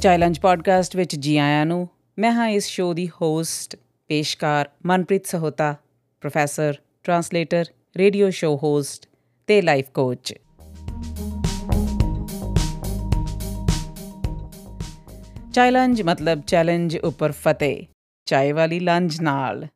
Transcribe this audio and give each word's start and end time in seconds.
ਚਾਈਲੰਜ 0.00 0.40
podcast 0.40 0.96
ਵਿੱਚ 0.96 1.16
ਜੀ 1.16 1.36
ਆਇਆਂ 1.38 1.66
ਨੂੰ, 1.66 1.88
ਮੈਂ 2.18 2.32
ਹਾਂ 2.32 2.48
ਇਸ 2.48 2.66
ਸ਼ੋਅ 2.66 2.94
ਦੀ 2.94 3.08
host 3.08 3.76
ਪੇਸ਼ਕਾਰ 4.08 4.70
Manpreet 4.86 5.26
Sahota 5.26 5.76
professor 6.20 6.74
translator 7.02 7.64
radio 7.96 8.30
show 8.30 8.58
host 8.62 9.06
ਤੇ 9.46 9.62
ਲਾਈਫ 9.62 9.90
ਕੋਚ 9.90 10.34
ਚਾਈਲੰਜ 15.54 16.02
ਮਤਲਬ 16.02 16.42
ਚੈਲੰਜ 16.46 16.98
ਉੱਪਰ 16.98 17.32
ਫਤਿਹ 17.32 17.86
ਚਾਏ 18.24 18.52
ਵਾਲੀ 18.52 18.80
ਲੰਜ 18.80 19.20
ਨਾਲ। 19.20 19.66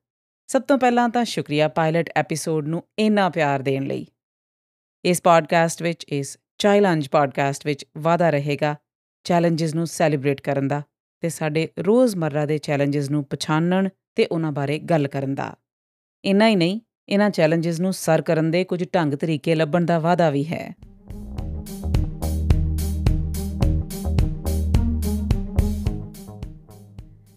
ਸਭ 0.46 0.63
ਤੋਂ 0.63 0.79
ਪਹਿਲਾਂ 0.79 1.09
ਤਾਂ 1.09 1.25
ਸ਼ੁਕਰੀਆ 1.25 1.68
ਪਾਇਲਟ 1.68 2.11
ਐਪੀਸੋਡ 2.17 2.68
ਨੂੰ 2.68 2.82
ਇੰਨਾ 2.99 3.29
ਪਿਆਰ 3.29 3.63
ਦੇਣ 3.63 3.85
ਲਈ। 3.85 4.07
ਇਸ 5.04 5.22
ਪੋਡਕਾਸਟ 5.22 5.82
ਵਿੱਚ, 5.82 6.04
ਇਸ 6.04 6.39
ਚਾਈਲੰਜ 6.59 7.09
ਪੋਡਕਾਸਟ 7.09 7.67
ਵਿੱਚ 7.67 7.86
ਵਾਦਾ 7.99 8.31
ਰਹੇਗਾ। 8.31 8.77
ਚੈਲੰਜਸ 9.25 9.75
ਨੂੰ 9.75 9.87
ਸੈਲੀਬ੍ਰੇਟ 9.87 10.41
ਕਰਨ 10.41 10.69
ਦਾ 10.69 10.83
ਤੇ 11.21 11.29
ਸਾਡੇ 11.29 11.69
ਰੋਜ਼ਮਰਰਾ 11.79 12.46
ਦੇ 12.46 12.59
ਚੈਲੰਜਸ 12.59 13.11
ਨੂੰ 13.11 13.25
ਪਛਾਣਨ 13.25 13.89
ਤੇ 14.15 14.27
ਉਹਨਾਂ 14.27 14.53
ਬਾਰੇ 14.53 14.79
ਗੱਲ 14.79 15.09
ਕਰਨ 15.09 15.35
ਦਾ। 15.35 15.57
ਇੰਨਾ 16.25 16.49
ਹੀ 16.49 16.57
ਨਹੀਂ, 16.57 16.81
ਇਹਨਾਂ 17.09 17.31
ਚੈਲੰਜਸ 17.31 17.81
ਨੂੰ 17.81 17.93
ਸਰ 17.93 18.23
ਕਰਨ 18.23 18.51
ਦੇ 18.51 18.65
ਕੁਝ 18.65 18.85
ਢੰਗ 18.95 19.15
ਤਰੀਕੇ 19.15 19.55
ਲੱਭਣ 19.55 19.85
ਦਾ 19.85 19.99
ਵਾਦਾ 19.99 20.31
ਵੀ 20.31 20.45
ਹੈ। 20.45 20.75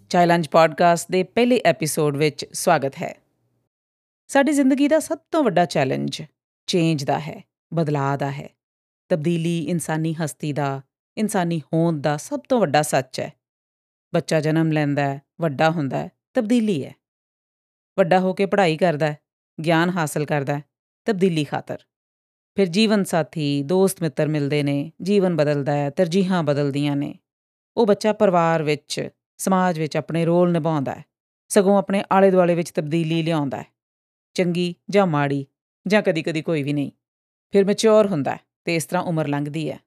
ਚਾਈਲੰਜ 0.10 0.48
ਪੋਡਕਾਸਟ 0.48 1.12
ਦੇ 1.12 1.24
ਪਹਿਲੇ 1.24 1.62
ਐਪੀਸੋਡ 1.66 2.18
ਵਿੱਚ 2.18 2.46
ਸਵਾਗਤ 2.54 2.96
ਹੈ। 3.02 3.18
ਸਾਡੀ 4.28 4.52
ਜ਼ਿੰਦਗੀ 4.52 4.88
ਦਾ 4.88 5.00
ਸਭ 5.00 5.18
ਤੋਂ 5.32 5.44
ਵੱਡਾ 5.44 5.66
ਚੈਲੰਜ 5.66 6.22
ਚੇਂਜ 6.68 7.04
ਦਾ 7.04 7.20
ਹੈ, 7.20 7.44
ਬਦਲਾਅ 7.74 8.18
ਦਾ 8.18 8.32
ਹੈ। 8.32 8.50
ਤਬਦੀਲੀ, 9.10 9.64
ਇਨਸਾਨੀ 9.64 10.14
ਹਸਤੀ 10.14 10.54
ਦਾ 10.54 10.82
ਇਨਸਾਨੀ 11.18 11.60
ਹੋਂਦ 11.60 12.02
ਦਾ 12.02 12.18
ਸਭ 12.18 12.40
ਤੋਂ 12.50 12.60
ਵੱਡਾ 12.60 12.82
ਸੱਚ 12.82 13.20
ਹੈ। 13.20 13.34
ਬੱਚਾ 14.14 14.40
ਜਨਮ 14.40 14.72
ਲੈਂਦਾ 14.72 15.02
ਹੈ, 15.02 15.22
ਵੱਡਾ 15.42 15.70
ਹੁੰਦਾ 15.70 15.98
ਹੈ, 15.98 16.12
ਤਬਦੀਲੀ 16.34 16.86
ਹੈ। 16.86 16.96
ਵੱਡਾ 17.98 18.20
ਹੋ 18.20 18.34
ਕੇ 18.34 18.46
ਪੜ੍ਹਾਈ 18.46 18.78
ਕਰਦਾ 18.78 19.12
ਹੈ, 19.12 19.18
ਗਿਆਨ 19.66 19.90
ਹਾਸਲ 19.90 20.26
ਕਰਦਾ 20.26 20.58
ਹੈ, 20.58 20.64
ਤਬਦੀਲੀ 21.06 21.44
ਖਾਤਰ। 21.44 21.78
ਫਿਰ 22.56 22.68
ਜੀਵਨ 22.68 23.04
ਸਾਥੀ, 23.04 23.64
ਦੋਸਤ 23.64 24.02
ਮਿੱਤਰ 24.02 24.28
ਮਿਲਦੇ 24.28 24.64
ਨੇ, 24.64 24.92
ਜੀਵਨ 25.02 25.36
ਬਦਲਦਾ 25.36 25.72
ਹੈ, 25.72 25.90
ਤਰਜੀਹਾਂ 25.90 26.44
ਬਦਲਦੀਆਂ 26.44 26.96
ਨੇ। 26.96 27.20
ਉਹ 27.78 27.86
ਬੱਚਾ 27.86 28.14
ਪਰਿਵਾਰ 28.14 28.64
ਵਿੱਚ, 28.64 29.10
ਸਮਾਜ 29.38 29.80
ਵਿੱਚ 29.80 29.98
ਆਪਣੇ 29.98 30.26
ਰੋਲ 30.26 30.52
ਨਿਭਾਉਂਦਾ 30.52 30.96
ਹੈ, 30.96 31.06
ਸਗੋਂ 31.48 31.78
ਆਪਣੇ 31.78 32.04
ਆਲੇ 32.12 32.32
ਦੁਆਲੇ 32.32 32.56
ਵਿੱਚ 32.56 32.72
ਤਬਦੀਲੀ 32.72 33.24
ਲਿਆਉਂਦਾ 33.24 33.62
ਹੈ। 33.62 33.66
ਚੰਗੀ 34.34 34.76
ਜਾਂ 34.90 35.08
ਮਾੜੀ, 35.08 35.46
ਜਾਂ 35.88 36.02
ਕਦੀ-ਕਦੀ 36.02 36.42
ਕੋਈ 36.42 36.64
ਵੀ 36.64 36.74
ਨਹੀਂ। 36.74 36.92
ਫਿਰ 37.52 37.66
ਮੈਚੁਰ 37.66 38.08
ਹੁੰਦਾ 38.08 38.32
ਹੈ 38.32 38.40
ਤੇ 38.66 38.76
ਇਸ 38.76 38.86
ਤਰ੍ਹਾਂ 38.86 39.04
ਉਮਰ 39.04 39.28
ਲੰਘਦੀ 39.28 39.72
ਹੈ। 39.72 39.80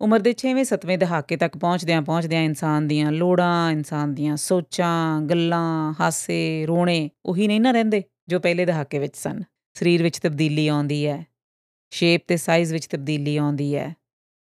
ਉਮਰ 0.00 0.20
ਦੇ 0.20 0.32
6ਵੇਂ 0.38 0.64
7ਵੇਂ 0.64 0.98
ਦਹਾਕੇ 0.98 1.36
ਤੱਕ 1.36 1.56
ਪਹੁੰਚਦਿਆਂ 1.56 2.02
ਪਹੁੰਚਦਿਆਂ 2.02 2.42
ਇਨਸਾਨ 2.42 2.86
ਦੀਆਂ 2.88 3.12
ਲੋੜਾਂ, 3.12 3.70
ਇਨਸਾਨ 3.70 4.14
ਦੀਆਂ 4.14 4.36
ਸੋਚਾਂ, 4.36 5.20
ਗੱਲਾਂ, 5.20 5.92
ਹਾਸੇ, 6.00 6.64
ਰੋਣੇ 6.66 7.10
ਉਹੀ 7.24 7.46
ਨਹੀਂ 7.46 7.60
ਨਾ 7.60 7.70
ਰਹਿੰਦੇ 7.70 8.02
ਜੋ 8.28 8.40
ਪਹਿਲੇ 8.40 8.64
ਦਹਾਕੇ 8.64 8.98
ਵਿੱਚ 8.98 9.16
ਸਨ। 9.16 9.42
ਸਰੀਰ 9.76 10.02
ਵਿੱਚ 10.02 10.18
ਤਬਦੀਲੀ 10.18 10.66
ਆਉਂਦੀ 10.68 11.06
ਹੈ, 11.06 11.24
ਸ਼ੇਪ 11.92 12.24
ਤੇ 12.28 12.36
ਸਾਈਜ਼ 12.36 12.72
ਵਿੱਚ 12.72 12.86
ਤਬਦੀਲੀ 12.86 13.36
ਆਉਂਦੀ 13.36 13.74
ਹੈ, 13.76 13.94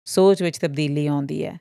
ਸੋਚ 0.08 0.44
ਵਿੱਚ 0.44 0.58
ਤਬਦੀਲੀ 0.58 1.06
ਆਉਂਦੀ 1.08 1.44
ਹੈ। 1.46 1.58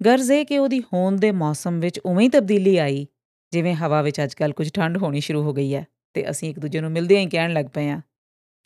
ਗਰਜ਼ 0.00 0.30
ਹੈ 0.32 0.44
ਕਿ 0.44 0.58
ਉਹਦੀ 0.58 0.80
ਹੋਂਦ 0.92 1.20
ਦੇ 1.20 1.30
ਮੌਸਮ 1.32 1.80
ਵਿੱਚ 1.80 1.98
ਉਵੇਂ 1.98 2.24
ਹੀ 2.24 2.28
ਤਬਦੀਲੀ 2.28 2.76
ਆਈ, 2.76 3.06
ਜਿਵੇਂ 3.52 3.74
ਹਵਾ 3.74 4.02
ਵਿੱਚ 4.02 4.20
ਅੱਜਕੱਲ 4.20 4.52
ਕੁਝ 4.52 4.70
ਠੰਡ 4.72 4.96
ਹੋਣੀ 4.96 5.20
ਸ਼ੁਰੂ 5.20 5.42
ਹੋ 5.42 5.52
ਗਈ 5.52 5.74
ਹੈ 5.74 5.86
ਤੇ 6.14 6.30
ਅਸੀਂ 6.30 6.50
ਇੱਕ 6.50 6.58
ਦੂਜੇ 6.58 6.80
ਨੂੰ 6.80 6.90
ਮਿਲਦੇ 6.90 7.18
ਹੀ 7.18 7.26
ਕਹਿਣ 7.26 7.52
ਲੱਗ 7.52 7.66
ਪਏ 7.74 7.88
ਆ 7.88 8.00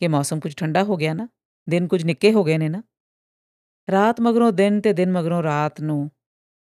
ਕਿ 0.01 0.09
ਮੌਸਮ 0.09 0.41
ਕੁਝ 0.41 0.55
ਠੰਡਾ 0.55 0.85
ਹੋ 0.85 0.97
ਗਿਆ 0.97 1.15
ਨਾ, 1.15 1.29
ਦਿਨ 1.69 1.87
ਕੁਝ 1.87 2.05
ਨਿੱਕੇ 2.05 2.33
ਹੋ 2.33 2.45
ਗਏ 2.45 2.59
ਨੇ 2.59 2.69
ਨਾ। 2.69 2.83
ਰਾਤ 3.93 4.21
ਮਗਰੋਂ 4.21 4.53
ਦਿਨ 4.53 4.81
ਤੇ 4.81 4.93
ਦਿਨ 4.93 5.13
ਮਗਰੋਂ 5.13 5.43
ਰਾਤ 5.43 5.81
ਨੂੰ 5.81 6.11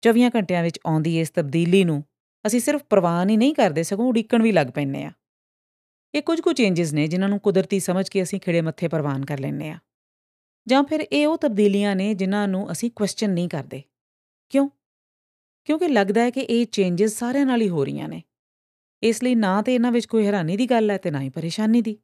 24 0.03 0.31
ਘੰਟਿਆਂ 0.37 0.63
ਵਿੱਚ 0.63 0.81
ਆਉਂਦੀ 0.87 1.21
ਇਸ 1.21 1.31
ਤਬਦੀਲੀ 1.31 1.85
ਨੂੰ, 1.85 2.05
ਅਸੀਂ 2.47 2.61
ਸਿਰਫ 2.61 2.83
ਪ੍ਰਵਾਨ 2.85 3.31
ਹੀ 3.31 3.37
ਨਹੀਂ 3.37 3.55
ਕਰਦੇ, 3.55 3.83
ਸਗੋਂ 3.83 4.09
ਉਡੀਕਣ 4.09 4.43
ਵੀ 4.43 4.53
ਲੱਗ 4.53 4.67
ਪੈਂਦੇ 4.67 5.05
ਆ 5.05 5.13
ਇਹ 6.15 6.23
ਕੁਝ 6.23 6.41
ਕੁ 6.41 6.53
ਚੇਂਜਸ 6.53 6.93
ਨੇ 6.93 7.07
ਜਿਨ੍ਹਾਂ 7.07 7.29
ਨੂੰ 7.29 7.41
ਕੁਦਰਤੀ 7.41 7.81
ਸਮਝ 7.81 8.09
ਕੇ 8.09 8.23
ਅਸੀਂ 8.23 8.41
ਖਿੜੇ 8.41 8.61
ਮੱਥੇ 8.61 8.89
ਪ੍ਰਵਾਨ 8.89 9.25
ਕਰ 9.25 9.39
ਲੈਂਦੇ 9.39 9.71
ਆ 9.71 9.79
ਜਾਂ 10.67 10.85
ਫਿਰ 10.85 11.01
ਇਹ 11.01 11.27
ਉਹ 11.27 11.39
ਤਬਦੀਲੀਆਂ 11.39 11.97
ਨੇ 11.97 12.15
ਜਿਨ੍ਹਾਂ 12.15 12.49
ਨੂੰ 12.49 12.73
ਅਸੀਂ 12.73 12.91
ਕੁਐਸਚਨ 12.91 13.31
ਨਹੀਂ 13.31 13.49
ਕਰਦੇ। 13.49 13.83
ਕਿਉਂ? 14.49 14.69
ਕਿਉਂਕਿ 15.65 15.89
ਲੱਗਦਾ 15.89 16.21
ਹੈ 16.21 16.31
ਕਿ 16.31 16.41
ਇਹ 16.41 16.67
ਚੇਂਜਸ 16.67 17.19
ਸਾਰਿਆਂ 17.19 17.47
ਨਾਲ 17.47 17.61
ਹੀ 17.61 17.69
ਹੋ 17.69 17.85
ਰਹੀਆਂ 17.85 18.09
ਨੇ। 18.09 18.23
ਇਸ 19.03 19.23
ਲਈ 19.23 19.35
ਨਾ 19.35 19.63
ਤੇ 19.63 19.75
ਇਹਨਾਂ 19.75 19.93
ਵਿੱਚ 19.93 20.07
ਕੋਈ 20.07 20.27
ਹੈਰਾਨੀ 20.27 20.57
ਦੀ 20.57 20.67
ਗੱਲ 20.67 20.91
ਹੈ 20.91 20.99
ਤੇ 20.99 21.11
ਨਾ 21.11 21.21
ਹੀ 21.21 21.29
ਪਰੇਸ਼ਾਨੀ 21.29 21.81
ਦੀ। 21.81 21.99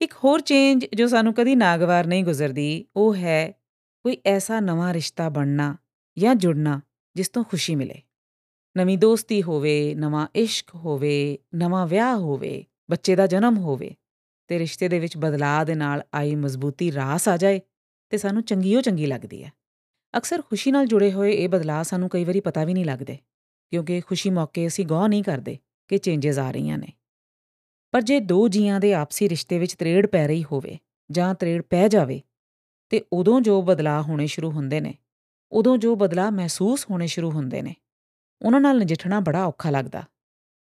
ਇੱਕ 0.00 0.14
ਹੋਰ 0.24 0.40
ਚੇਂਜ 0.40 0.86
ਜੋ 0.94 1.06
ਸਾਨੂੰ 1.08 1.34
ਕਦੀ 1.34 1.54
ਨਾਗਵਾਰ 1.54 2.06
ਨਹੀਂ 2.06 2.24
ਗੁਜ਼ਰਦੀ, 2.24 2.84
ਉਹ 2.96 3.14
ਹੈ 3.14 3.59
ਕੋਈ 4.04 4.16
ਐਸਾ 4.26 4.60
ਨਵਾਂ 4.60 4.92
ਰਿਸ਼ਤਾ 4.94 5.28
ਬਣਨਾ 5.28 5.76
ਜਾਂ 6.18 6.34
ਜੁੜਨਾ 6.34 6.80
ਜਿਸ 7.16 7.28
ਤੋਂ 7.28 7.44
ਖੁਸ਼ੀ 7.44 7.74
ਮਿਲੇ। 7.74 8.02
ਨਵੀਂ 8.76 8.98
ਦੋਸਤੀ 8.98 9.42
ਹੋਵੇ, 9.42 9.94
ਨਵਾਂ 9.94 10.26
ਇਸ਼ਕ 10.34 10.74
ਹੋਵੇ, 10.74 11.38
ਨਵਾਂ 11.54 11.86
ਵਿਆਹ 11.86 12.16
ਹੋਵੇ, 12.16 12.64
ਬੱਚੇ 12.90 13.16
ਦਾ 13.16 13.26
ਜਨਮ 13.26 13.58
ਹੋਵੇ, 13.58 13.94
ਤੇ 14.48 14.58
ਰਿਸ਼ਤੇ 14.58 14.88
ਦੇ 14.88 14.98
ਵਿੱਚ 14.98 15.16
ਬਦਲਾਅ 15.16 15.64
ਦੇ 15.64 15.74
ਨਾਲ 15.74 16.02
ਆਈ 16.14 16.34
ਮਜ਼ਬੂਤੀ 16.34 16.92
ਰਾਸ 16.92 17.28
ਆ 17.28 17.36
ਜਾਏ 17.36 17.60
ਤੇ 18.10 18.18
ਸਾਨੂੰ 18.18 18.42
ਚੰਗੀਓ 18.42 18.80
ਚੰਗੀ 18.80 19.06
ਲੱਗਦੀ 19.06 19.44
ਹੈ। 19.44 19.52
ਅਕਸਰ 20.14 20.42
ਖੁਸ਼ੀ 20.42 20.70
ਨਾਲ 20.70 20.86
ਜੁੜੇ 20.86 21.12
ਹੋਏ 21.12 21.32
ਇਹ 21.32 21.48
ਬਦਲਾਅ 21.48 21.82
ਸਾਨੂੰ 21.82 22.08
ਕਈ 22.08 22.24
ਵਾਰੀ 22.24 22.40
ਪਤਾ 22.40 22.64
ਵੀ 22.64 22.74
ਨਹੀਂ 22.74 22.84
ਲੱਗਦੇ, 22.84 23.18
ਕਿਉਂਕਿ 23.72 24.00
ਖੁਸ਼ੀ 24.00 24.30
ਮੌਕੇ 24.30 24.66
ਅਸੀਂ 24.66 24.86
ਗੌਰ 24.86 25.08
ਨਹੀਂ 25.08 25.22
ਕਰਦੇ 25.22 25.58
ਕਿ 25.88 25.98
ਚੇਂਜਸ 25.98 26.38
ਆ 26.38 26.50
ਰਹੀਆਂ 26.50 26.78
ਨੇ। 26.78 26.92
ਪਰ 27.90 28.02
ਜੇ 28.02 28.20
ਦੋ 28.20 28.48
ਜੀਆਂ 28.48 28.80
ਦੇ 28.80 28.94
ਆਪਸੀ 28.94 29.28
ਰਿਸ਼ਤੇ 29.28 29.58
ਵਿੱਚ 29.58 29.74
ਤਰੇੜ 29.74 30.06
ਪੈ 30.06 30.26
ਰਹੀ 30.26 30.44
ਹੋਵੇ 30.52 30.78
ਜਾਂ 31.10 31.34
ਤਰੇੜ 31.34 31.62
ਪੈ 31.62 31.88
ਜਾਵੇ 31.88 32.22
ਤੇ 32.90 33.04
ਉਦੋਂ 33.12 33.40
ਜੋ 33.40 33.62
ਬਦਲਾਅ 33.62 34.02
ਹੋਣੇ 34.02 34.26
ਸ਼ੁਰੂ 34.26 34.50
ਹੁੰਦੇ 34.50 34.80
ਨੇ, 34.80 34.94
ਉਦੋਂ 35.52 35.78
ਜੋ 35.78 35.96
ਬਦਲਾਅ 35.96 36.30
ਮਹਿਸੂਸ 36.30 36.86
ਹੋਣੇ 36.90 37.06
ਸ਼ੁਰੂ 37.06 37.30
ਹੁੰਦੇ 37.30 37.62
ਨੇ, 37.62 37.74
ਉਹਨਾਂ 38.42 38.60
ਨਾਲ 38.60 38.78
ਨਜਿੱਠਣਾ 38.78 39.20
ਬੜਾ 39.20 39.44
ਔਖਾ 39.44 39.70
ਲੱਗਦਾ। 39.70 40.04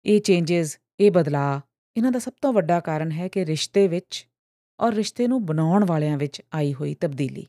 ਇਹ 0.06 0.22
ਚੇਂਜਸ 0.22 0.80
ਇਹ 1.00 1.12
ਬਦਲਾਅ, 1.12 1.60
ਇਹਨਾਂ 1.98 2.12
ਦਾ 2.12 2.20
ਸਭ 2.20 2.34
ਤੋਂ 2.42 2.54
ਵੱਡਾ 2.54 2.80
ਕਾਰਨ 2.80 3.12
ਹੈ 3.12 3.28
ਕਿ 3.28 3.46
ਰਿਸ਼ਤੇ 3.46 3.88
ਵਿੱਚ 3.88 4.28
ਔਰ 4.80 4.94
ਰਿਸ਼ਤੇ 4.94 5.28
ਨੂੰ 5.28 5.46
ਬਣਾਉਣ 5.46 5.86
ਵਾਲਿਆਂ 5.86 6.18
ਵਿੱਚ 6.18 6.42
ਆਈ 6.54 6.74
ਹੋਈ 6.74 6.94
ਤਬਦੀਲੀ। 6.94 7.48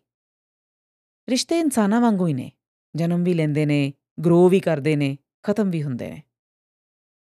ਰਿਸ਼ਤੇ 1.29 1.61
ਇਨਸਾਨਾਂ 1.61 2.00
ਵਾਂਗੂ 2.00 2.27
ਹੀ 2.27 2.35
ਨੇ, 2.35 2.53
ਜਨਮ 2.97 3.25
ਵੀ 3.25 3.35
ਲੈਂਦੇ 3.35 3.67
ਨੇ 3.67 3.93
ਗਰੋ 4.25 4.49
ਵੀ 4.49 4.61
ਕਰਦੇ 4.61 4.97
ਨੇ, 4.97 5.19
ਖਤਮ 5.43 5.71
ਵੀ 5.71 5.83
ਹੁੰਦੇ 5.83 6.11
ਨੇ। 6.11 6.23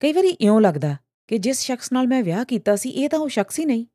ਕਈ 0.00 0.12
ਵਾਰੀ 0.12 0.28
ਇਉਂ 0.28 0.60
ਲੱਗਦਾ 0.60 0.96
ਕਿ 1.28 1.38
ਜਿਸ 1.38 1.60
ਸ਼ਖਸ 1.60 1.92
ਨਾਲ 1.92 2.06
ਮੈਂ 2.06 2.22
ਵਿਆਹ 2.22 2.44
ਕੀਤਾ 2.44 2.76
ਸੀ, 2.76 2.90
ਇਹ 2.90 3.08
ਤਾਂ 3.08 3.18
ਉਹ 3.18 3.28
ਸ਼ਖਸ 3.28 3.58
ਹੀ 3.58 3.64
ਨਹੀਂ। 3.64 3.86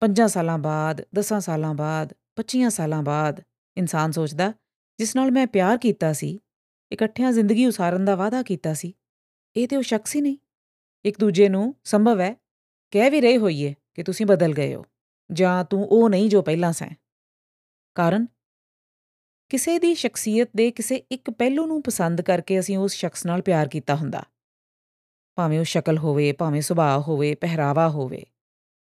5 0.00 0.28
ਸਾਲਾਂ 0.28 0.58
ਬਾਅਦ 0.58 1.02
10 1.14 1.40
ਸਾਲਾਂ 1.40 1.74
ਬਾਅਦ 1.74 2.14
25 2.36 2.70
ਸਾਲਾਂ 2.70 3.02
ਬਾਅਦ 3.02 3.40
ਇਨਸਾਨ 3.76 4.12
ਸੋਚਦਾ, 4.12 4.52
ਜਿਸ 4.98 5.16
ਨਾਲ 5.16 5.30
ਮੈਂ 5.30 5.46
ਪਿਆਰ 5.46 5.78
ਕੀਤਾ 5.78 6.12
ਸੀ, 6.12 6.40
ਇਕੱਠਿਆਂ 6.92 7.32
ਜ਼ਿੰਦਗੀ 7.32 7.66
ਉਸਾਰਨ 7.66 8.04
ਦਾ 8.04 8.16
ਵਾਅਦਾ 8.16 8.42
ਕੀਤਾ 8.42 8.74
ਸੀ, 8.74 8.96
ਇਹ 9.56 9.68
ਤੇ 9.68 9.76
ਉਹ 9.76 9.82
ਸ਼ਖਸ 9.82 10.16
ਹੀ 10.16 10.20
ਨਹੀਂ। 10.20 10.36
ਇੱਕ 11.04 11.20
ਦੂਜੇ 11.20 11.48
ਨੂੰ 11.48 11.74
ਸੰਭਵ 11.84 12.20
ਹੈ, 12.20 12.36
ਕਹਿ 12.90 13.10
ਵੀ 13.10 13.20
ਰਹੇ 13.20 13.38
ਹੋਈਏ 13.38 13.74
ਕਿ 13.94 14.02
ਤੁਸੀਂ 14.02 14.26
ਬਦਲ 14.26 14.52
ਗਏ 14.52 14.74
ਹੋ, 14.74 14.84
ਜਾਂ 15.32 15.64
ਤੂੰ 15.64 15.88
ਉਹ 15.88 16.10
ਨਹੀਂ 16.10 16.30
ਜੋ 16.30 16.42
ਪਹਿਲਾਂ 16.42 16.72
ਸੈਂ। 16.72 16.90
ਕਾਰਨ? 17.94 18.26
ਕਿਸੇ 19.48 19.78
ਦੀ 19.78 19.94
ਸ਼ਖਸੀਅਤ 19.94 20.50
ਦੇ 20.56 20.70
ਕਿਸੇ 20.70 20.96
ਇੱਕ 20.96 21.30
ਪਹਿਲੂ 21.30 21.66
ਨੂੰ 21.66 21.82
ਪਸੰਦ 21.82 22.20
ਕਰਕੇ 22.20 22.60
ਅਸੀਂ 22.60 22.78
ਉਸ 22.78 22.92
ਸ਼ਖਸ 22.92 23.26
ਨਾਲ 23.26 23.42
ਪਿਆਰ 23.42 23.68
ਕੀਤਾ 23.68 23.94
ਹੁੰਦਾ। 23.96 24.24
ਭਾਵੇਂ 25.34 25.58
ਉਹ 25.58 25.64
ਸ਼ਕਲ 25.64 25.98
ਹੋਵੇ, 25.98 26.32
ਭਾਵੇਂ 26.32 26.62
ਸੁਭਾਅ 26.62 26.98
ਹੋਵੇ, 26.98 27.34
ਪਹਿਰਾਵਾ 27.34 27.88
ਹੋਵੇ, 27.88 28.26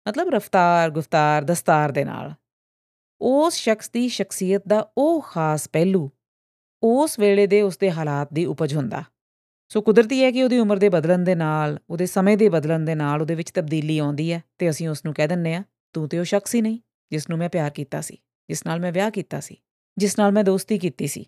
ਮਤਲਬ 0.09 0.29
ਰਫਤਾਰ 0.29 0.91
ਗੁਫਤਾਰ 0.91 1.43
ਦਸਤਾਰ 1.43 1.93
ਦੇ 1.93 2.05
ਨਾਲ। 2.05 2.35
ਉਸ 3.21 3.55
ਸ਼ਖਸ 3.55 3.91
ਦੀ 3.91 4.09
ਸ਼ਖਸੀਅਤ 4.09 4.63
ਦਾ 4.69 4.87
ਉਹ 4.99 5.21
ਖਾਸ 5.21 5.69
ਪਹਿਲੂ 5.69 6.11
ਉਸ 6.83 7.19
ਵੇਲੇ 7.19 7.47
ਦੇ 7.47 7.63
ਉਸਦੇ 7.63 7.91
ਹਾਲਾਤ 7.91 8.33
ਦੀ 8.33 8.45
ਉਪਜ 8.45 8.75
ਹੁੰਦਾ। 8.75 9.03
ਸੋ 9.71 9.81
ਕੁਦਰਤੀ 9.81 10.23
ਹੈ 10.25 10.31
ਕਿ 10.31 10.43
ਉਹਦੀ 10.43 10.59
ਉਮਰ 10.59 10.79
ਦੇ 10.79 10.89
ਬਦਲਣ 10.89 11.19
ਦੇ 11.19 11.35
ਨਾਲ, 11.35 11.79
ਉਹਦੇ 11.91 12.07
ਸਮੇਂ 12.07 12.37
ਦੇ 12.37 12.49
ਬਦਲਣ 12.49 12.81
ਦੇ 12.81 12.95
ਨਾਲ 12.95 13.21
ਉਹਦੇ 13.21 13.35
ਵਿੱਚ 13.35 13.51
ਤਬਦੀਲੀ 13.51 13.99
ਆਉਂਦੀ 13.99 14.33
ਹੈ 14.33 14.43
ਤੇ 14.59 14.71
ਅਸੀਂ 14.71 14.89
ਉਸ 14.89 15.05
ਨੂੰ 15.05 15.15
ਕਹਿ 15.15 15.29
ਦਿੰਨੇ 15.29 15.55
ਆ 15.55 15.63
ਤੂੰ 15.95 16.09
ਤੇ 16.09 16.19
ਉਹ 16.19 16.25
ਸ਼ਖਸ 16.25 16.55
ਹੀ 16.55 16.61
ਨਹੀਂ, 16.61 16.79
ਜਿਸ 17.11 17.29
ਨੂੰ 17.31 17.39
ਮੈਂ 17.39 17.49
ਪਿਆਰ 17.49 17.71
ਕੀਤਾ 17.71 18.01
ਸੀ, 18.01 18.19
ਜਿਸ 18.49 18.67
ਨਾਲ 18.67 18.81
ਮੈਂ 18.81 18.93
ਵਿਆਹ 18.93 19.11
ਕੀਤਾ 19.11 19.41
ਸੀ, 19.41 19.57
ਜਿਸ 19.97 20.19
ਨਾਲ 20.19 20.33
ਮੈਂ 20.33 20.45
ਦੋਸਤੀ 20.45 20.79
ਕੀਤੀ 20.79 21.07
ਸੀ। 21.07 21.27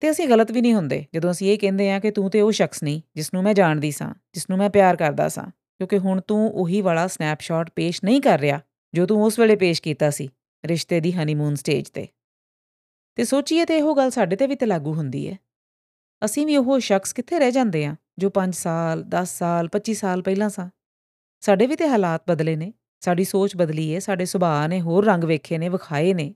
ਤੇ 0.00 0.10
ਅਸੀਂ 0.10 0.28
ਗਲਤ 0.28 0.50
ਵੀ 0.52 0.60
ਨਹੀਂ 0.60 0.74
ਹੁੰਦੇ, 0.74 1.04
ਜਦੋਂ 1.14 1.30
ਅਸੀਂ 1.30 1.52
ਇਹ 1.52 1.58
ਕਹਿੰਦੇ 1.58 1.90
ਆ 1.92 1.98
ਕਿ 1.98 2.10
ਤੂੰ 2.10 2.30
ਤੇ 2.30 2.40
ਉਹ 2.40 2.52
ਸ਼ਖਸ 2.52 2.82
ਨਹੀਂ, 2.82 3.00
ਜਿਸ 3.16 3.34
ਨੂੰ 3.34 3.42
ਮੈਂ 3.42 3.54
ਜਾਣਦੀ 3.54 3.90
ਸਾਂ, 3.90 4.14
ਜਿਸ 4.34 4.50
ਨੂੰ 4.50 4.58
ਮੈਂ 4.58 4.70
ਪਿਆਰ 4.70 4.96
ਕਰਦਾ 4.96 5.28
ਸਾਂ, 5.28 5.46
ਕਿਉਂਕਿ 5.46 5.98
ਹੁਣ 5.98 6.20
ਤੂੰ 6.20 6.50
ਉਹੀ 6.50 6.80
ਵਾਲਾ 6.80 7.06
ਸਨੈਪਸ਼ਾਟ 7.06 7.70
ਪੇਸ਼ 7.70 8.04
ਨਹੀਂ 8.04 8.20
ਕਰ 8.20 8.40
ਰਿਹਾ, 8.40 8.60
ਜੋ 8.94 9.06
ਤੂੰ 9.06 9.24
ਉਸ 9.24 9.38
ਵੇਲੇ 9.38 9.56
ਪੇਸ਼ 9.56 9.82
ਕੀਤਾ 9.82 10.10
ਸੀ। 10.10 10.28
ਰਿਸ਼ਤੇ 10.66 11.00
ਦੀ 11.00 11.12
ਹਨੀਮੂਨ 11.12 11.54
ਸਟੇਜ 11.54 11.90
ਤੇ। 11.90 12.08
ਤੇ 13.14 13.24
ਸੋਚੀਏ 13.24 13.64
ਤੇ 13.64 13.76
ਇਹੋ 13.76 13.94
ਗੱਲ 13.94 14.10
ਸਾਡੇ 14.10 14.36
ਤੇ 14.36 14.46
ਵੀ 14.46 14.54
ਤੇ 14.54 14.66
ਲਾਗੂ 14.66 14.94
ਹੁੰਦੀ 14.94 15.28
ਹੈ 15.28 15.38
ਅਸੀਂ 16.24 16.46
ਵੀ 16.46 16.56
ਉਹ 16.56 16.78
ਸ਼ਖਸ 16.78 17.12
ਕਿੱਥੇ 17.12 17.38
ਰਹਿ 17.38 17.50
ਜਾਂਦੇ 17.50 17.86
ਆ, 17.86 17.96
ਜੋ 18.18 18.30
5 18.30 18.54
ਸਾਲ 18.54 19.02
10 19.02 19.38
ਸਾਲ 19.38 19.68
25 19.68 19.94
ਸਾਲ 19.94 20.22
ਪਹਿਲਾਂ 20.22 20.48
ਸਾਂ। 20.48 20.70
ਸਾਡੇ 21.40 21.66
ਵੀ 21.66 21.76
ਤੇ 21.76 21.88
ਹਾਲਾਤ 21.88 22.22
ਬਦਲੇ 22.28 22.56
ਨੇ, 22.56 22.72
ਸਾਡੀ 23.00 23.24
ਸੋਚ 23.24 23.56
ਬਦਲੀ 23.56 23.88
ਏ, 23.88 24.00
ਸਾਡੇ 24.00 24.24
ਸੁਭਾਅ 24.24 24.68
ਨੇ 24.68 24.80
ਹੋਰ 24.80 25.04
ਰੰਗ 25.04 25.24
ਵੇਖੇ 25.24 25.58
ਨੇ, 25.58 25.68
ਵਿਖਾਏ 25.68 26.14
ਨੇ। 26.14 26.34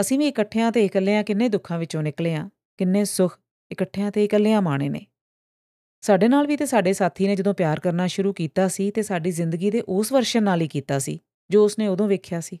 ਅਸੀਂ 0.00 0.18
ਵੀ 0.18 0.28
ਇਕੱਠਿਆਂ 0.28 0.72
ਤੇ 0.72 0.84
ਇਕੱਲਿਆਂ 0.84 1.24
ਕਿੰਨੇ 1.24 1.48
ਦੁੱਖਾਂ 1.48 1.78
ਵਿੱਚੋਂ 1.78 2.02
ਨਿਕਲੇ 2.02 2.34
ਆ, 2.34 2.50
ਕਿੰਨੇ 2.76 3.04
ਸੁੱਖ, 3.04 3.38
ਇਕੱਠਿਆਂ 3.72 4.10
ਤੇ 4.10 4.24
ਇਕੱਲਿਆਂ 4.24 4.62
ਮਾਣੇ 4.62 4.88
ਨੇ। 4.88 5.06
ਸਾਡੇ 6.00 6.28
ਨਾਲ 6.28 6.46
ਵੀ 6.46 6.56
ਤੇ 6.56 6.66
ਸਾਡੇ 6.66 6.92
ਸਾਥੀ 6.92 7.26
ਨੇ 7.26 7.36
ਜਦੋਂ 7.36 7.54
ਪਿਆਰ 7.54 7.80
ਕਰਨਾ 7.80 8.06
ਸ਼ੁਰੂ 8.06 8.32
ਕੀਤਾ 8.32 8.68
ਸੀ 8.68 8.90
ਤੇ 8.90 9.02
ਸਾਡੀ 9.02 9.30
ਜ਼ਿੰਦਗੀ 9.30 9.70
ਦੇ 9.70 9.80
ਉਸ 9.80 10.12
ਵਰਸ਼ਨ 10.12 10.42
ਨਾਲ 10.42 10.60
ਹੀ 10.60 10.68
ਕੀਤਾ 10.68 10.98
ਸੀ, 10.98 11.22
ਜੋ 11.50 11.64
ਉਸਨੇ 11.64 11.88
ਉਦੋਂ 11.88 12.08
ਵੇਖਿਆ 12.08 12.40
ਸੀ। 12.40 12.58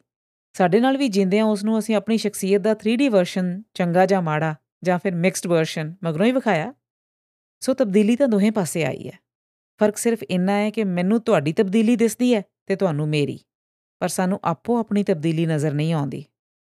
ਸਾਡੇ 0.56 0.80
ਨਾਲ 0.80 0.96
ਵੀ 0.96 1.08
ਜਿੰਦਿਆਂ 1.08 1.44
ਉਸ 1.44 1.64
ਨੂੰ 1.64 1.78
ਅਸੀਂ 1.78 1.96
ਆਪਣੀ 1.96 2.18
ਸ਼ਖਸੀਅਤ 2.18 2.62
ਦਾ 2.62 2.72
3D 2.72 3.08
ਵਰਸ਼ਨ 3.10 3.62
ਚੰਗਾ 3.74 4.06
ਜਾਂ 4.06 4.22
ਮਾੜਾ 4.22 4.54
ਜਾਂ 4.84 4.98
ਫਿਰ 4.98 5.14
ਮਿਕਸਡ 5.14 5.46
ਵਰਸ਼ਨ 5.46 5.94
ਮਗਰੋਂ 6.04 6.26
ਹੀ 6.26 6.32
ਵਿਖਾਇਆ। 6.32 6.74
ਸੋ 7.60 7.74
ਤਬਦੀਲੀ 7.74 8.16
ਤਾਂ 8.16 8.28
ਦੋਹੇ 8.28 8.50
ਪਾਸੇ 8.50 8.84
ਆਈ 8.84 9.08
ਹੈ। 9.08 9.18
ਫ਼ਰਕ 9.78 9.96
ਸਿਰਫ 9.96 10.22
ਇੰਨਾ 10.22 10.52
ਹੈ 10.52 10.70
ਕਿ 10.70 10.84
ਮੈਨੂੰ 10.84 11.20
ਤੁਹਾਡੀ 11.20 11.52
ਤਬਦੀਲੀ 11.52 11.96
ਦਿਸਦੀ 11.96 12.34
ਹੈ 12.34 12.42
ਤੇ 12.66 12.76
ਤੁਹਾਨੂੰ 12.76 13.08
ਮੇਰੀ। 13.08 13.38
ਪਰ 13.98 14.08
ਸਾਨੂੰ 14.08 14.40
ਆਪੋ 14.44 14.78
ਆਪਣੀ 14.78 15.02
ਤਬਦੀਲੀ 15.02 15.46
ਨਜ਼ਰ 15.46 15.72
ਨਹੀਂ 15.72 15.92
ਆਉਂਦੀ। 15.92 16.24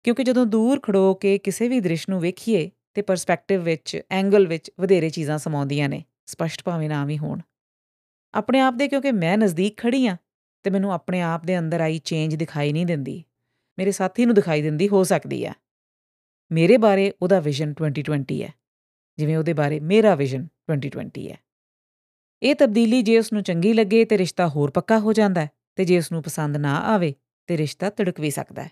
ਕਿਉਂਕਿ 0.02 0.24
ਜਦੋਂ 0.24 0.46
ਦੂਰ 0.46 0.80
ਖੜੋ 0.80 1.14
ਕੇ 1.14 1.38
ਕਿਸੇ 1.38 1.68
ਵੀ 1.68 1.80
ਦ੍ਰਿਸ਼ 1.80 2.08
ਨੂੰ 2.08 2.20
ਵੇਖੀਏ 2.20 2.70
ਤੇ 2.94 3.02
ਪਰਸਪੈਕਟਿਵ 3.02 3.62
ਵਿੱਚ 3.62 4.00
ਐਂਗਲ 4.10 4.46
ਵਿੱਚ 4.46 4.70
ਵਧੇਰੇ 4.80 5.10
ਚੀਜ਼ਾਂ 5.10 5.38
ਸਮਾਉਂਦੀਆਂ 5.38 5.88
ਨੇ, 5.88 6.04
ਸਪਸ਼ਟ 6.26 6.62
ਭਾਵੇਂ 6.64 6.88
ਨਾ 6.88 7.04
ਵੀ 7.04 7.18
ਹੋਣ। 7.18 7.40
ਆਪਣੇ 8.34 8.60
ਆਪ 8.60 8.74
ਦੇ 8.74 8.88
ਕਿਉਂਕਿ 8.88 9.12
ਮੈਂ 9.12 9.38
ਨਜ਼ਦੀਕ 9.38 9.76
ਖੜੀ 9.76 10.06
ਆ 10.06 10.16
ਤੇ 10.62 10.70
ਮੈਨੂੰ 10.70 10.92
ਆਪਣੇ 10.92 11.22
ਆਪ 11.22 11.44
ਦੇ 11.44 11.58
ਅੰਦਰ 11.58 11.80
ਆਈ 11.80 11.98
ਚੇਂਜ 11.98 12.34
ਦਿਖਾਈ 12.34 12.72
ਨਹੀਂ 12.72 12.86
ਦਿੰਦੀ। 12.86 13.24
ਮੇਰੇ 13.78 13.92
ਸਾਥੀ 13.92 14.26
ਨੂੰ 14.26 14.34
ਦਿਖਾਈ 14.34 14.62
ਦਿੰਦੀ, 14.62 14.88
ਹੋ 14.88 15.04
ਸਕਦੀ 15.04 15.44
ਆ 15.44 15.54
ਮੇਰੇ 16.52 16.76
ਬਾਰੇ 16.76 17.12
ਉਹਦਾ 17.22 17.40
ਵਿਜ਼ਨ 17.40 17.74
2020 17.82 18.42
ਹੈ। 18.42 18.54
ਜਿਵੇਂ 19.18 19.36
ਉਹਦੇ 19.36 19.52
ਬਾਰੇ 19.52 19.80
ਮੇਰਾ 19.80 20.14
ਵਿਜ਼ਨ 20.14 20.48
2020 20.70 21.30
ਹੈ। 21.30 21.38
ਇਹ 22.42 22.54
ਤਬਦੀਲੀ 22.54 23.02
ਜੇ 23.02 23.18
ਉਸ 23.18 23.32
ਨੂੰ 23.32 23.42
ਚੰਗੀ 23.42 23.72
ਲੱਗੇ 23.72 24.04
ਤੇ 24.04 24.18
ਰਿਸ਼ਤਾ 24.18 24.48
ਹੋਰ 24.48 24.70
ਪੱਕਾ 24.70 24.98
ਹੋ 24.98 25.12
ਜਾਂਦਾ 25.12 25.40
ਹੈ 25.40 25.50
ਤੇ 25.76 25.84
ਜੇ 25.84 25.98
ਉਸ 25.98 26.12
ਨੂੰ 26.12 26.22
ਪਸੰਦ 26.22 26.56
ਨਾ 26.56 26.80
ਆਵੇ 26.80 27.14
ਤੇ 27.46 27.56
ਰਿਸ਼ਤਾ 27.56 27.90
ਤੜਕ 27.90 28.20
ਵੀ 28.20 28.30
ਸਕਦਾ 28.30 28.62
ਹੈ। 28.62 28.70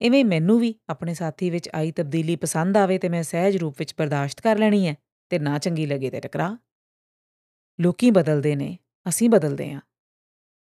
ਇਵੇਂ 0.00 0.24
ਮੈਨੂੰ 0.24 0.60
ਵੀ 0.60 0.74
ਆਪਣੇ 0.88 1.14
ਸਾਥੀ 1.14 1.50
ਵਿੱਚ 1.50 1.70
ਆਈ 1.74 1.92
ਤਬਦੀਲੀ 1.92 2.36
ਪਸੰਦ 2.36 2.76
ਆਵੇ 2.76 2.98
ਤੇ 2.98 3.08
ਮੈਂ 3.08 3.22
ਸਹਿਜ 3.22 3.56
ਰੂਪ 3.56 3.74
ਵਿੱਚ 3.78 3.94
ਬਰਦਾਸ਼ਤ 3.98 4.40
ਕਰ 4.40 4.58
ਲੈਣੀ 4.58 4.88
ਹੈ 4.88 4.96
ਤੇ 5.28 5.38
ਨਾ 5.38 5.58
ਚੰਗੀ 5.58 5.86
ਲੱਗੇ 5.86 6.10
ਤੇ 6.10 6.20
ਟਕਰਾ 6.20 6.58
ਲੋਕੀ 7.80 8.10
ਬਦਲਦੇ 8.10 8.56
ਨੇ, 8.56 8.78
ਅਸੀਂ 9.08 9.30
ਬਦਲਦੇ 9.30 9.72
ਹਾਂ। 9.72 9.80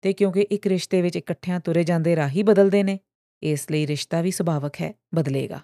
ਤੇ 0.03 0.13
ਕਿਉਂਕਿ 0.13 0.41
ਇੱਕ 0.41 0.67
ਰਿਸ਼ਤੇ 0.67 1.03
ਵਿੱਚ 1.03 1.17
ਇਕੱਠਿਆਂ 1.17 1.61
ਤੁਰੇ 1.61 1.85
ਜਾਂਦੇ 1.85 2.17
ਰਾਹੀ 2.17 2.43
ਬਦਲਦੇ 2.43 2.83
ਨੇ 2.83 2.99
ਇਸ 3.43 3.71
ਲਈ 3.71 3.87
ਰਿਸ਼ਤਾ 3.87 4.21
ਵੀ 4.23 4.31
ਸੁਭਾਵਕ 4.31 4.81
ਹੈ, 4.81 4.93
ਬਦਲੇਗਾ। 5.15 5.61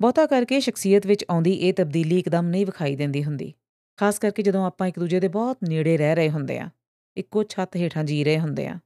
ਬਹੁਤਾ 0.00 0.26
ਕਰਕੇ 0.26 0.60
ਸ਼ਖਸੀਅਤ 0.60 1.06
ਵਿੱਚ 1.06 1.24
ਆਉਂਦੀ 1.30 1.52
ਇਹ 1.52 1.72
ਤਬਦੀਲੀ 1.74 2.18
ਇੱਕਦਮ 2.18 2.46
ਨਹੀਂ 2.46 2.66
ਵਿਖਾਈ 2.66 2.96
ਦਿੰਦੀ 2.96 3.24
ਹੁੰਦੀ, 3.24 3.52
ਖਾਸ 3.98 4.18
ਕਰਕੇ 4.18 4.42
ਜਦੋਂ 4.42 4.64
ਆਪਾਂ 4.66 4.86
ਇੱਕ 4.88 4.98
ਦੂਜੇ 4.98 5.20
ਦੇ 5.20 5.28
ਬਹੁਤ 5.28 5.58
ਨੇੜੇ 5.68 5.96
ਰਹਿ 5.96 6.14
ਰਹੇ 6.14 6.30
ਹੁੰਦੇ 6.30 6.58
ਆ 6.58 6.68
ਇੱਕੋ 7.16 7.42
ਛੱਤ 7.44 7.76
ਹੇਠਾਂ 7.76 8.04
ਜੀ 8.04 8.22
ਰਹੇ 8.24 8.38
ਹੁੰਦੇ 8.38 8.66
ਆ 8.66 8.78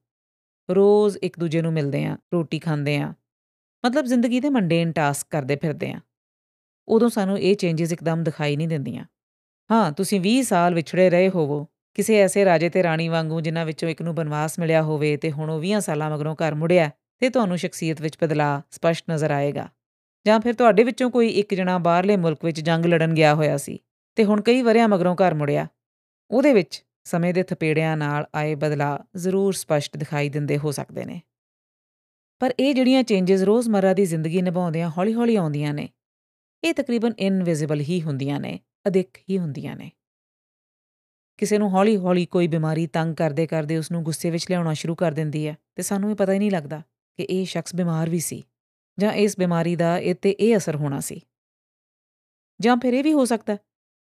ਰੋਜ਼ 0.69 1.19
ਇੱਕ 1.23 1.39
ਦੂਜੇ 1.39 1.63
ਨੂੰ 1.63 1.73
ਮਿਲਦੇ 1.73 2.05
ਆ 2.05 2.17
ਰੋਟੀ 2.33 2.59
ਖਾਂਦੇ 2.59 2.97
ਆ 2.97 3.13
ਮਤਲਬ 3.85 4.05
ਜ਼ਿੰਦਗੀ 4.05 4.41
ਦੇ 4.41 4.49
ਮੰਡੇਨ 4.49 4.93
ਟਾਸਕ 4.93 5.27
ਕਰਦੇ 5.31 5.57
ਫਿਰਦੇ 5.57 5.91
ਆ 5.93 6.01
ਉਦੋਂ 6.89 7.09
ਸਾਨੂੰ 7.09 7.39
ਇਹ 7.39 7.55
ਚੇਂਜਸ 7.57 7.93
ਇੱਕਦਮ 7.93 8.23
ਦਿਖਾਈ 8.25 8.57
ਨਹੀਂ 8.57 8.69
ਦਿੰਦੀਆਂ। 8.69 9.05
ਹਾਂ, 9.71 9.93
ਤੁਸੀਂ 9.93 10.21
20 10.21 10.43
ਸਾਲ 10.43 10.75
ਵਿਛੜੇ 10.75 11.09
ਰਹੇ 11.11 11.29
ਹੋਵੋ, 11.29 11.67
ਕਿਸੇ 11.95 12.17
ਐਸੇ 12.21 12.45
ਰਾਜੇ 12.45 12.69
ਤੇ 12.69 12.83
ਰਾਣੀ 12.83 13.09
ਵਾਂਗੂ 13.09 13.41
ਜਿਨ੍ਹਾਂ 13.41 13.65
ਵਿੱਚੋਂ 13.67 13.89
ਇੱਕ 13.89 14.03
ਨੂੰ 14.03 14.15
ਬਨਵਾਸ 14.15 14.59
ਮਿਲਿਆ 14.59 14.83
ਹੋਵੇ 14.83 15.17
ਤੇ 15.17 15.31
ਹੁਣ 15.31 15.51
ਉਹ 15.51 15.61
20 15.61 15.81
ਸਾਲਾਂ 15.81 16.11
ਮਗਰੋਂ 16.11 16.35
ਘਰ 16.35 16.55
ਮੁੜਿਆ 16.55 16.91
ਤੇ 17.25 17.31
ਤੁਹਾਨੂੰ 17.31 17.59
ਸ਼ਖਸੀਅਤ 17.59 18.00
ਵਿੱਚ 18.00 18.17
ਬਦਲਾਅ 18.23 18.61
ਸਪਸ਼ਟ 18.71 19.11
ਨਜ਼ਰ 19.11 19.31
ਆਏਗਾ। 19.31 19.69
ਜਾਂ 20.26 20.41
ਫਿਰ 20.41 20.55
ਤੁਹਾਡੇ 20.55 20.85
ਵਿੱਚੋਂ 20.85 21.11
ਕੋਈ 21.11 21.29
ਇੱਕ 21.29 21.55
ਜਣਾ 21.55 21.79
ਬਾਹਰਲੇ 21.79 22.17
ਮੁਲਕ 22.17 22.44
ਵਿੱਚ 22.44 22.61
ਜੰਗ 22.61 22.87
ਲੜਨ 22.87 23.15
ਗਿਆ 23.15 23.35
ਹੋਇਆ 23.35 23.56
ਸੀ 23.56 23.79
ਤੇ 24.17 24.25
ਹੁਣ 24.25 24.41
ਕਈ 24.41 24.62
ਵਰਿਆਂ 24.62 24.88
ਮਗਰੋਂ 24.88 25.17
ਘਰ 25.17 25.35
ਮੁੜਿਆ। 25.35 25.67
ਉਹਦੇ 26.31 26.53
ਵਿੱਚ 26.53 26.85
ਸਮੇਂ 27.05 27.35
ਦੇ 27.35 27.43
ਥਪੇੜਿਆਂ 27.43 27.97
ਨਾਲ 27.97 28.26
ਆਏ 28.35 28.55
ਬਦਲਾਅ 28.55 29.19
ਜ਼ਰੂਰ 29.19 29.53
ਸਪਸ਼ਟ 29.53 29.97
ਦਿਖਾਈ 29.97 30.29
ਦਿੰਦੇ 30.29 30.59
ਹੋ 30.59 30.71
ਸਕਦੇ 30.71 31.05
ਨੇ। 31.05 31.23
ਪਰ 32.38 32.55
ਇਹ 32.61 32.75
ਜਿਹੜੀਆਂ 32.75 33.03
ਚੇਂਜਸ 33.03 33.43
ਰੋਜ਼ਮਰਰਾ 33.43 33.94
ਦੀ 33.94 34.06
ਜ਼ਿੰਦਗੀ 34.06 34.43
ਨਿਭਾਉਂਦਿਆਂ 34.43 34.91
ਹੌਲੀ-ਹੌਲੀ 34.91 35.37
ਆਉਂਦੀਆਂ 35.37 35.75
ਨੇ, 35.75 35.88
ਇਹ 36.65 36.75
ਤਕਰੀਬਨ 36.75 37.12
ਇਨਵਿਜ਼ੀਬਲ 37.19 37.81
ਹੀ 37.81 38.03
ਹੁੰਦੀਆਂ 38.03 38.41
ਨੇ, 38.41 38.61
ਅਦਿੱਖ 38.87 39.19
ਹੀ 39.31 39.38
ਹੁੰਦੀਆਂ 39.38 39.77
ਨੇ। 39.77 39.91
ਕਿਸੇ 41.37 41.59
ਨੂੰ 41.59 41.70
ਹੌਲੀ-ਹੌਲੀ 41.70 42.27
ਕੋਈ 42.27 42.49
ਬਿਮਾਰੀ 42.49 42.87
ਤੰਗ 42.87 43.15
ਕਰਦੇ 43.15 43.47
ਕਰਦੇ 43.47 43.77
ਉਸ 43.77 43.91
ਨੂੰ 43.91 44.03
ਗੁੱਸੇ 44.03 44.31
ਵਿੱਚ 44.31 44.47
ਲਿਆਉਣਾ 44.50 44.75
ਸ਼ੁਰੂ 44.75 44.94
ਕਰ 44.94 45.12
ਦਿੰਦੀ 45.12 45.49
ਹੈ 45.49 45.56
ਤੇ 45.75 45.82
ਸਾਨੂੰ 45.82 46.11
ਇਹ 46.11 46.17
ਪਤਾ 46.17 46.32
ਹੀ 46.32 46.38
ਨਹੀਂ 46.38 46.50
ਲੱਗਦਾ। 46.50 46.82
ਕਿ 47.19 47.23
ਇਹ 47.23 47.45
ਸ਼ਖਸ 47.47 47.75
ਬਿਮਾਰ 47.75 48.11
ਵੀ 48.11 48.21
ਸੀ 48.21 48.43
ਜਾਂ 48.99 49.13
ਇਸ 49.13 49.39
ਬਿਮਾਰੀ 49.39 49.77
ਦਾ 49.77 49.99
ਇਹ 49.99 50.15
ਤੇ 50.15 50.31
ਇਹ 50.31 50.57
ਅਸਰ 50.57 50.77
ਹੋਣਾ 50.77 51.01
ਸੀ। 51.01 51.21
ਜਾਂ 52.61 52.77
ਫਿਰ 52.77 52.95
ਇਹ 52.95 53.05
ਵੀ 53.05 53.13
ਹੋ 53.13 53.25
ਸਕਦਾ 53.25 53.57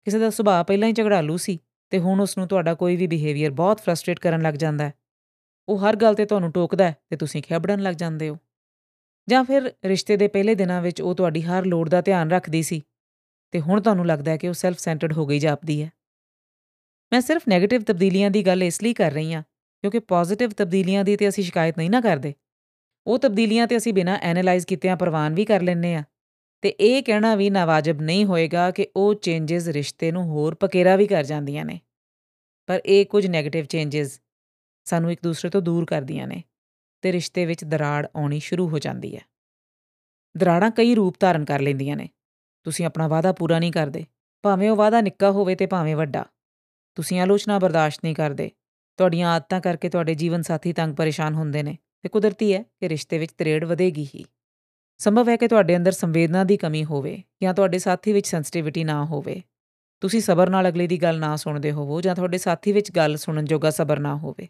ਕਿਸੇ 0.07 0.19
ਦਾ 0.19 0.31
ਸੁਭਾਅ 0.31 0.65
ਪਹਿਲਾਂ 0.65 0.89
ਹੀ 0.89 0.93
ਝਗੜਾਲੂ 0.93 1.37
ਸੀ 1.37 1.59
ਤੇ 1.91 1.99
ਹੁਣ 1.99 2.21
ਉਸ 2.21 2.39
ਨੂੰ 2.39 2.49
ਤੁਹਾਡਾ 2.49 2.75
ਕੋਈ 2.75 2.97
ਵੀ 2.97 3.07
ਬਿਹੇਵੀਅਰ 3.07 3.51
ਬਹੁਤ 3.51 3.81
ਫਰਸਟ੍ਰੇਟ 3.81 4.19
ਕਰਨ 4.19 4.43
ਲੱਗ 4.43 4.55
ਜਾਂਦਾ 4.55 4.85
ਹੈ। 4.85 4.95
ਉਹ 5.69 5.79
ਹਰ 5.79 5.97
ਗੱਲ 5.97 6.15
ਤੇ 6.15 6.25
ਤੁਹਾਨੂੰ 6.25 6.53
ਟੋਕਦਾ 6.53 6.85
ਹੈ 6.85 6.97
ਤੇ 7.11 7.17
ਤੁਸੀਂ 7.17 7.43
ਖਿਆਬੜਨ 7.43 7.81
ਲੱਗ 7.81 7.95
ਜਾਂਦੇ 7.95 8.29
ਹੋ। 8.29 8.37
ਜਾਂ 9.29 9.45
ਫਿਰ 9.45 9.73
ਰਿਸ਼ਤੇ 9.85 10.17
ਦੇ 10.17 10.29
ਪਹਿਲੇ 10.29 10.55
ਦਿਨਾਂ 10.55 10.83
ਵਿੱਚ 10.83 11.01
ਉਹ 11.03 11.15
ਤੁਹਾਡੀ 11.15 11.43
ਹਰ 11.43 11.65
ਲੋੜ 11.65 11.89
ਦਾ 11.89 12.01
ਧਿਆਨ 12.01 12.31
ਰੱਖਦੀ 12.31 12.63
ਸੀ 12.63 12.83
ਤੇ 13.53 13.61
ਹੁਣ 13.61 13.81
ਤੁਹਾਨੂੰ 13.81 14.07
ਲੱਗਦਾ 14.07 14.31
ਹੈ 14.31 14.37
ਕਿ 14.37 14.49
ਉਹ 14.49 14.55
ਸੈਲਫ 14.55 14.79
ਸੈਂਟਰਡ 14.79 15.13
ਹੋ 15.13 15.27
ਗਈ 15.27 15.39
ਜਾਪਦੀ 15.39 15.83
ਹੈ। 15.83 15.91
ਮੈਂ 17.13 17.21
ਸਿਰਫ 17.21 17.43
네ਗੇਟਿਵ 17.55 17.83
ਤਬਦੀਲੀਆਂ 17.83 18.31
ਦੀ 18.31 18.47
ਗੱਲ 18.47 18.63
ਇਸ 18.63 18.83
ਲਈ 18.83 18.95
ਕਰ 18.95 19.11
ਰਹੀ 19.13 19.33
ਹਾਂ 19.33 19.43
ਕਿਉਂਕਿ 19.85 19.99
ਪੋਜ਼ਿਟਿਵ 19.99 20.51
ਤਬਦੀਲੀਆਂ 20.51 21.05
ਦੀ 21.05 21.17
ਤੇ 21.17 21.29
ਅਸੀਂ 21.29 21.45
ਸ਼ਿਕਾਇਤ 21.45 21.79
ਨਹੀਂ 21.79 21.91
ਨਾ 21.91 22.01
ਕਰਦੇ। 22.01 22.35
ਉਹ 23.07 23.19
ਤਬਦੀਲੀਆਂ 23.19 23.67
ਤੇ 23.67 23.77
ਅਸੀਂ 23.77 23.95
ਬਿਨਾਂ 23.95 24.19
ਐਨਾਲਾਈਜ਼ 24.19 24.67
ਕੀਤਿਆਂ 24.67 24.97
ਪ੍ਰਵਾਨ 24.97 25.35
ਵੀ 25.35 25.45
ਕਰ 25.45 25.63
ਲੈਂਦੇ 25.63 25.95
ਆ। 25.95 26.03
ਤੇ 26.63 26.69
ਇਹ 26.69 27.03
ਕਹਿਣਾ 27.03 27.35
ਵੀ 27.35 27.51
ਨਾਵਾਜਬ 27.51 28.01
ਨਹੀਂ 28.01 28.25
ਹੋਏਗਾ 28.25 28.71
ਕਿ 28.71 28.87
ਉਹ 28.97 29.15
ਚੇਂਜਸ 29.15 29.69
ਰਿਸ਼ਤੇ 29.69 30.13
ਨੂੰ 30.13 30.25
ਹੋਰ 30.25 30.55
ਪਕੇਰਾ 30.55 30.97
ਵੀ 30.97 31.07
ਕਰ 31.07 31.25
ਜਾਂਦੀਆਂ 31.25 31.65
ਨੇ। 31.65 31.81
ਪਰ 32.67 32.81
ਇਹ 32.87 33.07
ਕੁਝ 33.07 33.27
네ਗੇਟਿਵ 33.27 33.65
ਚੇਂਜਸ 33.65 34.21
ਸਾਨੂੰ 34.85 35.13
ਇੱਕ 35.13 35.21
ਦੂਸਰੇ 35.23 35.51
ਤੋਂ 35.51 35.63
ਦੂਰ 35.63 35.85
ਕਰਦੀਆਂ 35.85 36.27
ਨੇ 36.27 36.43
ਤੇ 37.03 37.13
ਰਿਸ਼ਤੇ 37.13 37.47
ਵਿੱਚ 37.47 37.65
ਦਰਾੜ 37.65 38.07
ਆਉਣੀ 38.17 38.41
ਸ਼ੁਰੂ 38.41 38.69
ਹੋ 38.69 38.79
ਜਾਂਦੀ 38.79 39.17
ਹੈ। 39.17 39.21
ਦਰਾੜਾਂ 40.37 40.71
ਕਈ 40.71 40.95
ਰੂਪ 40.95 41.15
ਧਾਰਨ 41.21 41.45
ਕਰ 41.45 41.61
ਲੈਂਦੀਆਂ 41.61 41.97
ਨੇ। 41.97 42.09
ਤੁਸੀਂ 42.65 42.87
ਆਪਣਾ 42.87 43.09
ਵਾਅਦਾ 43.09 43.33
ਪੂਰਾ 43.33 43.59
ਨਹੀਂ 43.59 43.73
ਕਰਦੇ। 43.73 44.05
ਭਾਵੇਂ 44.43 44.71
ਉਹ 44.71 44.77
ਵਾਅਦਾ 44.77 45.01
ਨਿੱਕਾ 45.01 45.31
ਹੋਵੇ 45.31 45.55
ਤੇ 45.55 45.67
ਭਾਵੇਂ 45.67 45.97
ਵੱਡਾ। 45.97 46.25
ਤੁਸੀਂ 46.95 47.21
ਆਲੋਚਨਾ 47.21 47.59
ਬਰਦਾਸ਼ਤ 47.59 48.01
ਨਹੀਂ 48.05 48.15
ਕਰਦੇ। 48.15 48.51
ਤੁਹਾਡੀਆਂ 48.97 49.31
ਆਦਤਾਂ 49.31 49.61
ਕਰਕੇ 49.61 49.89
ਤੁਹਾਡੇ 49.89 50.15
ਜੀਵਨ 50.15 50.43
ਸਾਥੀ 50.43 50.73
ਤੰਗ 50.73 50.97
ਪਰੇਸ਼ਾਨ 50.97 51.35
ਹੁੰਦੇ 51.35 51.63
ਨੇ। 51.63 51.79
ਤੇ 52.03 52.09
ਕੁਦਰਤੀ 52.09 52.55
ਹੈ 52.55 52.63
ਕਿ 52.63 52.89
ਰਿਸ਼ਤੇ 52.89 53.19
ਵਿੱਚ 53.19 53.33
ਤਰੇੜ 53.33 53.65
ਵਧੇਗੀ 53.65 54.09
ਹੀ। 54.15 54.25
ਸੰਭਵ 54.99 55.29
ਹੈ 55.29 55.37
ਕਿ 55.37 55.49
ਤੁਹਾਡੇ 55.49 55.77
ਅੰਦਰ 55.77 55.93
ਸੰਵੇਦਨਾ 55.93 56.45
ਦੀ 56.45 56.57
ਕਮੀ 56.57 56.85
ਹੋਵੇ 56.85 57.23
ਜਾਂ 57.43 57.55
ਤੁਹਾਡੇ 57.55 57.79
ਸਾਥੀ 57.79 58.13
ਵਿੱਚ 58.13 58.29
ਸੈਂਸਿਟੀਵਿਟੀ 58.29 58.85
ਨਾ 58.85 59.05
ਹੋਵੇ। 59.05 59.43
ਤੁਸੀਂ 60.01 60.21
ਸਬਰ 60.21 60.51
ਨਾਲ 60.51 60.69
ਅਗਲੇ 60.69 60.87
ਦੀ 60.87 61.03
ਗੱਲ 61.03 61.19
ਨਾ 61.19 61.37
ਸੁਣਦੇ 61.37 61.73
ਹੋਵੋ 61.73 62.01
ਜਾਂ 62.01 62.15
ਤੁਹਾਡੇ 62.15 62.39
ਸਾਥੀ 62.39 62.73
ਵਿੱਚ 62.73 62.93
ਗੱਲ 62.93 63.17
ਸੁਣਨ 63.17 63.45
ਜੋਗਾ 63.45 63.71
ਸਬਰ 63.71 63.99
ਨਾ 63.99 64.17
ਹੋਵੇ। 64.17 64.49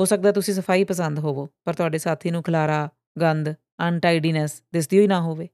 ਹੋ 0.00 0.04
ਸਕਦਾ 0.04 0.32
ਤੁਸੀਂ 0.32 0.54
ਸਫ਼ਾਈ 0.54 0.84
ਪਸੰਦ 0.84 1.18
ਹੋਵੋ, 1.18 1.48
ਪਰ 1.64 1.74
ਤੁਹਾਡੇ 1.74 1.98
ਸਾਥੀ 1.98 2.30
ਨੂੰ 2.30 2.42
ਖਲਾਰਾ, 2.42 2.88
ਗੰਦ 3.20 3.52
ਅਨਟਾਈਡੀਨੈਸ 3.88 4.62
ਦਿਸਦੀ 4.72 4.98
ਹੋਈ 4.98 5.06
ਨਾ 5.06 5.20
ਹੋਵੇ। 5.20 5.48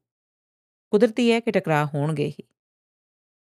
ਕੁਦਰਤੀ 0.91 1.33
ਹੈ 1.33 1.41
ਕਿ 1.41 1.51
ਟਕਰਾਅ 1.51 1.87
ਹੋਣਗੇ 1.95 2.29
ਹੀ। 2.29 2.45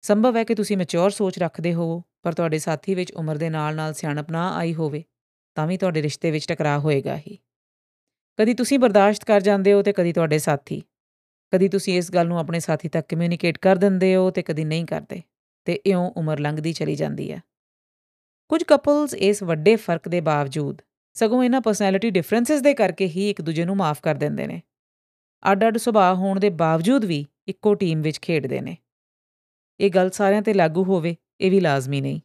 ਸੰਭਵ 0.01 0.37
ਹੈ 0.37 0.43
ਕਿ 0.43 0.55
ਤੁਸੀਂ 0.55 0.77
ਮੈਚੁਰ 0.77 1.09
ਸੋਚ 1.09 1.39
ਰੱਖਦੇ 1.39 1.73
ਹੋਵੋ, 1.73 2.03
ਪਰ 2.21 2.33
ਤੁਹਾਡੇ 2.33 2.59
ਸਾਥੀ 2.59 2.95
ਵਿੱਚ 2.95 3.11
ਉਮਰ 3.11 3.37
ਦੇ 3.37 3.49
ਨਾਲ-ਨਾਲ 3.49 3.93
ਸਿਆਣਪ 3.93 4.31
ਨਾ 4.31 4.55
ਆਈ 4.55 4.73
ਹੋਵੇ, 4.73 5.03
ਤਾਂ 5.55 5.67
ਵੀ 5.67 5.77
ਤੁਹਾਡੇ 5.77 6.01
ਰਿਸ਼ਤੇ 6.01 6.31
ਵਿੱਚ 6.31 6.47
ਟਕਰਾਅ 6.47 6.79
ਹੋਏਗਾ 6.79 7.17
ਹੀ। 7.17 7.37
ਕਦੀ 8.39 8.53
ਤੁਸੀਂ 8.53 8.79
ਬਰਦਾਸ਼ਤ 8.79 9.23
ਕਰ 9.23 9.41
ਜਾਂਦੇ 9.41 9.73
ਹੋ 9.73 9.81
ਤੇ 9.81 9.93
ਕਦੀ 9.93 10.13
ਤੁਹਾਡੇ 10.13 10.39
ਸਾਥੀ। 10.39 10.83
ਕਦੀ 11.53 11.69
ਤੁਸੀਂ 11.69 11.97
ਇਸ 11.97 12.11
ਗੱਲ 12.11 12.27
ਨੂੰ 12.27 12.39
ਆਪਣੇ 12.39 12.59
ਸਾਥੀ 12.59 12.89
ਤੱਕ 12.89 13.07
ਕਮਿਊਨੀਕੇਟ 13.07 13.57
ਕਰ 13.57 13.75
ਦਿੰਦੇ 13.75 14.15
ਹੋ 14.15 14.29
ਤੇ 14.29 14.41
ਕਦੀ 14.41 14.65
ਨਹੀਂ 14.65 14.85
ਕਰਦੇ। 14.85 15.21
ਤੇ 15.65 15.73
ਇਉਂ 15.73 16.11
ਉਮਰ 16.17 16.39
ਲੰਘਦੀ 16.39 16.73
ਚਲੀ 16.73 16.95
ਜਾਂਦੀ 16.95 17.31
ਹੈ। 17.31 17.41
ਕੁਝ 18.49 18.63
ਕਪਲਸ 18.63 19.13
ਇਸ 19.13 19.43
ਵੱਡੇ 19.43 19.75
ਫ਼ਰਕ 19.75 20.07
ਦੇ 20.07 20.21
ਬਾਵਜੂਦ 20.21 20.81
ਸਗੋਂ 21.13 21.43
ਇਹਨਾਂ 21.43 21.61
ਪਰਸਨੈਲਿਟੀ 21.61 22.09
ਡਿਫਰੈਂਸਸ 22.09 22.61
ਦੇ 22.61 22.73
ਕਰਕੇ 22.73 23.07
ਹੀ 23.07 23.29
ਇੱਕ 23.29 23.41
ਦੂਜੇ 23.41 23.65
ਨੂੰ 23.65 23.75
ਮਾਫ 23.75 24.01
ਕਰ 24.01 24.15
ਦਿੰਦੇ 24.15 24.47
ਨੇ। 24.47 24.61
ਅੱਡ-ਅੱਡ 25.51 25.77
ਸੁਭਾਅ 25.77 26.15
ਹੋਣ 26.15 26.39
ਦੇ 26.39 26.49
ਬਾਵਜੂਦ 26.49 27.05
ਵੀ 27.05 27.25
ਇੱਕੋ 27.47 27.75
ਟੀਮ 27.75 28.01
ਵਿੱਚ 28.01 28.19
ਖੇਡਦੇ 28.21 28.61
ਨੇ। 28.61 28.77
ਇਹ 29.79 29.89
ਗੱਲ 29.89 30.09
ਸਾਰਿਆਂ 30.09 30.41
ਤੇ 30.41 30.53
ਲਾਗੂ 30.53 30.83
ਹੋਵੇ, 30.83 31.15
ਇਹ 31.41 31.51
ਵੀ 31.51 31.59
ਲਾਜ਼ਮੀ 31.59 32.01
ਨਹੀਂ। 32.01 32.21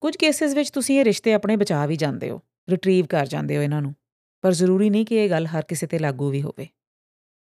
ਕੁਝ 0.00 0.16
ਕੇਸਿਸ 0.16 0.54
ਵਿੱਚ 0.54 0.70
ਤੁਸੀਂ 0.70 1.00
ਇਹ 1.00 1.04
ਰਿਸ਼ਤੇ 1.04 1.32
ਆਪਣੇ 1.32 1.56
ਬਚਾ 1.56 1.86
ਵੀ 1.86 1.96
ਜਾਂਦੇ 1.96 2.30
ਹੋ 2.30 2.40
ਰਿਟਰੀਵ 2.70 3.06
ਕਰ 3.06 3.26
ਜਾਂਦੇ 3.26 3.56
ਹੋ 3.56 3.62
ਇਹਨਾਂ 3.62 3.82
ਨੂੰ। 3.82 3.94
ਪਰ 4.42 4.52
ਜ਼ਰੂਰੀ 4.52 4.90
ਨਹੀਂ 4.90 5.06
ਕਿ 5.06 5.16
ਇਹ 5.16 5.30
ਗੱਲ 5.30 5.46
ਹਰ 5.46 5.62
ਕਿਸੇ 5.62 5.86
ਤੇ 5.86 5.98
ਲਾਗੂ 5.98 6.30
ਵੀ 6.30 6.42
ਹੋਵੇ। 6.42 6.68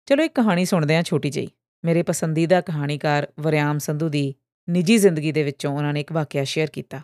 ਚਲੋ 0.05 0.23
ਇੱਕ 0.23 0.35
ਕਹਾਣੀ 0.35 0.65
ਸੁਣਦੇ 0.65 0.95
ਹਾਂ 0.95 1.03
ਛੋਟੀ 1.03 1.29
ਜਿਹੀ। 1.29 1.49
ਮੇਰੇ 1.85 2.03
ਪਸੰਦੀਦਾ 2.03 2.61
ਕਹਾਣੀਕਾਰ 2.61 3.27
ਵਰਿਆਮ 3.39 3.77
ਸੰਧੂ 3.77 4.09
ਦੀ 4.09 4.35
ਨਿੱਜੀ 4.69 4.97
ਜ਼ਿੰਦਗੀ 4.97 5.31
ਦੇ 5.31 5.43
ਵਿੱਚੋਂ 5.43 5.73
ਉਹਨਾਂ 5.73 5.93
ਨੇ 5.93 5.99
ਇੱਕ 5.99 6.11
ਵਾਕਿਆ 6.11 6.43
ਸ਼ੇਅਰ 6.43 6.67
ਕੀਤਾ। 6.67 7.01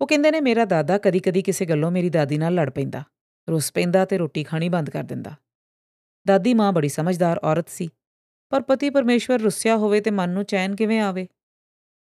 ਉਹ 0.00 0.06
ਕਹਿੰਦੇ 0.06 0.30
ਨੇ, 0.30 0.40
ਮੇਰਾ 0.40 0.64
ਦਾਦਾ 0.64 0.98
ਕਦੀ-ਕਦੀ 0.98 1.42
ਕਿਸੇ 1.42 1.66
ਗੱਲੋਂ 1.66 1.90
ਮੇਰੀ 1.90 2.10
ਦਾਦੀ 2.10 2.38
ਨਾਲ 2.38 2.54
ਲੜ 2.54 2.70
ਪੈਂਦਾ। 2.70 3.02
ਰੁੱਸ 3.50 3.72
ਪੈਂਦਾ 3.72 4.04
ਤੇ 4.04 4.18
ਰੋਟੀ 4.18 4.44
ਖਾਣੀ 4.44 4.68
ਬੰਦ 4.68 4.90
ਕਰ 4.90 5.02
ਦਿੰਦਾ। 5.02 5.34
ਦਾਦੀ 6.26 6.54
ਮਾਂ 6.54 6.72
ਬੜੀ 6.72 6.88
ਸਮਝਦਾਰ 6.88 7.40
ਔਰਤ 7.44 7.68
ਸੀ, 7.68 7.88
ਪਰ 8.50 8.62
ਪਤੀ 8.62 8.90
ਪਰਮੇਸ਼ਵਰ 8.90 9.40
ਰੁੱਸਿਆ 9.40 9.76
ਹੋਵੇ 9.76 10.00
ਤੇ 10.00 10.10
ਮਨ 10.10 10.30
ਨੂੰ 10.30 10.44
ਚੈਨ 10.44 10.76
ਕਿਵੇਂ 10.76 11.00
ਆਵੇ? 11.00 11.28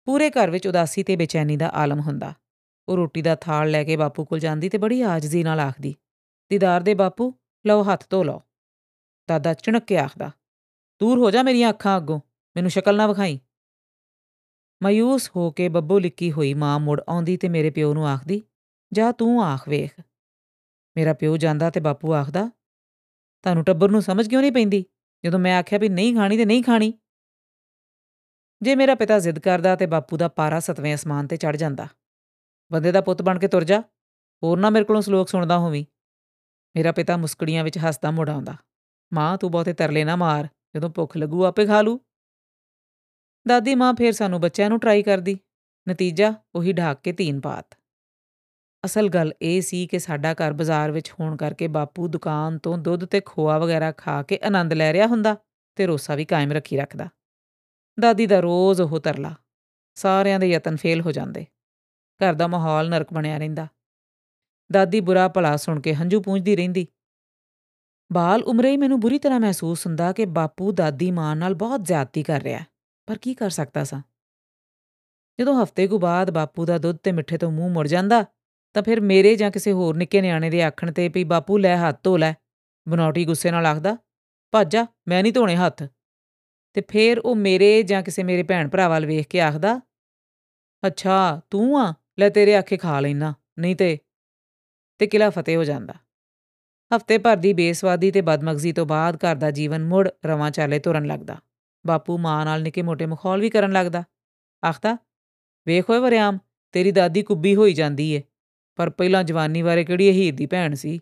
ਪੂਰੇ 0.06 0.30
ਘਰ 0.30 0.50
ਵਿੱਚ 0.50 0.68
ਉਦਾਸੀ 0.68 1.04
ਤੇ 1.04 1.16
ਬੇਚੈਨੀ 1.16 1.58
ਦਾ 1.58 1.70
ਆਲਮ 1.70 2.00
ਹੁੰਦਾ। 2.00 2.34
ਉਹ 2.88 2.96
ਰੋਟੀ 2.96 3.22
ਦਾ 3.22 3.36
ਥਾਲ 3.36 3.72
ਲੈ 3.72 3.84
ਕੇ 3.84 3.96
ਬਾਪੂ 3.96 4.26
ਕੋਲ 4.26 4.40
ਜਾਂਦੀ 4.40 4.70
ਤੇ 4.70 4.78
ਬੜੀ 4.78 5.02
ਆਜਜ਼ੀ 5.02 5.44
ਨਾਲ 5.44 5.60
ਆਖਦੀ 5.60 5.96
ਦੀਦਾਰ 6.52 6.82
ਦੇ 6.82 6.94
ਬਾਪੂ, 6.94 7.34
ਲਓ 7.66 7.84
ਹੱਥ 7.84 8.04
ਧੋ 8.10 8.24
ਲਓ। 8.24 8.42
ਦਾਦਾ 9.30 9.54
ਚਿਣਕ 9.54 9.84
ਕੇ 9.84 9.98
ਆਖਦਾ, 9.98 10.32
ਦੂਰ 11.02 11.20
ਹੋ 11.20 11.32
ਜਾ 11.32 11.44
ਮੇਰੀਆਂ 11.44 11.70
ਅੱਖਾਂ 11.70 11.98
ਅੱਗੋਂ, 11.98 12.20
ਮੈਨੂੰ 12.56 12.72
ਸ਼ਕਲ 12.72 12.96
ਨਾ 12.96 13.08
ਵਿਖਾਈ। 13.08 13.40
ਮਾਯੂਸ 14.82 15.30
ਹੋ 15.36 15.50
ਕੇ 15.52 15.68
ਬੱਬੋ 15.70 16.00
ਲਿੱਕੀ 16.00 16.32
ਹੋਈ 16.32 16.54
ਮਾਂ 16.54 16.80
ਮੁੜ 16.80 17.00
ਆਉਂਦੀ 17.10 17.36
ਤੇ 17.38 17.50
ਮੇਰੇ 17.50 17.70
ਪਿਓ 17.70 17.94
ਨੂੰ 17.94 18.08
ਆਖਦੀ, 18.08 18.42
ਜਾ 18.92 19.12
ਤੂੰ 19.12 19.44
ਆਖ 19.44 19.68
ਵੇਖ। 19.70 20.02
ਮੇਰਾ 20.96 21.14
ਪਿਓ 21.14 21.38
ਜਾਂਦਾ 21.38 21.70
ਤੇ 21.70 21.80
ਬਾਪੂ 21.80 22.14
ਆਖਦਾ, 22.14 22.46
ਤੁਹਾਨੂੰ 23.44 23.64
ਟੱਬਰ 23.64 23.90
ਨੂੰ 23.90 24.02
ਸਮਝ 24.02 24.28
ਕਿਉਂ 24.28 24.42
ਨਹੀਂ 24.42 24.52
ਪੈਂਦੀ? 24.52 24.84
ਜਦੋਂ 25.24 25.40
ਮੈਂ 25.40 25.58
ਆਖਿਆ 25.58 25.80
ਵੀ 25.80 25.90
ਨਹੀਂ 25.90 26.16
ਖਾਣੀ 26.16 26.38
ਤੇ 26.38 26.46
ਨਹੀਂ 26.46 26.64
ਖਾਣੀ। 26.64 26.94
ਜੇ 28.62 28.76
ਮੇਰਾ 28.76 28.96
ਪਿਤਾ 28.96 29.20
ਜ਼ਿੱਦ 29.20 29.40
ਕਰਦਾ 29.40 29.76
ਤੇ 29.76 29.86
ਬਾਪੂ 29.86 30.18
ਦਾ 30.18 30.28
ਪਾਰਾ 30.28 30.60
ਸਤਵੇਂ 30.60 30.94
ਅਸਮਾਨ 30.96 31.28
ਤੇ 31.28 31.38
ਚੜ 31.38 31.56
ਜਾਂਦਾ, 31.56 31.88
ਬੰਦੇ 32.72 32.92
ਦਾ 32.92 33.02
ਪੁੱਤ 33.02 33.22
ਬਣ 33.22 33.40
ਕੇ 33.40 33.48
ਤੁਰ 33.48 33.64
ਜਾ, 33.64 33.82
ਹੋਰ 34.44 34.60
ਨਾ 34.60 34.70
ਮੇਰੇ 34.70 34.86
ਕੋਲੋਂ 34.86 35.02
ਸ਼ਲੋਕ 35.02 35.30
ਸੁਣਦਾ 35.30 35.58
ਹੋਵੀਂ। 35.58 35.86
ਮੇਰਾ 36.76 36.92
ਪਿਤਾ 36.92 37.18
ਮੁਸਕੜੀਆਂ 37.18 37.64
ਵਿੱਚ 37.64 37.78
ਹੱਸਦਾ 37.78 38.12
ਮੁੜ 38.12 38.30
ਆਉਂਦਾ। 38.30 38.56
ਮਾਂ, 39.14 39.38
ਤੂੰ 39.38 39.52
ਬਹੁਤੇ 39.52 39.74
ਤਰਲੇ 39.74 40.04
ਨਾ 40.04 40.16
ਮਾਰ, 40.16 40.48
ਜਦੋਂ 40.76 40.90
ਭੁੱਖ 40.90 41.18
ਲੱਗੂ 41.18 41.46
ਆਪੇ 41.46 41.66
ਖਾ 41.66 41.82
ਲੂ 41.82 42.00
ਦਾਦੀ 43.48 43.76
ਮਾਂ 43.76 43.94
ਫੇਰ 43.94 44.12
ਸਾਨੂੰ 44.12 44.42
ਬੱਚਿਆਂ 44.42 44.70
ਨੂੰ 44.70 44.80
ਟਰਾਈ 44.80 45.04
ਕਰਦੀ। 45.04 45.40
ਨਤੀਜਾ, 45.90 46.34
ਉਹੀ 46.56 46.74
ਢਾਕ 46.74 47.02
ਕੇ 47.02 47.14
ਤੀਨ 47.14 47.42
ਪਾਤ 47.42 47.78
ਅਸਲ 48.86 49.10
ਗੱਲ 49.10 49.34
ਇਹ 49.42 49.62
ਸੀ 49.62 49.88
ਕਿ 49.88 50.00
ਸਾਡਾ 50.00 50.34
ਘਰ 50.34 50.54
ਬਾਜ਼ਾਰ 50.54 50.92
ਵਿੱਚ 50.92 51.12
ਹੋਣ 51.12 51.38
ਕਰਕੇ 51.38 51.68
ਬਾਪੂ 51.68 52.08
ਦੁਕਾਨ 52.08 52.58
ਤੋਂ 52.58 52.78
ਦੁੱਧ 52.78 53.06
ਤੇ 53.06 53.22
ਖੋਆ 53.26 53.58
ਵਗੈਰਾ 53.58 53.92
ਖਾ 53.92 54.24
ਕੇ 54.24 54.40
ਆਨੰਦ 54.44 54.74
ਲੈ 54.74 54.94
ਰਿਹਾ 54.94 55.08
ਹੁੰਦਾ 55.08 55.36
ਤੇ 55.76 55.86
ਰੋਸਾ 55.86 56.16
ਵੀ 56.16 56.26
ਕਾਇਮ 56.26 56.52
ਰੱਖੀ 56.52 56.78
ਰੱਖਦਾ। 56.78 57.10
ਦਾਦੀ 58.00 58.26
ਦਾ 58.26 58.40
ਰੋਜ਼ 58.40 58.82
ਉਹ 58.82 59.00
ਤਰਲਾ। 59.00 59.36
ਸਾਰਿਆਂ 59.96 60.40
ਦੇ 60.40 60.50
ਯਤਨ 60.50 60.76
ਫੇਲ 60.76 61.02
ਹੋ 61.02 61.12
ਜਾਂਦੇ। 61.12 61.46
ਘਰ 62.20 62.34
ਦਾ 62.34 62.48
ਮਾਹੌਲ 62.48 62.90
ਨਰਕ 62.90 63.14
ਬਣਿਆ 63.14 63.38
ਰਹਿੰਦਾ। 63.38 63.68
ਦਾਦੀ 64.72 65.00
ਬੁਰਾ 65.00 65.28
ਭਲਾ 65.28 65.58
ਸੁਣ 65.58 65.80
ਕੇ 65.82 65.94
ਹੰਝੂ 65.94 66.22
ਪੂੰਝਦੀ 66.22 66.56
ਰਹਿੰਦੀ। 66.56 66.88
ਬਾਲ 68.14 68.44
ਉਮਰੇ 68.44 68.72
ਹੀ 68.72 68.78
ਮੈਨੂੰ 68.78 69.00
ਬੁਰੀ 69.00 69.20
ਤਰ੍ਹਾਂ 69.20 69.40
ਮਹਿਸੂਸ 69.40 69.88
ਹੁੰਦਾ 69.88 70.12
ਕਿ 70.12 70.26
ਬਾਪੂ 70.26 70.72
ਦਾਦੀ 70.72 71.12
ਮਾਂ 71.12 71.36
ਨਾਲ 71.36 71.54
ਬਹੁਤ 71.54 71.86
ਜ਼ਿਆਦਤੀ 71.86 72.24
ਕਰ 72.24 72.42
ਰਿਹਾ 72.42 72.64
ਪਰ 73.08 73.18
ਕੀ 73.18 73.34
ਕਰ 73.34 73.50
ਸਕਦਾ 73.50 73.84
ਸਾਂ? 73.84 74.02
ਜਦੋਂ 75.40 75.64
ਹਫ਼ਤੇ 75.64 75.88
ਕੁ 75.88 76.00
ਬਾਅਦ 76.00 76.32
ਬਾਪੂ 76.32 76.66
ਦਾ 76.66 76.78
ਦੁੱਧ 76.78 76.98
ਤੇ 76.98 77.12
ਮਿੱਠੇ 77.12 77.38
ਤੋਂ 77.38 77.52
ਮੂੰਹ 77.52 77.70
ਮੁੜ 77.70 77.88
ਜਾਂਦਾ, 77.88 78.26
ਤਾਂ 78.74 78.84
ਫਿਰ 78.84 79.02
ਮੇਰੇ 79.02 79.36
ਜਾਂ 79.36 79.52
ਕਿਸੇ 79.52 79.72
ਹੋਰ 79.72 79.98
ਨਿੱਕੇ 79.98 80.22
ਨਿਆਣੇ 80.22 80.50
ਦੇ 80.50 80.64
ਆਖਣ 80.64 80.92
ਤੇ 80.92 81.08
ਵੀ 81.08 81.24
ਬਾਪੂ 81.24 81.58
ਲੈ 81.58 81.78
ਹੱਥ 81.78 82.04
ਧੋ 82.04 82.18
ਲੈ, 82.18 82.34
ਬਨੌਟੀ 82.90 83.26
ਗੁੱਸੇ 83.26 83.52
ਨਾਲ 83.52 83.66
ਆਖਦਾ, 83.66 83.98
ਭੱਜ 84.52 84.72
ਜਾ, 84.74 84.86
ਮੈਂ 85.08 85.24
ਨਹੀਂ 85.24 85.34
ਧੋਣੇ 85.34 85.56
ਹੱਥ। 85.56 85.84
ਤੇ 86.74 86.82
ਫਿਰ 86.88 87.20
ਉਹ 87.20 87.36
ਮੇਰੇ 87.36 87.84
ਜਾਂ 87.84 88.04
ਕਿਸੇ 88.04 88.24
ਮੇਰੇ 88.24 88.44
ਭੈਣ 88.44 88.70
ਭਰਾ 88.70 88.90
ਵੱਲ 88.90 89.06
ਵੇਖ 89.06 89.28
ਕੇ 89.28 89.42
ਆਖਦਾ, 89.42 89.82
ਅੱਛਾ, 90.88 91.42
ਤੂੰ 91.50 91.80
ਆ, 91.80 91.94
ਲੈ 92.20 92.30
ਤੇਰੇ 92.30 92.56
ਆਖੇ 92.56 92.78
ਖਾ 92.78 93.00
ਲੈਣਾ 93.00 93.34
ਨਹੀਂ 93.60 93.76
ਤੇ 93.76 93.98
ਤੇ 95.02 95.08
ਕਿਲਾ 95.08 95.30
ਫਤਿਹ 95.30 95.58
ਹੋ 95.58 95.64
ਜਾਂਦਾ। 95.64 95.94
ਹਫ਼ਤੇ 96.96 97.18
ਭਰ 97.18 97.38
ਦੀ 97.38 97.54
ਬੇਸਵਾਦੀ 97.54 98.12
ਤੇ 98.12 98.22
ਬਦਮਗਜ਼ੀ 98.22 98.74
ਤੋਂ 98.74 98.86
ਬਾਅਦ 98.86 99.16
ਘਰ 99.16 99.36
ਦਾ 99.36 99.52
ਜੀਵਨ 99.52 99.84
ਮੁੜ 99.84 100.10
ਰਵਾਂ 100.26 100.52
ਚਾਲੇ 100.52 100.80
ਤੁਰਨ 100.80 101.06
ਲੱਗਦਾ। 101.06 101.38
ਬਾਪੂ 101.88 102.18
ਮਾਂ 102.18 102.46
ਨਾਲ 102.46 102.64
ਨਿੱਕੇ 102.64 102.82
ਮੋਟੇ 102.82 103.06
ਮਖੌਲ 103.06 103.42
ਵੀ 103.42 103.50
ਕਰਨ 103.50 103.72
ਲੱਗਦਾ। 103.72 104.04
ਆਖਦਾ, 104.64 104.98
ਵੇਖ 105.68 105.90
ਓਏ 105.90 106.00
ਵਰਿਆਮ, 106.00 106.38
ਤੇਰੀ 106.72 106.92
ਦਾਦੀ 106.92 107.22
ਕੁੱਬੀ 107.22 107.56
ਹੋਈ 107.56 107.74
ਜਾਂਦੀ 107.74 108.12
ਏ, 108.12 108.24
ਪਰ 108.76 108.90
ਪਹਿਲਾਂ 108.90 109.24
ਜਵਾਨੀ 109.24 109.62
ਬਾਰੇ 109.62 109.84
ਕਿਹੜੀ 109.84 110.12
ਹੀਰ 110.12 110.36
ਦੀ 110.36 110.46
ਭੈਣ 110.46 110.74
ਸੀ? 110.74 111.00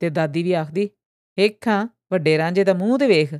ਤੇ 0.00 0.10
ਦਾਦੀ 0.10 0.42
ਵੀ 0.42 0.52
ਆਖਦੀ 0.52 0.90
ਏਖਾਂ 1.38 1.88
ਵੱਡੇ 2.12 2.38
ਰਾਂਝੇ 2.38 2.64
ਦਾ 2.64 2.74
ਮੂੰਹ 2.74 2.98
ਤੇ 2.98 3.06
ਵੇਖ। 3.06 3.34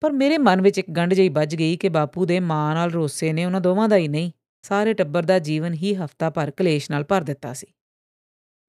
ਪਰ 0.00 0.12
ਮੇਰੇ 0.12 0.38
ਮਨ 0.38 0.62
ਵਿੱਚ 0.62 0.78
ਇੱਕ 0.78 0.90
ਗੰਢ 0.90 1.14
ਜਿਹੀ 1.14 1.28
ਵੱਜ 1.28 1.56
ਗਈ 1.56 1.76
ਕਿ 1.76 1.88
ਬਾਪੂ 1.88 2.26
ਦੇ 2.26 2.40
ਮਾਂ 2.40 2.74
ਨਾਲ 2.74 2.90
ਰੋਸੇ 2.90 3.32
ਨੇ 3.32 3.44
ਉਹਨਾਂ 3.44 3.60
ਦੋਵਾਂ 3.60 3.88
ਦਾ 3.88 3.96
ਹੀ 3.96 4.08
ਨਹੀਂ, 4.08 4.32
ਸਾਰੇ 4.62 4.94
ਟੱਬਰ 4.94 5.22
ਦਾ 5.22 5.38
ਜੀਵਨ 5.38 5.74
ਹੀ 5.74 5.94
ਹਫਤਾ 5.94 6.30
ਭਰ 6.30 6.50
ਕਲੇਸ਼ 6.50 6.90
ਨਾਲ 6.90 7.04
ਭਰ 7.04 7.22
ਦਿੱਤਾ 7.22 7.52
ਸੀ। 7.52 7.66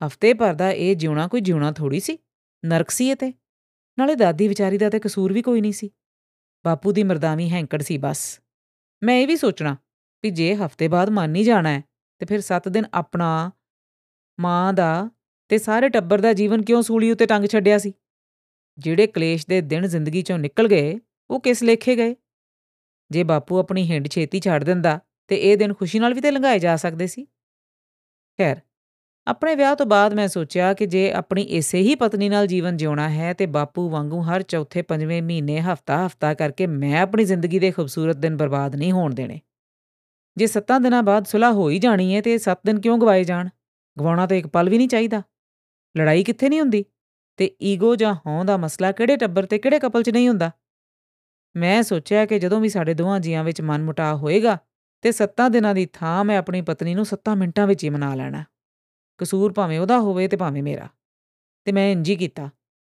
ਹਫ਼ਤੇ 0.06 0.34
ਭਰ 0.34 0.54
ਦਾ 0.54 0.72
ਇਹ 0.72 0.96
ਜਿਉਣਾ 0.96 1.28
ਕੋਈ 1.28 1.42
ਜਿਉਣਾ 1.42 1.72
ਥੋੜੀ 1.72 2.00
ਸੀ। 2.00 2.18
ਨਰਕ 2.66 2.90
ਸੀ 2.90 3.10
ਇਹ 3.10 3.16
ਤੇ। 3.16 3.34
ਨਾਲੇ 4.00 4.16
ਦਾਦੀ 4.16 4.48
ਵਿਚਾਰੀ 4.48 4.78
ਦਾ 4.78 4.90
ਤੇ 4.90 5.00
ਕਸੂਰ 5.00 5.34
ਵੀ 5.34 5.42
ਕੋਈ 5.42 5.62
ਨਹੀਂ 5.62 5.74
ਸੀ। 5.74 5.90
ਬਾਪੂ 6.66 6.92
ਦੀ 6.92 7.04
ਮਰਦਾਵੀ 7.04 7.50
ਹੈਂਕੜ 7.50 7.82
ਸੀ 7.82 7.98
ਬਸ। 7.98 8.42
ਮੈਂ 9.04 9.18
ਇਹ 9.18 9.28
ਵੀ 9.28 9.36
ਸੋਚਣਾ 9.36 9.78
ਵੀ 10.24 10.30
ਜੇ 10.30 10.56
ਹਫ਼ਤੇ 10.56 10.88
ਬਾਅਦ 10.88 11.10
ਮੰਨ 11.10 11.36
ਹੀ 11.36 11.44
ਜਾਣਾ 11.44 11.70
ਹੈ, 11.70 11.84
ਤੇ 12.20 12.26
ਫਿਰ 12.26 12.42
7 12.42 12.70
ਦਿਨ 12.70 12.86
ਆਪਣਾ, 12.94 13.52
ਮਾਂ 14.40 14.74
ਦਾ 14.74 15.10
ਤੇ 15.50 15.58
ਸਾਰੇ 15.58 15.90
ਟੱਬਰ 15.90 16.22
ਦਾ 16.22 16.34
ਜੀਵਨ 16.34 16.62
ਕਿਉਂ 16.62 16.82
ਸੂਲੀ 16.82 17.12
ਉੱਤੇ 17.12 17.26
ਟੰਗ 17.26 17.46
ਛੱਡਿਆ 17.46 17.78
ਸੀ? 17.78 17.94
ਜਿਹੜੇ 18.78 19.08
ਕਲੇਸ਼ 19.08 19.48
ਦੇ 19.48 19.62
ਦਿਨ 19.62 19.88
ਜ਼ਿੰਦਗੀ 19.88 20.22
ਚੋਂ 20.22 20.38
ਨਿਕਲ 20.38 20.68
ਗਏ, 20.68 21.00
ਉਹ 21.30 21.40
ਕਿਸ 21.40 21.64
ਲੇਖੇ 21.64 21.96
ਗਏ? 21.96 22.16
ਜੇ 23.12 23.24
ਬਾਪੂ 23.24 23.60
ਆਪਣੀ 23.60 23.92
ਹਿੰਡ 23.92 24.08
ਛੇਤੀ 24.08 24.40
ਛੱਡ 24.40 24.64
ਦਿੰਦਾ, 24.64 25.00
ਤੇ 25.28 25.36
ਇਹ 25.36 25.58
ਦਿਨ 25.58 25.74
ਖੁਸ਼ੀ 25.74 26.00
ਨਾਲ 26.00 26.14
ਵੀ 26.14 26.22
ਤੇ 26.22 26.32
ਲੰਘਾਏ 26.32 26.60
ਜਾ 26.60 26.76
ਸਕਦੇ 26.76 27.08
ਸੀ? 27.08 27.26
ਖੈਰ 28.38 28.62
ਆਪਣੇ 29.28 29.56
ਵਿਆਹ 29.56 29.76
ਤੋਂ 29.76 29.86
ਬਾਅਦ 29.86 30.14
ਮੈਂ 30.14 30.28
ਸੋਚਿਆ 30.28 30.74
ਕਿ 30.74 30.86
ਜੇ 30.86 31.12
ਆਪਣੀ 31.12 31.42
ਇਸੇ 31.42 31.82
ਹੀ 31.82 31.96
ਪਤਨੀ 31.96 32.30
ਨਾਲ 32.30 32.48
ਜੀਵਨ 32.48 32.78
ਜਿਉਣਾ 32.78 33.10
ਹੈ 33.10 33.34
ਤੇ 33.34 33.46
ਬਾਪੂ 33.46 33.90
ਵਾਂਗੂ 33.90 34.22
ਹਰ 34.22 34.42
ਚੌਥੇ 34.42 34.82
ਪੰਜਵੇਂ 34.82 35.22
ਮਹੀਨੇ 35.22 35.62
ਹਫਤਾ 35.62 36.08
ਹਫਤਾ 36.08 36.34
ਕਰਕੇ 36.34 36.68
ਮੈਂ 36.68 37.02
ਆਪਣੀ 37.02 37.24
ਜ਼ਿੰਦਗੀ 37.24 37.60
ਦੇ 37.60 37.72
ਖੂਬਸੂਰਤ 37.72 38.16
ਦਿਨ 38.16 38.38
ਬਰਬਾਦ 38.38 38.76
ਨਹੀਂ 38.76 38.92
ਹੋਣ 38.92 39.14
ਦੇਣੇ। 39.14 39.42
ਜੇ 40.38 40.48
7 40.48 40.80
ਦਿਨਾਂ 40.80 41.04
ਬਾਅਦ 41.04 41.26
ਸੁਲਾ 41.26 41.52
ਹੋ 41.52 41.70
ਹੀ 41.70 41.80
ਜਾਣੀ 41.80 42.16
ਹੈ 42.16 42.22
ਤੇ 42.22 42.38
7 42.38 42.60
ਦਿਨ 42.66 42.80
ਕਿਉਂ 42.80 42.98
ਗਵਾਏ 42.98 43.24
ਜਾਣ? 43.24 43.50
ਗਵਾਉਣਾ 44.00 44.28
ਤਾਂ 44.28 44.38
ਇੱਕ 44.38 44.48
ਪਲ 44.48 44.70
ਵੀ 44.70 44.78
ਨਹੀਂ 44.78 44.88
ਚਾਹੀਦਾ। 44.88 45.22
ਲੜਾਈ 45.98 46.24
ਕਿੱਥੇ 46.24 46.50
ਨਹੀਂ 46.50 46.60
ਹੁੰਦੀ? 46.60 46.86
ਤੇ 47.38 47.56
ਈਗੋ 47.62 47.96
ਜਾਂ 47.96 48.16
ਹੌਂ 48.26 48.46
ਦਾ 48.46 48.58
ਮਸਲਾ 48.58 48.92
ਕਿਹੜੇ 48.92 49.18
ਟੱਬਰ 49.18 49.46
ਤੇ 49.46 49.58
ਕਿਹੜੇ 49.58 49.80
ਕਪਲ 49.80 50.04
'ਚ 50.04 50.10
ਨਹੀਂ 50.10 50.30
ਹੁੰਦਾ? 50.30 50.52
ਮੈਂ 51.56 51.84
ਸੋਚਿਆ 51.84 52.26
ਕਿ 52.26 52.40
ਜਦੋਂ 52.40 52.62
ਵੀ 52.62 52.70
ਸਾਡੇ 52.70 52.94
ਦੋਹਾਂ 52.94 53.20
ਜੀਆਂ 53.20 53.44
ਵਿੱਚ 53.44 53.62
ਮਨਮੁਟਾਅ 53.62 54.16
ਹੋਏਗਾ 54.16 54.58
ਤੇ 55.02 55.12
7 55.12 55.50
ਦਿਨਾਂ 55.50 55.76
ਦੀ 55.76 55.86
ਥਾਂ 55.86 56.26
ਮੈਂ 56.26 56.38
ਆਪਣੀ 56.38 56.62
ਪਤਨੀ 56.62 56.96
ਨੂੰ 56.96 57.06
7 57.06 57.36
ਮਿੰਟਾਂ 57.36 57.68
ਵਿੱਚ 57.68 57.84
ਹੀ 57.84 57.90
ਮਨਾ 57.90 58.16
ਲੈਣਾ। 58.16 58.44
ਕਸੂਰ 59.24 59.54
ਭਾਵੇਂ 59.54 59.80
ਉਹਦਾ 59.80 60.00
ਹੋਵੇ 60.00 60.28
ਤੇ 60.28 60.38
ਭਾਵੇਂ 60.38 60.64
ਮੇਰਾ। 60.64 60.90
ਤੇ 61.66 61.72
ਮੈਂ 61.72 61.92
ਇੰਜੀ 61.92 62.16
ਕੀਤਾ। 62.16 62.50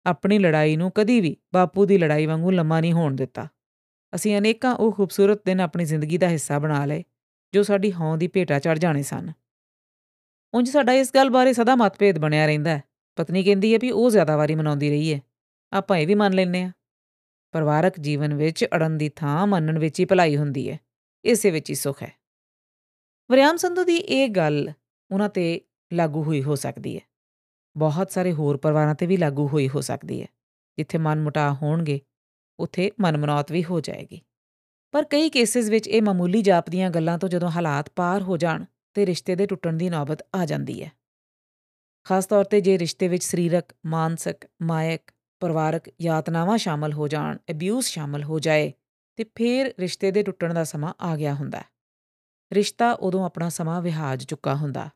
ਆਪਣੀ 0.06 0.38
ਲੜਾਈ 0.38 0.76
ਨੂੰ 0.76 0.92
ਕਦੀ 0.94 1.20
ਵੀ 1.20 1.36
ਬਾਪੂ 1.54 1.86
ਦੀ 1.86 1.98
ਲੜਾਈ 1.98 2.26
ਵਾਂਗੂ 2.26 2.50
ਲੰਮਾ 2.50 2.80
ਨਹੀਂ 2.80 2.92
ਹੋਣ 2.92 3.16
ਦਿੱਤਾ। 3.16 3.48
ਅਸੀਂ 4.14 4.38
ਅਨੇਕਾਂ 4.38 4.74
ਉਹ 4.74 4.92
ਖੂਬਸੂਰਤ 4.92 5.44
ਦਿਨ 5.44 5.60
ਆਪਣੀ 5.60 5.84
ਜ਼ਿੰਦਗੀ 5.84 6.18
ਦਾ 6.18 6.28
ਹਿੱਸਾ 6.28 6.58
ਬਣਾ 6.58 6.84
ਲਏ, 6.84 7.04
ਜੋ 7.54 7.62
ਸਾਡੀ 7.62 7.92
ਹੌਂ 7.92 8.18
ਦੀ 8.18 8.28
ਭੇਟਾ 8.28 8.58
ਚੜ 8.58 8.78
ਜਾਣੇ 8.78 9.02
ਸਨ। 9.02 9.32
ਉਂਝ 10.54 10.70
ਸਾਡਾ 10.70 10.92
ਇਸ 10.92 11.14
ਗੱਲ 11.14 11.30
ਬਾਰੇ 11.30 11.52
ਸਦਾ 11.52 11.76
ਮਤਭੇਦ 11.76 12.18
ਬਣਿਆ 12.18 12.46
ਰਹਿੰਦਾ 12.46 12.76
ਹੈ। 12.76 12.82
ਪਤਨੀ 13.16 13.44
ਕਹਿੰਦੀ 13.44 13.74
ਹੈ 13.74 13.78
ਵੀ 13.82 13.90
ਉਹ 13.90 14.10
ਜ਼ਿਆਦਾ 14.10 14.36
ਵਾਰੀ 14.36 14.54
ਮਨਾਉਂਦੀ 14.54 14.90
ਰਹੀ 14.90 15.14
ਹੈ। 15.14 15.20
ਆਪਾਂ 15.72 15.96
ਇਹ 15.96 16.06
ਵੀ 16.06 16.14
ਮੰਨ 16.14 16.32
ਲੈਨੇ 16.32 16.62
ਆ 16.62 16.72
ਪਰਿਵਾਰਕ 17.52 18.00
ਜੀਵਨ 18.00 18.34
ਵਿੱਚ 18.34 18.64
ਅੜਨ 18.64 18.98
ਦੀ 18.98 19.08
ਥਾਂ 19.08 19.46
ਮੰਨਣ 19.46 19.78
ਵਿੱਚ 19.78 20.00
ਹੀ 20.00 20.04
ਭਲਾਈ 20.04 20.36
ਹੁੰਦੀ 20.36 20.70
ਹੈ। 20.70 20.80
ਇਸੇ 21.24 21.50
ਵਿੱਚ 21.50 21.70
ਹੀ 21.70 21.74
ਸੁਖ 21.74 22.02
ਹੈ। 22.02 22.12
ਵਰਿਆਮ 23.30 23.56
ਸੰਧੂ 23.56 23.84
ਦੀ 23.84 23.96
ਇਹ 23.96 24.28
ਗੱਲ 24.28 24.72
ਉਹਨਾਂ 25.10 25.28
ਤੇ 25.28 25.60
ਲਾਗੂ 25.92 26.22
ਹੋਈ 26.22 26.42
ਹੋ 26.42 26.54
ਸਕਦੀ 26.54 26.96
ਹੈ। 26.96 27.00
ਬਹੁਤ 27.76 28.10
ਸਾਰੇ 28.10 28.32
ਹੋਰ 28.32 28.56
ਪਰਿਵਾਰਾਂ 28.56 28.94
ਤੇ 28.94 29.06
ਵੀ 29.06 29.16
ਲਾਗੂ 29.16 29.48
ਹੋਈ 29.48 29.68
ਹੋ 29.68 29.80
ਸਕਦੀ 29.80 30.22
ਹੈ। 30.22 30.26
ਜਿੱਥੇ 30.78 30.98
ਮਨ 30.98 31.20
ਮੁਟਾ 31.20 31.52
ਹੋਣਗੇ, 31.52 32.00
ਉੱਥੇ 32.58 32.90
ਮਨਮਨੌਤ 33.00 33.52
ਵੀ 33.52 33.64
ਹੋ 33.64 33.80
ਜਾਏਗੀ। 33.80 34.20
ਪਰ 34.92 35.04
ਕਈ 35.04 35.30
ਕੇਸਿਸ 35.30 35.68
ਵਿੱਚ 35.68 35.88
ਇਹ 35.88 36.02
ਮਾਮੂਲੀ 36.02 36.42
ਜਾਪਦੀਆਂ 36.42 36.90
ਗੱਲਾਂ 36.90 37.18
ਤੋਂ 37.18 37.28
ਜਦੋਂ 37.28 37.50
ਹਾਲਾਤ 37.50 37.90
ਪਾਰ 37.96 38.22
ਹੋ 38.22 38.36
ਜਾਣ, 38.36 38.64
ਤੇ 38.94 39.06
ਰਿਸ਼ਤੇ 39.06 39.34
ਦੇ 39.36 39.46
ਟੁੱਟਣ 39.46 39.72
ਦੀ 39.72 39.90
ਨੌਬਤ 39.90 40.26
ਆ 40.34 40.46
ਜਾਂਦੀ 40.46 40.84
ਹੈ। 40.84 40.92
ਖਾਸ 42.04 42.26
ਤੌਰ 42.26 42.44
ਤੇ 42.44 42.60
ਜੇ 42.60 42.78
ਰਿਸ਼ਤੇ 42.78 43.08
ਵਿੱਚ 43.08 43.24
ਸਰੀਰਕ, 43.24 43.64
ਮਾਨਸਿਕ, 43.86 44.36
ਮਾਇਕ, 44.62 45.00
ਪਰਿਵਾਰਕ 45.40 45.82
ਯਾਤਨਾਵਾਂ 46.00 46.58
ਸ਼ਾਮਲ 46.58 46.92
ਹੋ 46.92 47.08
ਜਾਣ 47.08 47.38
ਅਬਿਊਜ਼ 47.50 47.86
ਸ਼ਾਮਲ 47.86 48.22
ਹੋ 48.22 48.38
ਜਾਏ, 48.38 48.72
ਤੇ 49.16 49.24
ਫਿਰ 49.24 49.74
ਰਿਸ਼ਤੇ 49.78 50.10
ਦੇ 50.10 50.22
ਟੁੱਟਣ 50.22 50.54
ਦਾ 50.54 50.64
ਸਮਾਂ 50.64 50.94
ਆ 51.00 51.16
ਗਿਆ 51.16 51.34
ਹੁੰਦਾ 51.34 51.62
ਰਿਸ਼ਤਾ 52.52 52.92
ਉਦੋਂ 52.92 53.24
ਆਪਣਾ 53.24 53.48
ਸਮਾਂ 53.48 53.82
ਵਿਹਾਜ 53.82 54.24
ਚੁੱਕਾ 54.24 54.54
ਹੁੰਦਾ। 54.54 54.90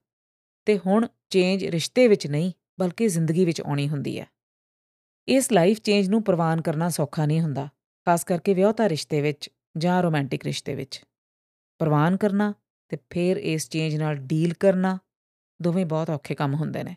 ਤੇ 0.64 0.78
ਹੁਣ 0.78 1.06
ਚੇਂਜ 1.30 1.64
ਰਿਸ਼ਤੇ 1.64 2.08
ਵਿੱਚ 2.08 2.26
ਨਹੀਂ, 2.26 2.52
ਬਲਕਿ 2.80 3.08
ਜ਼ਿੰਦਗੀ 3.08 3.44
ਵਿੱਚ 3.44 3.60
ਆਉਣੀ 3.60 3.88
ਹੁੰਦੀ 3.88 4.20
ਹੈ। 4.20 4.26
ਇਸ 5.28 5.52
ਲਾਈਫ 5.52 5.80
ਚੇਂਜ 5.80 6.08
ਨੂੰ 6.08 6.22
ਪ੍ਰਵਾਨ 6.22 6.62
ਕਰਨਾ 6.62 6.88
ਸੌਖਾ 6.88 7.26
ਨਹੀਂ 7.26 7.40
ਹੁੰਦਾ, 7.40 7.68
ਖਾਸ 8.06 8.24
ਕਰਕੇ 8.24 8.54
ਵਿਆਹਤਾ 8.54 8.88
ਰਿਸ਼ਤੇ 8.88 9.20
ਵਿੱਚ 9.20 9.50
ਜਾਂ 9.76 10.02
ਰੋਮਾਂਟਿਕ 10.02 10.44
ਰਿਸ਼ਤੇ 10.44 10.74
ਵਿੱਚ। 10.74 11.04
ਪ੍ਰਵਾਨ 11.78 12.16
ਕਰਨਾ 12.16 12.54
ਤੇ 12.88 12.98
ਫਿਰ 13.10 13.36
ਇਸ 13.36 13.68
ਚੇਂਜ 13.68 13.96
ਨਾਲ 13.96 14.14
ਡੀਲ 14.14 14.54
ਕਰਨਾ 14.54 14.98
ਦੋਵੇਂ 15.62 15.86
ਬਹੁਤ 15.86 16.10
ਔਖੇ 16.10 16.34
ਕੰਮ 16.34 16.54
ਹੁੰਦੇ 16.54 16.84
ਨੇ। 16.84 16.96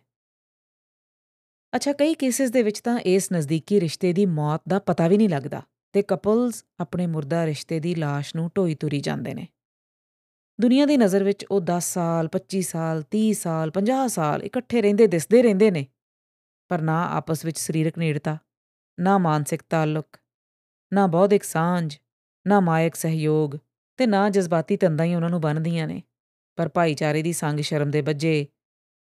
ਅੱਛਾ, 1.76 1.94
ਕਈ 1.94 2.14
ਕੇਸਿਸ 2.14 2.52
ਦੇ 2.52 2.64
ਵਿੱਚ 2.64 2.80
ਤਾਂ 2.80 3.00
ਇਸ 3.00 3.32
ਨਜ਼ਦੀਕੀ 3.32 3.80
ਰਿਸ਼ਤੇ 3.80 4.14
ਦੀ 4.14 4.26
ਮੌਤ 4.26 4.62
ਦਾ 4.68 4.80
ਪਤਾ 4.80 5.08
ਵੀ 5.08 5.18
ਨਹੀਂ 5.18 5.30
ਲੱਗਦਾ 5.30 5.62
ਤੇ 5.94 6.02
ਕਪਲਸ 6.02 6.66
ਆਪਣੇ 6.80 7.08
ਮੁਰਦਾ 7.08 7.46
ਰਿਸ਼ਤੇ 7.46 7.80
ਦੀ 7.80 7.96
লাশ 7.96 8.26
ਨੂੰ 8.36 8.52
ਢੋਈ 8.58 8.76
ਤੁਰੀ 8.76 9.00
ਜਾਂਦੇ 9.00 9.34
ਨੇ। 9.34 9.48
ਦੁਨੀਆ 10.64 10.86
ਦੀ 10.86 10.98
ਨਜ਼ਰ 10.98 11.24
ਵਿੱਚ 11.24 11.46
ਉਹ 11.52 11.62
10 11.62 11.94
ਸਾਲ 11.94 12.28
25 12.28 12.62
ਸਾਲ 12.62 13.04
30 13.12 13.34
ਸਾਲ 13.34 13.72
50 13.72 14.08
ਸਾਲ 14.08 14.44
ਇਕੱਠੇ 14.44 14.82
ਰਹਿੰਦੇ, 14.82 15.08
ਦਿਸਦੇ 15.08 15.42
ਰਹਿੰਦੇ 15.42 15.72
ਨੇ। 15.72 15.88
ਪਰ 16.70 16.82
ਨਾ 16.82 17.08
ਆਪਸ 17.10 17.46
ਵਿੱਚ 17.46 17.60
ਸਰੀਰਕ 17.60 17.98
ਨੇੜਤਾ, 17.98 18.38
ਨਾ 19.00 19.18
ਮਾਨਸਿਕ 19.18 19.64
ਤਾਲੁਕ, 19.70 20.18
ਨਾ 20.94 21.08
ਬੌਧਿਕ 21.08 21.44
ਸਾਂਝ, 21.44 21.98
ਨਾ 22.48 22.60
ਮਾਇਕ 22.60 22.96
ਸਹਿਯੋਗ 22.96 23.52
ਤੇ 23.98 24.08
ਨਾ 24.08 24.30
ਜਜ਼ਬਾਤੀ 24.30 24.78
ਤੰਦਾਂ 24.78 25.06
ਹੀ 25.06 25.16
ਉਹਨਾਂ 25.16 25.30
ਨੂੰ 25.30 25.42
ਬੰਨਦੀਆਂ 25.42 25.88
ਨੇ। 25.88 26.04
ਪਰ 26.56 26.70
ਭਾਈਚਾਰੇ 26.70 27.22
ਦੀ 27.22 27.34
ਸੰਗ 27.34 27.60
ਸ਼ਰਮ 27.60 27.92
ਦੇ 27.92 28.02
ਬੱਜੇ, 28.02 28.48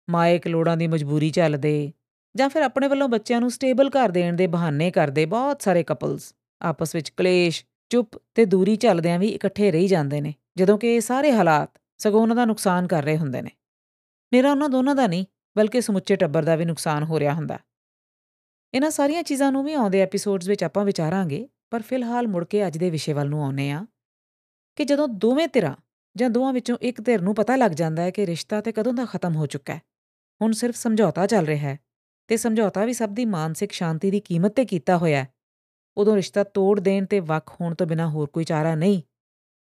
ਮਾਇਕ 0.10 0.48
ਲੋੜਾਂ 0.48 0.78
ਦੀ 0.78 0.88
ਮਜਬੂਰੀ 0.88 1.30
ਚੱਲਦੇ 1.30 1.94
ਜਾਂ 2.36 2.50
ਫਿਰ 2.50 2.62
ਆਪਣੇ 2.62 2.88
ਵੱਲੋਂ 2.88 3.10
ਬੱਚਿਆਂ 3.10 3.42
ਨੂੰ 3.42 3.52
ਸਟੇਬਲ 3.52 3.90
ਘਰ 3.90 4.10
ਦੇਣ 4.10 4.36
ਦੇ 4.36 4.48
ਬਹਾਨੇ 4.48 4.92
ਕਰਦੇ 4.92 5.26
ਬਹੁਤ 5.26 5.62
ਸਾਰੇ 5.62 5.84
ਕਪਲਸ 5.84 6.36
ਆਪਸ 6.62 6.96
ਵਿੱਚ 6.96 7.10
ਕਲੇਸ਼, 7.10 7.66
ਚੁੱਪ 7.90 8.22
ਤੇ 8.36 8.46
ਦੂਰੀ 8.46 8.76
ਚੱਲਦਿਆਂ 8.76 9.20
ਵੀ 9.20 9.28
ਇਕੱਠੇ 9.28 9.72
ਰਹੀ 9.72 9.88
ਜਾਂਦੇ 9.88 10.22
ਨੇ। 10.22 10.34
ਜਦੋਂ 10.58 10.78
ਕਿ 10.78 10.96
ਇਹ 10.96 11.02
ਸਾਰੇ 11.02 11.32
ਹਾਲਾਤ 11.32 11.80
ਸਗੋਂ 11.98 12.22
ਉਹਨਾਂ 12.22 12.36
ਦਾ 12.36 12.46
ਨੁਕਸਾਨ 12.46 12.88
ਕਰ 12.88 13.04
ਰਹੇ 13.04 13.18
ਹੁੰਦੇ 13.18 13.42
ਨੇ। 13.42 13.52
ਨਿਹਰਾ 14.32 14.52
ਉਹਨਾਂ 14.52 14.70
ਦੋਨਾਂ 14.70 14.96
ਦਾ 14.96 15.08
ਨਹੀਂ, 15.08 15.26
ਬਲਕਿ 15.56 15.82
ਸਮੁੱਚੇ 15.82 16.16
ਟੱਬਰ 16.16 16.44
ਦਾ 16.44 16.56
ਵੀ 16.56 16.66
ਨੁਕਸਾਨ 16.66 17.04
ਹੋ 17.04 17.20
ਰਿਹਾ 17.20 17.34
ਹੁੰਦਾ। 17.34 17.60
ਇਹਨਾਂ 18.74 18.92
ਸਾਰੀਆਂ 18.92 19.24
ਚੀਜ਼ਾਂ 19.24 19.52
ਨੂੰ 19.52 19.64
ਵੀ 19.64 19.74
ਆਉਂਦੇ 19.74 20.02
ਐਪੀਸੋਡਸ 20.02 20.48
ਵਿੱਚ 20.48 20.64
ਆਪਾਂ 20.64 20.86
ਵਿਚਾਰਾਂਗੇ, 20.86 21.48
ਪਰ 21.70 21.82
ਫਿਲਹਾਲ 21.82 22.28
ਮੁੜ 22.28 22.44
ਕੇ 22.46 22.68
ਅੱਜ 22.68 22.78
ਦੇ 22.78 22.90
ਵਿਸ਼ੇ 22.90 23.14
ਵੱਲ 23.14 23.30
ਨੂੰ 23.30 23.44
ਆਉਨੇ 23.44 23.72
ਆ 23.72 23.86
ਕਿ 24.76 24.86
ਜਦੋਂ 24.86 25.08
ਦੋਵੇਂ 25.08 25.48
ਧਿਰਾਂ 25.48 25.76
ਜਾਂ 26.16 26.30
ਦੋਵਾਂ 26.30 26.54
ਵਿੱਚੋਂ 26.54 26.78
ਇੱਕ 26.82 27.02
ਧਿਰ 27.02 27.22
ਨੂੰ 27.22 27.36
ਪਤਾ 27.36 27.56
ਲੱਗ 27.56 27.72
ਜਾਂਦਾ 27.72 28.04
ਹੈ 28.04 28.12
ਕਿ 28.12 28.26
ਰਿਸ਼ਤਾ 28.26 28.62
ਤੇ 28.62 28.72
ਕਦੋਂ 28.72 28.94
ਦਾ 28.94 29.06
ਖਤਮ 29.06 29.36
ਹੋ 29.36 29.46
ਚੁੱਕਾ 29.46 29.74
ਹੈ, 29.74 29.82
ਹੁਣ 30.42 30.52
ਸਿਰਫ 30.52 30.76
ਸਮਝੌਤਾ 30.76 31.28
ਚੱਲ 31.28 31.46
ਰਿਹਾ 31.46 31.70
ਹੈ 31.70 31.80
ਤੇ 32.28 32.38
ਸਮਝੌਤਾ 32.38 32.86
ਵੀ 32.86 32.94
ਸਭ 32.94 33.10
ਦੀ 33.10 33.26
ਮਾਨਸਿਕ 33.26 33.72
ਸ਼ਾਂਤੀ 33.72 34.12
ਦੀ 34.12 34.20
ਕੀਮਤ 34.20 34.56
ਤੇ 34.56 34.66
ਕੀਤਾ 34.66 34.98
ਹੋਇਆ 34.98 35.24
ਹੈ। 35.24 35.28
ਉਦੋਂ 35.98 36.16
ਰਿਸ਼ਤਾ 36.16 36.44
ਤੋੜ 36.44 36.80
ਦੇਣ 36.80 37.06
ਤੇ 37.06 37.20
ਵੱਖ 37.20 37.56
ਹੋਣ 37.62 37.76
ਤੋਂ 37.76 37.88
ਬਿਨਾ 37.88 38.10
ਹੋਰ 38.10 38.30
ਕੋਈ 38.30 38.44
ਚਾਰਾ 38.44 38.76
ਨਹੀਂ। 38.76 39.02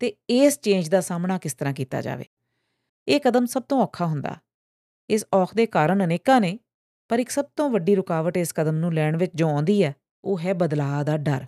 ਤੇ 0.00 0.16
ਇਸ 0.28 0.60
ਚੇਂਜ 0.60 0.88
ਦਾ 0.88 1.00
ਸਾਹਮਣਾ 1.00 1.38
ਕਿਸ 1.38 1.54
ਤਰ੍ਹਾਂ 1.54 1.74
ਕੀਤਾ 1.74 2.00
ਜਾਵੇ? 2.00 2.24
ਇਹ 3.08 3.20
ਕਦਮ 3.20 3.46
ਸਭ 3.46 3.62
ਤੋਂ 3.62 3.82
ਔਖਾ 3.82 4.06
ਹੁੰਦਾ। 4.06 4.36
ਇਸ 5.10 5.24
ਔਖ 5.34 5.54
ਦੇ 5.54 5.66
ਕਾਰਨ 5.66 6.04
ਅਨੇਕਾਂ 6.04 6.40
ਨੇ, 6.40 6.58
ਪਰ 7.08 7.18
ਇੱਕ 7.18 7.30
ਸਭ 7.30 7.44
ਤੋਂ 7.56 7.70
ਵੱਡੀ 7.70 7.94
ਰੁਕਾਵਟ 7.94 8.36
ਇਸ 8.36 8.52
ਕਦਮ 8.52 8.76
ਨੂੰ 8.76 8.94
ਲੈਣ 8.94 9.16
ਵਿੱਚ 9.16 9.32
ਜੋ 9.34 9.48
ਆਉਂਦੀ 9.48 9.84
ਹੈ, 9.84 9.94
ਉਹ 10.24 10.40
ਹੈ 10.40 10.54
ਬਦਲਾਅ 10.54 11.04
ਦਾ 11.04 11.16
ਡਰ 11.16 11.46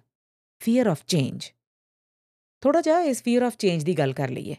ਫੀਅਰ 0.61 0.87
ਆਫ 0.87 1.04
ਚੇਂਜ 1.06 1.52
ਥੋੜਾ 2.62 2.80
ਜਿਹਾ 2.80 3.00
ਇਸ 3.00 3.23
ਫੀਅਰ 3.23 3.42
ਆਫ 3.42 3.56
ਚੇਂਜ 3.56 3.85
ਦੀ 3.85 3.99
ਗੱਲ 3.99 4.12
ਕਰ 4.12 4.28
ਲਈਏ। 4.28 4.56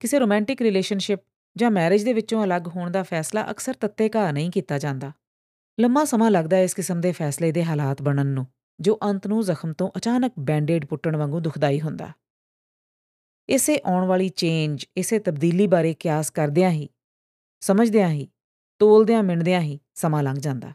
ਕਿਸੇ 0.00 0.18
ਰੋਮਾਂਟਿਕ 0.18 0.62
ਰਿਲੇਸ਼ਨਸ਼ਿਪ 0.62 1.20
ਜਾਂ 1.56 1.70
ਮੈਰਿਜ 1.70 2.04
ਦੇ 2.04 2.12
ਵਿੱਚੋਂ 2.12 2.44
ਅਲੱਗ 2.44 2.68
ਹੋਣ 2.68 2.90
ਦਾ 2.90 3.02
ਫੈਸਲਾ 3.02 3.50
ਅਕਸਰ 3.50 3.74
ਤੱਤੇ 3.74 4.10
ਘਾ 4.16 4.30
ਨਹੀਂ 4.32 4.50
ਕੀਤਾ 4.50 4.78
ਜਾਂਦਾ। 4.78 5.12
ਲੰਮਾ 5.80 6.04
ਸਮਾਂ 6.04 6.30
ਲੱਗਦਾ 6.30 6.56
ਹੈ 6.56 6.62
ਇਸ 6.62 6.74
ਕਿਸਮ 6.74 7.00
ਦੇ 7.00 7.12
ਫੈਸਲੇ 7.12 7.52
ਦੇ 7.52 7.64
ਹਾਲਾਤ 7.64 8.02
ਬਣਨ 8.02 8.26
ਨੂੰ, 8.26 8.46
ਜੋ 8.80 8.98
ਅੰਤ 9.02 9.26
ਨੂੰ 9.26 9.42
ਜ਼ਖਮ 9.42 9.72
ਤੋਂ 9.72 9.90
ਅਚਾਨਕ 9.96 10.32
ਬੈਂਡੇਡ 10.38 10.86
ਪੁੱਟਣ 10.86 11.16
ਵਾਂਗੂ 11.16 11.40
ਦੁਖਦਾਈ 11.40 11.80
ਹੁੰਦਾ। 11.80 12.12
ਇਸੇ 13.50 13.80
ਆਉਣ 13.86 14.06
ਵਾਲੀ 14.06 14.28
ਚੇਂਜ 14.28 14.86
ਇਸੇ 14.96 15.18
ਤਬਦੀਲੀ 15.18 15.66
ਬਾਰੇ 15.66 15.94
ਕਿਆਸ 15.94 16.30
ਕਰਦਿਆਂ 16.30 16.70
ਹੀ, 16.70 16.88
ਸਮਝਦਿਆਂ 17.60 18.08
ਹੀ, 18.08 18.28
ਤੋਲਦਿਆਂ 18.78 19.22
ਮਿੰਦਿਆਂ 19.22 19.60
ਹੀ 19.60 19.80
ਸਮਾਂ 19.94 20.22
ਲੰਘ 20.22 20.38
ਜਾਂਦਾ। 20.38 20.72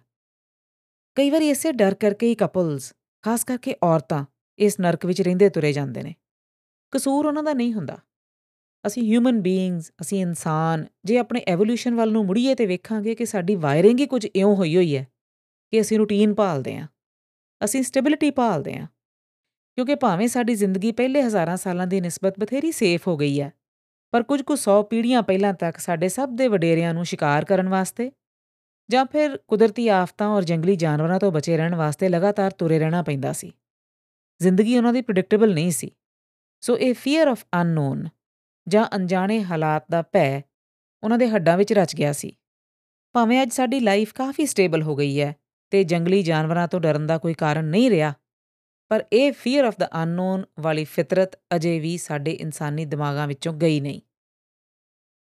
ਕਈ 1.16 1.30
ਵਾਰੀ 1.30 1.50
ਇਸੇ 1.50 1.72
ਡਰ 1.72 1.94
ਕਰਕੇ 1.94 2.28
ਹੀ 2.28 2.36
ਕਪਲਸ 2.36 2.94
ਖਾਸ 3.22 3.44
ਕਰਕੇ 3.44 3.76
ਔਰਤਾਂ, 3.84 4.26
ਇਸ 4.58 4.80
ਨਰਕ 4.80 5.06
ਵਿੱਚ 5.06 5.22
ਰਹਿੰਦੇ 5.22 5.50
ਤੁਰੇ 5.50 5.74
ਜਾਂਦੇ 5.74 6.04
ਨੇ। 6.04 6.16
ਕਸੂਰ 6.92 7.26
ਉਹਨਾਂ 7.26 7.44
ਦਾ 7.44 7.54
ਨਹੀਂ 7.54 7.74
ਹੁੰਦਾ। 7.74 7.98
ਅਸੀਂ 8.88 9.04
ਹਿਊਮਨ 9.04 9.42
ਬੀਇੰਗਸ 9.42 9.92
ਅਸੀਂ 10.02 10.22
ਇਨਸਾਨ, 10.22 10.86
ਜੇ 11.06 11.18
ਆਪਣੇ 11.18 11.42
ਐਵੋਲੂਸ਼ਨ 11.48 11.96
ਵੱਲ 11.96 12.12
ਨੂੰ 12.12 12.26
ਮੁੜੀਏ 12.26 12.56
ਤੇ 12.56 12.66
ਵੇਖਾਂਗੇ 12.66 13.16
ਕਿ 13.16 13.26
ਸਾਡੀ 13.26 13.56
ਵਾਇਰਿੰਗ 13.56 14.00
ਹੀ 14.00 14.06
ਕੁਝ 14.06 14.26
ਇਉਂ 14.26 14.56
ਹੋਈ 14.56 14.76
ਹੋਈ 14.76 14.98
ਹੈ 14.98 15.08
ਕਿ 15.72 15.82
ਅਸੀਂ 15.82 15.98
ਰੂਟੀਨ 15.98 16.34
ਭਾਲਦੇ 16.34 16.76
ਆਂ 16.78 16.88
ਅਸੀਂ 17.66 17.84
ਸਟੇਬਿਲਿਟੀ 17.84 18.32
ਭਾਲਦੇ 18.32 18.78
ਆਂ 18.78 18.88
ਕਿਉਂਕਿ 19.76 19.96
ਭਾਵੇਂ 19.96 20.28
ਸਾਡੀ 20.28 20.56
ਜ਼ਿੰਦਗੀ 20.56 20.92
ਪਹਿਲੇ 20.92 21.22
ਹਜ਼ਾਰਾਂ 21.22 21.58
ਸਾਲਾਂ 21.58 21.88
ਦੀ 21.88 22.02
ਨਿਸਬਤ 22.02 22.40
ਬਥੇਰੀ 22.40 22.72
ਸੇਫ 22.72 23.08
ਹੋ 23.08 23.18
ਗਈ 23.18 23.42
ਹੈ, 23.42 23.52
ਪਰ 24.14 24.24
ਕੁਝ 24.24 24.42
ਕੁ 24.42 24.56
100 24.56 24.82
ਪੀੜ੍ਹੀਆਂ 24.84 25.24
ਪਹਿਲਾਂ 25.24 25.54
ਤੱਕ 25.54 25.78
ਸਾਡੇ 25.78 26.10
ਸਭ 26.10 26.30
ਦੇ 26.30 26.48
ਵਡੇਰਿਆਂ 26.48 26.94
ਨੂੰ 26.94 27.06
ਸ਼ਿਕਾਰ 27.06 27.46
ਕਰਨ 27.46 27.70
ਵਾਸਤੇ 27.70 28.12
ਜਾਂ 28.90 29.06
ਫਿਰ 29.06 29.38
ਕੁਦਰਤੀ 29.38 29.88
ਆਫਤਾਂ 29.88 30.28
ਔਰ 30.28 30.44
ਜੰਗਲੀ 30.44 30.76
ਜਾਨਵਰਾਂ 30.76 31.20
ਤੋਂ 31.20 31.32
ਬਚੇ 31.32 31.58
ਰਹਿਣ 31.58 31.76
ਵਾਸਤੇ 31.76 32.10
ਲਗਾਤਾਰ 32.10 32.52
ਤੁਰੇ 32.52 32.80
ਰਹਿਣਾ 32.80 33.02
ਪੈਂਦਾ 33.04 33.34
ਸੀ। 33.34 33.52
ਜ਼ਿੰਦਗੀ 34.40 34.78
ਉਹਨਾਂ 34.78 34.94
ਦੀ 34.94 35.02
ਪ੍ਰੈਡਿਕਟੇਬਲ 35.02 35.54
ਨਹੀਂ 35.54 35.72
ਸੀ। 35.72 35.92
ਸੋ 36.62 36.78
ਇਹ 36.78 36.94
ਫੀਅਰ 36.94 37.28
ਆਫ 37.28 37.46
ਅਨਨੋਨ 37.62 38.08
ਜਾਂ 38.68 38.86
ਅਣਜਾਣੇ 38.96 39.44
ਹਾਲਾਤ 39.44 39.86
ਦਾ 39.92 40.02
ਭੈ 40.02 40.42
ਉਹਨਾਂ 41.04 41.18
ਦੇ 41.18 41.30
ਹੱਡਾਂ 41.30 41.58
ਵਿੱਚ 41.58 41.74
ਰਚ 41.74 41.96
ਗਿਆ 41.96 42.14
ਸੀ। 42.14 42.36
ਭਾਵੇਂ 43.16 43.42
ਅੱਜ 43.42 43.52
ਸਾਡੀ 43.52 43.80
ਲਾਈਫ 43.80 44.14
ਕਾਫੀ 44.14 44.46
ਸਟੇਬਲ 44.46 44.82
ਹੋ 44.82 44.96
ਗਈ 44.96 45.22
ਹੈ 45.22 45.36
ਤੇ 45.72 45.84
ਜੰਗਲੀ 45.84 46.22
ਜਾਨਵਰਾਂ 46.24 46.68
ਤੋਂ 46.68 46.80
ਡਰਨ 46.80 47.08
ਦਾ 47.08 47.18
ਕੋਈ 47.18 47.34
ਕਾਰਨ 47.34 47.66
ਨਹੀਂ 47.66 47.90
ਰਿਹਾ 47.90 48.14
ਪਰ 48.90 49.04
ਇਹ 49.14 49.32
ਫੀਅਰ 49.32 49.66
ਆਫ 49.66 49.78
ਦਾ 49.80 49.90
ਅਨਨੋਨ 50.04 50.46
ਵਾਲੀ 50.60 50.84
ਫਿਤਰਤ 50.84 51.40
ਅਜੇ 51.56 51.80
ਵੀ 51.80 51.98
ਸਾਡੇ 51.98 52.32
ਇਨਸਾਨੀ 52.32 52.86
ਦਿਮਾਗਾਂ 52.86 53.28
ਵਿੱਚੋਂ 53.28 53.54
ਗਈ 53.54 53.80
ਨਹੀਂ। 53.80 54.02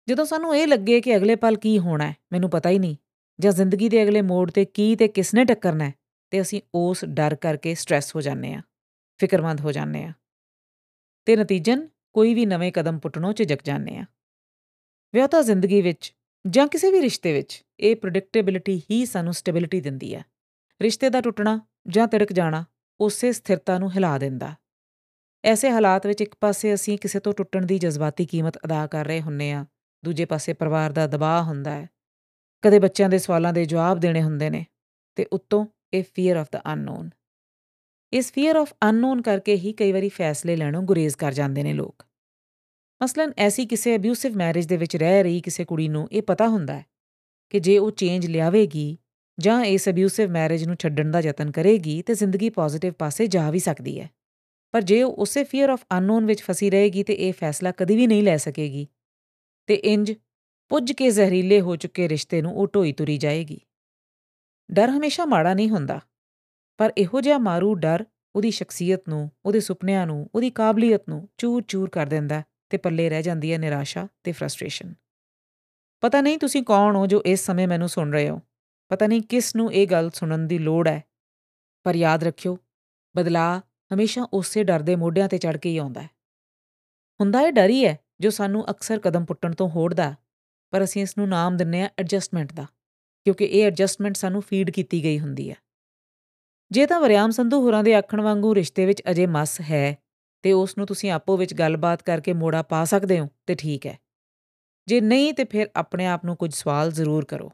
ਜਦੋਂ 0.08 0.26
ਸਾਨੂੰ 0.26 0.56
ਇਹ 0.56 0.68
ਲੱਗੇ 0.68 1.02
ਕਿ 1.02 1.16
ਅਗਲੇ 1.16 1.36
ਪਲ 1.36 1.56
ਕੀ 1.56 1.80
ਹੋਣਾ 1.80 2.08
ਹੈ, 2.08 2.16
ਮੈਨੂੰ 2.32 2.50
ਪਤਾ 2.50 2.70
ਹੀ 2.70 2.80
ਨਹੀਂ, 2.80 2.96
ਜਾਂ 3.40 3.52
ਜ਼ਿੰਦਗੀ 3.52 3.90
ਦੇ 3.90 4.04
ਅਗਲੇ 4.04 4.22
ਮੋੜ 4.22 4.52
ਤੇ 4.52 4.66
ਕੀ 4.66 4.96
ਤੇ 4.96 5.08
ਕਿਸਨੇ 5.08 5.46
ਟੱਕਰਨਾ 5.46 5.86
ਹੈ, 5.86 5.94
ਤੇ 6.32 6.42
ਅਸੀਂ 6.42 6.62
ਉਸ 6.76 7.06
ਡਰ 7.06 7.36
ਕਰਕੇ 7.36 7.74
ਸਟ्रेस 7.74 8.12
ਹੋ 8.16 8.22
ਜਾਂਦੇ 8.22 8.54
ਆ 8.54 8.62
ਫਿਕਰਮੰਦ 9.18 9.62
ਹੋ 9.62 9.72
ਜਾਂਦੇ 9.72 10.04
ਆ 10.04 10.14
ਤੇ 11.26 11.36
ਨਤੀਜਨ, 11.36 11.88
ਕੋਈ 12.14 12.34
ਵੀ 12.34 12.46
ਨਵੇਂ 12.46 12.72
ਕਦਮ 12.72 13.00
ਪੁੱਟਣੋਂ 13.00 13.34
ਝਿਜਕ 13.34 13.64
ਜਾਂਦੇ 13.64 13.98
ਆ 13.98 14.06
ਵਿਆਹਤਾ 15.14 15.42
ਜ਼ਿੰਦਗੀ 15.42 15.82
ਵਿੱਚ 15.82 16.14
ਜਾਂ 16.48 16.68
ਕਿਸੇ 16.68 16.92
ਵੀ 16.92 17.02
ਰਿਸ਼ਤੇ 17.02 17.34
ਵਿੱਚ, 17.34 17.64
ਇਹ 17.80 17.96
ਪ੍ਰੈਡਿਕਟੇਬਿਲਿਟੀ 17.96 18.82
ਹੀ 18.92 19.06
ਸਾਨੂੰ 19.06 19.34
ਸਟੇਬਿਲਿਟੀ 19.34 19.82
ਦਿੰਦੀ 19.82 20.16
ਹੈ। 20.16 20.26
ਰਿਸ਼ਤੇ 20.82 21.10
ਦਾ 21.10 21.22
ਟੁੱਟਣਾ 21.22 21.60
ਜਾਂ 21.88 22.08
ਤਿੜਕ 22.08 22.34
ਜਾਣਾ 22.34 22.66
ਉਸੇ 23.00 23.32
ਸਥਿਰਤਾ 23.32 23.78
ਨੂੰ 23.78 23.92
ਹਿਲਾ 23.92 24.18
ਦਿੰਦਾ। 24.18 24.56
ਐਸੇ 25.44 25.70
ਹਾਲਾਤ 25.72 26.08
ਵਿੱਚ 26.08 26.22
ਇੱਕ 26.22 26.36
ਪਾਸੇ 26.42 26.74
ਅਸੀਂ 26.74 26.98
ਕਿਸੇ 26.98 27.20
ਤੋਂ 27.20 27.34
ਟੁੱਟਣ 27.34 27.66
ਦੀ 27.66 27.80
ਜਜ਼ਬਾਤੀ 27.80 28.26
ਕੀਮਤ 28.26 28.58
ਅਦਾ 28.58 28.88
ਕਰ 28.88 29.06
ਰਹੇ 29.06 29.22
ਹੁੰਨੇ 29.22 29.52
ਆ, 29.52 29.66
ਦੂਜੇ 30.06 30.26
ਪਾਸੇ 30.26 30.54
ਪਰਿਵਾਰ 30.54 30.92
ਦਾ 30.92 31.08
ਦਬਾਅ 31.08 31.44
ਹੁੰਦਾ 31.44 31.72
ਹੈ। 31.72 31.88
ਕਦੇ 32.62 32.80
ਬੱਚਿਆਂ 32.80 33.10
ਦੇ 33.10 33.18
ਸਵਾਲਾਂ 33.18 33.54
ਦੇ 33.54 33.66
ਜਵਾਬ 33.66 34.00
ਦੇਣੇ 34.00 34.22
ਹੁੰਦੇ 34.22 34.50
ਨੇ 34.50 34.66
ਤੇ 35.16 35.26
ਉੱਤੋਂ 35.34 35.66
ਇਹ 35.94 36.04
ਫੀਅਰ 36.14 36.38
ਆਫ 36.38 36.48
ਦਾ 36.52 36.62
ਅਨਨੋਨ 36.74 37.10
ਇਸ 38.14 38.32
ਫੀਅਰ 38.34 38.56
ਆਫ 38.56 38.74
ਅਨਨੋਨ 38.90 39.22
ਕਰਕੇ 39.22 39.56
ਹੀ 39.56 39.74
ਕਈ 39.74 39.92
ਵਾਰੀ 39.92 40.10
ਫੈਸਲੇ 40.10 40.56
ਲੈਣੋਂ 40.56 40.82
ਗੁਰੇਜ਼ 40.84 41.18
ਕਰ 41.18 41.34
ਜਾਂਦੇ 41.34 41.64
ਨੇ 41.64 41.74
ਲੋਕ। 41.74 42.06
ਮਸਲਨ 43.02 43.34
ਐਸੀ 43.38 43.66
ਕਿਸੇ 43.66 43.96
ਅਬਿਊਸਿਵ 43.96 44.36
ਮੈਰਿਜ 44.38 44.66
ਦੇ 44.66 44.78
ਵਿੱਚ 44.78 44.96
ਰਹਿ 44.96 45.24
ਰਹੀ 45.24 45.42
ਕਿਸੇ 45.42 45.66
ਕੁੜੀ 45.66 45.88
ਨੂੰ 45.88 46.08
ਇਹ 46.12 46.22
ਪਤਾ 46.22 46.48
ਹੁੰਦਾ 46.48 46.74
ਹੈ 46.74 46.86
ਕਿ 47.50 47.60
ਜੇ 47.60 47.78
ਉਹ 47.78 47.92
ਚੇਂਜ 47.92 48.26
ਲਿਆਵੇਗੀ 48.26 48.98
ਜਾਂ 49.40 49.66
ਇਸ 49.66 49.90
ਅਬਿਊਸਿਵ 49.90 50.30
ਮੈਰਿਜ 50.30 50.64
ਨੂੰ 50.64 50.76
ਛੱਡਣ 50.76 51.12
ਦਾ 51.12 51.20
ਯਤਨ 51.20 51.52
ਕਰੇਗੀ 51.52 52.02
ਤੇ 52.02 52.14
ਜ਼ਿੰਦਗੀ 52.14 52.50
ਪੋਜ਼ਿਟਿਵ 52.50 52.94
ਪਾਸੇ 52.94 53.28
ਜਾ 53.28 53.52
ਵੀ 53.52 53.60
ਸਕਦੀ 53.60 54.00
ਹੈ। 54.00 54.10
ਪਰ 54.72 54.82
ਜੇ 54.82 55.04
ਉਹ 55.04 55.14
ਉਸੇ 55.14 55.44
ਫੀਅਰ 55.44 55.70
ਆਫ 55.70 55.86
ਅਨਨੋਨ 55.98 56.26
ਵਿੱਚ 56.26 56.42
ਫਸੀ 56.42 56.70
ਰਹੇਗੀ 56.70 57.04
ਤੇ 57.04 57.14
ਇਹ 57.14 57.34
ਫੈਸਲਾ 57.34 57.72
ਕਦੀ 57.72 57.96
ਵੀ 57.96 58.08
ਨਹੀਂ 58.08 58.24
ਲੈ 58.24 58.38
ਸਕੇਗੀ। 58.38 58.88
ਤੇ 59.68 59.74
ਇੰਜ 59.74 60.14
ਪੁੱਜ 60.70 60.92
ਕੇ 60.92 61.10
ਜ਼ਹਿਰੀਲੇ 61.10 61.62
ਹੋ 61.62 61.76
ਚੁੱਕੇ 61.76 62.10
ਰਿਸ਼ਤੇ 62.10 62.42
ਨੂੰ 62.42 62.56
ਉਹ 62.56 62.68
ਢੋਈ 62.76 62.94
ਤੁਰੀ 62.94 63.18
ਜਾਏਗੀ। 63.18 63.60
ਡਰ 64.72 64.90
ਹਮੇਸ਼ਾ 64.90 65.26
ਮਾੜਾ 65.26 65.54
ਨਹੀਂ 65.54 65.70
ਹੁੰਦਾ। 65.70 66.00
ਪਰ 66.78 66.94
ਇਹੋ 66.98 67.22
ਜਿਹਾ 67.22 67.38
ਮਾਰੂ 67.38 67.74
ਡਰ 67.74 68.06
ਉਹਦੀ 68.36 68.52
ਸ਼ਖਸੀਅਤ 68.52 69.10
ਨੂੰ, 69.10 69.32
ਉਹਦੇ 69.46 69.60
ਸੁਪਨਿਆਂ 69.60 70.08
ਨੂੰ, 70.08 70.30
ਉਹਦੀ 70.36 70.50
ਕਾਬਲੀਅਤ 70.50 71.04
ਨੂੰ 71.10 71.30
ਚੂਰ-ਚੂਰ 71.38 71.90
ਕਰ 71.90 72.06
ਦਿੰਦਾ 72.06 72.44
ਤੇ 72.70 72.78
ਪੱਲੇ 72.78 73.10
ਰਹਿ 73.10 73.24
ਜਾਂਦੀ 73.24 73.54
ਹੈ 73.54 73.58
ਨਿਰਾਸ਼ਾ 73.58 74.08
ਤੇ 74.24 74.32
ਫਰਸਟ੍ਰੇਸ਼ਨ 74.32 74.94
ਪਤਾ 76.02 76.22
ਨਹੀਂ 76.22 76.38
ਤੁਸੀਂ 76.38 76.64
ਕੌਣ 76.64 76.96
ਹੋ 76.96 77.08
ਜੋ 77.08 77.22
ਇਸ 77.26 77.46
ਸਮੇਂ 77.46 77.68
ਮੈਨੂੰ 77.68 77.90
ਸੁਣ 77.90 78.12
ਰਹੇ 78.12 78.30
ਹੋ। 78.30 78.42
ਪਤਾ 78.92 79.08
ਨਹੀਂ 79.08 79.22
ਕਿਸ 79.22 79.56
ਨੂੰ 79.56 79.72
ਇਹ 79.74 79.88
ਗੱਲ 79.88 80.10
ਸੁਣਨ 80.10 80.48
ਦੀ 80.48 80.58
ਲੋੜ 80.58 80.88
ਹੈ 80.88 81.02
ਪਰ 81.86 81.96
ਯਾਦ 81.96 82.24
ਰੱਖਿਓ 82.24 82.58
ਬਦਲਾ 83.16 83.62
ਹਮੇਸ਼ਾ 83.94 84.28
ਉਸੇ 84.34 84.64
ਡਰ 84.64 84.82
ਦੇ 84.82 84.96
ਮੋਢਿਆਂ 84.96 85.28
ਤੇ 85.30 85.38
ਚੜ 85.38 85.56
ਕੇ 85.58 85.70
ਹੀ 85.70 85.78
ਆਉਂਦਾ 85.78 86.02
ਹੈ 86.02 86.10
ਹੁੰਦਾ 87.20 87.42
ਇਹ 87.42 87.52
ਡਰ 87.52 87.70
ਹੀ 87.70 87.86
ਹੈ 87.86 87.98
ਜੋ 88.22 88.30
ਸਾਨੂੰ 88.30 88.66
ਅਕਸਰ 88.72 89.00
ਕਦਮ 89.00 89.26
ਪੁੱਟਣ 89.26 89.54
ਤੋਂ 89.54 89.70
ਹੋੜਦਾ, 89.70 90.14
ਪਰ 90.74 90.84
ਅਸੀਂ 90.84 91.02
ਇਸ 91.02 91.18
ਨੂੰ 91.18 91.28
ਨਾਮ 91.30 91.58
ਦਿੰਨੇ 91.58 91.82
ਆ 91.82 91.90
ਐਡਜਸਟਮੈਂਟ 92.00 92.52
ਦਾ, 92.54 92.66
ਕਿਉਂਕਿ 93.26 93.46
ਇਹ 93.46 93.66
ਐਡਜਸਟਮੈਂਟ 93.66 94.16
ਸਾਨੂੰ 94.16 94.42
ਫੀਡ 94.42 94.70
ਕੀਤੀ 94.70 95.04
ਗਈ 95.04 95.20
ਹੁੰਦੀ 95.20 95.50
ਹੈ 95.50 95.56
ਜੇ 96.72 96.86
ਤਾਂ 96.86 97.00
ਵਰਿਆਮ 97.00 97.32
ਸੰਧੂ 97.32 97.62
ਹੋਰਾਂ 97.62 97.84
ਦੇ 97.84 97.94
ਆਖਣ 97.96 98.22
ਵਾਂਗੂ 98.22 98.54
ਰਿਸ਼ਤੇ 98.56 98.86
ਵਿੱਚ 98.86 99.02
ਅਜੇ 99.12 99.26
ਮਸ 99.28 99.60
ਹੈ, 99.62 99.98
ਤੇ 100.44 100.52
ਉਸ 100.54 100.78
ਨੂੰ 100.78 100.88
ਤੁਸੀਂ 100.88 101.12
ਆਪੋ 101.12 101.38
ਵਿੱਚ 101.38 101.54
ਗੱਲਬਾਤ 101.54 102.04
ਕਰਕੇ 102.04 102.34
ਮੋੜਾ 102.34 102.62
ਪਾ 102.62 102.84
ਸਕਦੇ 102.86 103.20
ਹੋ, 103.20 103.28
ਤੇ 103.48 103.56
ਠੀਕ 103.56 103.88
ਹੈ 103.88 103.98
ਜੇ 104.88 105.02
ਨਹੀਂ, 105.02 105.34
ਤੇ 105.34 105.44
ਫਿਰ 105.44 105.70
ਆਪਣੇ 105.76 106.08
ਆਪ 106.08 106.26
ਨੂੰ 106.26 106.36
ਕੁਝ 106.36 106.54
ਸਵਾਲ 106.54 106.92
ਜ਼ਰੂਰ 106.92 107.26
ਕਰੋ। 107.26 107.52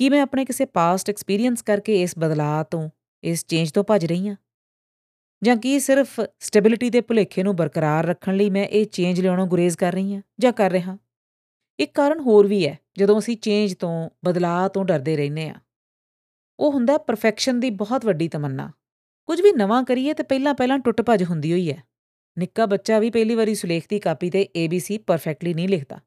ਕੀ 0.00 0.08
ਮੈਂ 0.08 0.22
ਆਪਣੇ 0.22 0.44
ਕਿਸੇ 0.44 0.64
ਪਾਸਟ 0.64 1.10
ਐਕਸਪੀਰੀਅੰਸ 1.10 1.62
ਕਰਕੇ 1.62 2.02
ਇਸ 2.02 2.14
ਬਦਲਾਅ 2.18 2.64
ਤੋਂ, 2.64 2.90
ਇਸ 3.24 3.46
ਚੇਂਜ 3.46 3.72
ਤੋਂ 3.72 3.84
ਭੱਜ 3.84 4.06
ਰਹੀ 4.06 4.28
ਹਾਂ? 4.28 4.36
ਜਾਂ 5.44 5.56
ਕੀ 5.56 5.80
ਸਿਰਫ 5.80 6.20
ਸਟੇਬਿਲਿਟੀ 6.40 6.90
ਦੇ 6.90 7.00
ਭੁਲੇਖੇ 7.00 7.42
ਨੂੰ 7.42 7.56
ਬਰਕਰਾਰ 7.56 8.06
ਰੱਖਣ 8.06 8.36
ਲਈ 8.36 8.50
ਮੈਂ 8.50 8.64
ਇਹ 8.64 8.86
ਚੇਂਜ 8.86 9.20
ਲਿਆਉਣੋਂ 9.20 9.46
ਗੁਰੇਜ਼ 9.46 9.76
ਕਰ 9.76 9.92
ਰਹੀ 9.92 10.14
ਹਾਂ 10.14 10.22
ਜਾਂ 10.40 10.52
ਕਰ 10.52 10.70
ਰਿਹਾ 10.70 10.98
ਇੱਕ 11.78 11.94
ਕਾਰਨ 11.94 12.20
ਹੋਰ 12.20 12.46
ਵੀ 12.46 12.68
ਹੈ, 12.68 12.78
ਜਦੋਂ 12.98 13.18
ਅਸੀਂ 13.18 13.36
ਚੇਂਜ 13.36 13.74
ਤੋਂ, 13.74 14.10
ਬਦਲਾਅ 14.24 14.68
ਤੋਂ 14.68 14.84
ਡਰਦੇ 14.84 15.16
ਰਹਿੰਦੇ 15.16 15.48
ਆ 15.48 15.54
ਉਹ 16.60 16.72
ਹੁੰਦਾ 16.72 16.98
ਪਰਫੈਕਸ਼ਨ 16.98 17.60
ਦੀ 17.60 17.70
ਬਹੁਤ 17.70 18.06
ਵੱਡੀ 18.06 18.28
ਤਮੰਨਾ। 18.28 18.72
ਕੁਝ 19.26 19.40
ਵੀ 19.40 19.52
ਨਵਾਂ 19.52 19.84
ਕਰੀਏ 19.84 20.14
ਤੇ 20.14 20.22
ਪਹਿਲਾਂ 20.22 20.54
ਪਹਿਲਾਂ 20.54 20.78
ਟੁੱਟ 20.78 21.02
ਭੱਜ 21.02 21.24
ਹੁੰਦੀ 21.24 21.52
ਹੋਈ 21.52 21.72
ਹੈ। 21.72 21.84
ਨਿੱਕਾ 22.38 22.66
ਬੱਚਾ 22.66 22.98
ਵੀ 22.98 23.10
ਪਹਿਲੀ 23.10 23.34
ਵਾਰੀ 23.34 23.54
ਸੁਲੇਖ 23.54 23.84
ਦੀ 23.88 23.98
ਕਾਪੀ 23.98 24.30
ਤੇ 24.30 24.48
ABC 24.64 24.98
ਪਰਫੈਕਟਲੀ 25.06 25.54
ਨਹੀਂ 25.54 25.68
ਲਿਖਦਾ। 25.68 26.00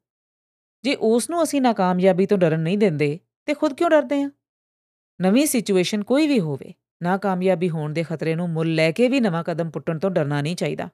ਜੇ 0.84 0.94
ਉਸ 0.94 1.30
ਨੂੰ 1.30 1.42
ਅਸੀਂ 1.42 1.62
ਨਾਕਾਮਯਾਬੀ 1.62 2.26
ਤੋਂ 2.26 2.38
ਡਰਨ 2.38 2.60
ਨਹੀਂ 2.60 2.78
ਦਿੰਦੇ 2.78 3.20
ਤੇ 3.46 3.54
ਖੁਦ 3.54 3.74
ਕਿਉਂ 3.74 3.90
ਡਰਦੇ 3.90 4.22
ਆ? 4.22 4.30
ਨਵੀਂ 5.20 5.46
ਸਿਚੁਏਸ਼ਨ 5.46 6.04
ਕੋਈ 6.04 6.28
ਵੀ 6.28 6.40
ਹੋਵੇ, 6.40 6.74
ਨਾਕਾਮਯਾਬੀ 7.02 7.70
ਹੋਣ 7.70 7.92
ਦੇ 7.92 8.02
ਖਤਰੇ 8.02 8.34
ਨੂੰ 8.34 8.50
ਮੁੱਲ 8.50 8.74
ਲੈ 8.74 8.92
ਕੇ 8.92 9.08
ਵੀ 9.08 9.20
ਨਵਾਂ 9.20 9.44
ਕਦਮ 9.44 9.70
ਪੁੱਟਣ 9.70 9.98
ਤੋਂ 9.98 10.10
ਡਰਨਾ 10.10 10.42
ਨਹੀਂ 10.42 10.56
ਚਾਹੀਦਾ। 10.56 10.88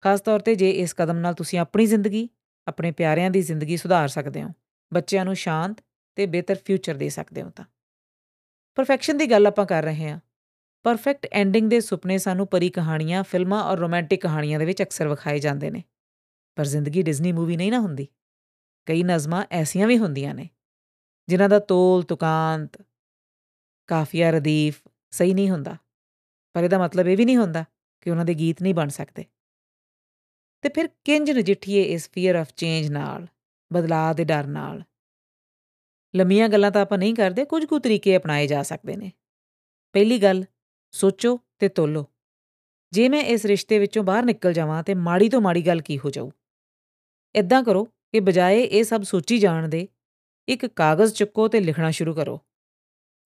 ਖਾਸ 0.00 0.20
ਤੌਰ 0.20 0.40
ਤੇ 0.40 0.54
ਜੇ 0.54 0.70
ਇਸ 0.70 0.94
ਕਦਮ 0.94 1.16
ਨਾਲ 1.16 1.34
ਤੁਸੀਂ 1.34 1.58
ਆਪਣੀ 1.58 1.86
ਜ਼ਿੰਦਗੀ, 1.86 2.28
ਆਪਣੇ 2.68 2.90
ਪਿਆਰਿਆਂ 2.90 3.30
ਦੀ 3.30 3.42
ਜ਼ਿੰਦਗੀ 3.42 3.76
ਸੁਧਾਰ 3.76 4.08
ਸਕਦੇ 4.08 4.42
ਹੋ, 4.42 4.48
ਬੱਚਿਆਂ 4.94 5.24
ਨੂੰ 5.24 5.34
ਸ਼ਾਂਤ 5.34 5.76
ਤੇ 6.16 6.26
ਬਿਹਤਰ 6.26 6.56
ਫਿਊਚਰ 6.64 6.94
ਦੇ 6.94 7.08
ਸਕਦੇ 7.08 7.42
ਹੋ 7.42 7.50
ਤਾਂ। 7.50 7.64
ਪਰਫੈਕਸ਼ਨ 8.74 9.16
ਦੀ 9.16 9.30
ਗੱਲ 9.30 9.46
ਆਪਾਂ 9.46 9.66
ਕਰ 9.66 9.82
ਰਹੇ 9.82 10.10
ਹਾਂ। 10.10 10.20
ਪਰਫੈਕਟ 10.82 11.26
ਐਂਡਿੰਗ 11.32 11.70
ਦੇ 11.70 11.80
ਸੁਪਨੇ 11.80 12.18
ਸਾਨੂੰ 12.18 12.46
ਪਰੀ 12.46 12.70
ਕਹਾਣੀਆਂ, 12.70 13.22
ਫਿਲਮਾਂ 13.22 13.64
ਔਰ 13.64 13.78
ਰੋਮਾਂਟਿਕ 13.78 14.22
ਕਹਾਣੀਆਂ 14.22 14.58
ਦੇ 14.58 14.64
ਵਿੱਚ 14.64 14.82
ਅਕਸਰ 14.82 15.08
ਵਿਖਾਏ 15.08 15.38
ਜਾਂਦੇ 15.38 15.70
ਨੇ। 15.70 15.84
ਪਰ 16.56 16.64
ਜ਼ਿੰਦਗੀ 16.64 17.02
ਡਿਜ਼ਨੀ 17.02 17.32
ਮੂਵੀ 17.32 17.56
ਨਹੀਂ 17.56 17.72
ਨਾ 17.72 17.80
ਹੁੰਦੀ। 17.80 18.08
ਕਈ 18.86 19.02
ਨਜ਼ਮਾਂ 19.02 19.46
ਐਸੀਆਂ 19.50 19.86
ਵੀ 19.86 19.98
ਹੁੰਦੀਆਂ 19.98 20.34
ਨੇ। 20.34 20.48
ਜਿਨ੍ਹਾਂ 21.28 21.48
ਦਾ 21.48 21.58
ਤੋਲ, 21.58 22.02
ਤੁਕਾਂਤ 22.02 22.84
ਕਾਫੀਆ 23.86 24.30
ਰਦੀਫ 24.30 24.88
ਸਹੀ 25.10 25.34
ਨਹੀਂ 25.34 25.50
ਹੁੰਦਾ। 25.50 25.76
ਪਰ 26.52 26.64
ਇਹਦਾ 26.64 26.78
ਮਤਲਬ 26.78 27.08
ਇਹ 27.08 27.16
ਵੀ 27.16 27.24
ਨਹੀਂ 27.24 27.36
ਹੁੰਦਾ 27.36 27.64
ਕਿ 28.00 28.10
ਉਹਨਾਂ 28.10 28.24
ਦੇ 28.24 28.34
ਗੀਤ 28.34 28.62
ਨਹੀਂ 28.62 28.74
ਬਣ 28.74 28.88
ਸਕਦੇ। 28.88 29.24
ਤੇ 30.62 30.68
ਫਿਰ 30.68 30.88
ਕਿੰਜ 31.04 31.30
ਨਜਿੱਠੀਏ 31.30 31.82
ਇਸ 31.82 32.10
ਫੀਅਰ 32.12 32.34
ਆਫ 32.34 32.52
ਚੇਂਜ 32.56 32.90
ਨਾਲ, 32.90 33.26
ਬਦਲਾਅ 33.72 34.14
ਦੇ 34.14 34.24
ਡਰ 34.24 34.46
ਨਾਲ? 34.46 34.82
ਲੰਮੀਆਂ 36.16 36.48
ਗੱਲਾਂ 36.48 36.70
ਤਾਂ 36.70 36.82
ਆਪਾਂ 36.82 36.98
ਨਹੀਂ 36.98 37.14
ਕਰਦੇ 37.14 37.44
ਕੁਝ 37.44 37.64
ਕੁ 37.64 37.78
ਤਰੀਕੇ 37.78 38.16
ਅਪਣਾਏ 38.16 38.46
ਜਾ 38.46 38.62
ਸਕਦੇ 38.62 38.96
ਨੇ। 38.96 39.12
ਪਹਿਲੀ 39.92 40.18
ਗੱਲ, 40.18 40.44
ਸੋਚੋ 40.90 41.40
ਤੇ 41.58 41.68
ਤੋਲੋ। 41.68 42.06
ਜੇ 42.92 43.08
ਮੈਂ 43.08 43.20
ਇਸ 43.20 43.46
ਰਿਸ਼ਤੇ 43.46 43.78
ਵਿੱਚੋਂ 43.78 44.04
ਬਾਹਰ 44.04 44.22
ਨਿਕਲ 44.22 44.52
ਜਾਵਾਂ 44.52 44.82
ਤੇ 44.82 44.94
ਮਾੜੀ 44.94 45.28
ਤੋਂ 45.28 45.40
ਮਾੜੀ 45.40 45.66
ਗੱਲ 45.66 45.80
ਕੀ 45.80 45.98
ਹੋ 45.98 46.10
ਜਾਊ? 46.10 46.30
ਇਦਾਂ 47.34 47.62
ਕਰੋ 47.62 47.84
ਕਿ 47.84 48.20
ਬਜਾਏ 48.20 48.62
ਇਹ 48.62 48.84
ਸਭ 48.84 49.02
ਸੋਚੀ 49.02 49.38
ਜਾਣ 49.38 49.68
ਦੇ 49.68 49.88
ਇੱਕ 50.48 50.66
ਕਾਗਜ਼ 50.66 51.14
ਚੁੱਕੋ 51.14 51.48
ਤੇ 51.48 51.60
ਲਿਖਣਾ 51.60 51.90
ਸ਼ੁਰੂ 51.90 52.14
ਕਰੋ। 52.14 52.40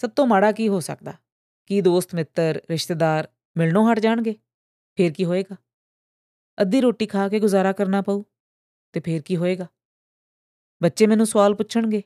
ਸਭ 0.01 0.11
ਤੋਂ 0.11 0.27
ਮਾੜਾ 0.27 0.53
ਕੀ 0.53 0.69
ਹੋ 0.69 0.81
ਸਕਦਾ? 0.81 1.15
ਕੀ 1.67 1.81
ਦੋਸਤ, 1.81 2.15
ਮਿੱਤਰ, 2.15 2.63
ਰਿਸ਼ਤੇਦਾਰ 2.71 3.29
ਮਿਲਣੋਂ 3.57 3.93
ਹਟ 3.93 3.99
ਜਾਣਗੇ? 3.99 4.35
ਫੇਰ 4.99 5.13
ਕੀ 5.13 5.25
ਹੋਏਗਾ? 5.25 5.57
ਅੱਧੀ 6.63 6.81
ਰੋਟੀ 6.81 7.07
ਖਾ 7.07 7.29
ਕੇ 7.29 7.41
ਗੁਜ਼ਾਰਾ 7.41 7.73
ਕਰਨਾ 7.73 8.03
ਪਊ, 8.03 8.23
ਤੇ 8.93 9.01
ਫੇਰ 9.01 9.23
ਕੀ 9.23 9.37
ਹੋਏਗਾ? 9.37 9.67
ਬੱਚੇ 10.83 11.07
ਮੈਨੂੰ 11.07 11.27
ਸਵਾਲ 11.27 11.55
ਪੁੱਛਣਗੇ, 11.55 12.03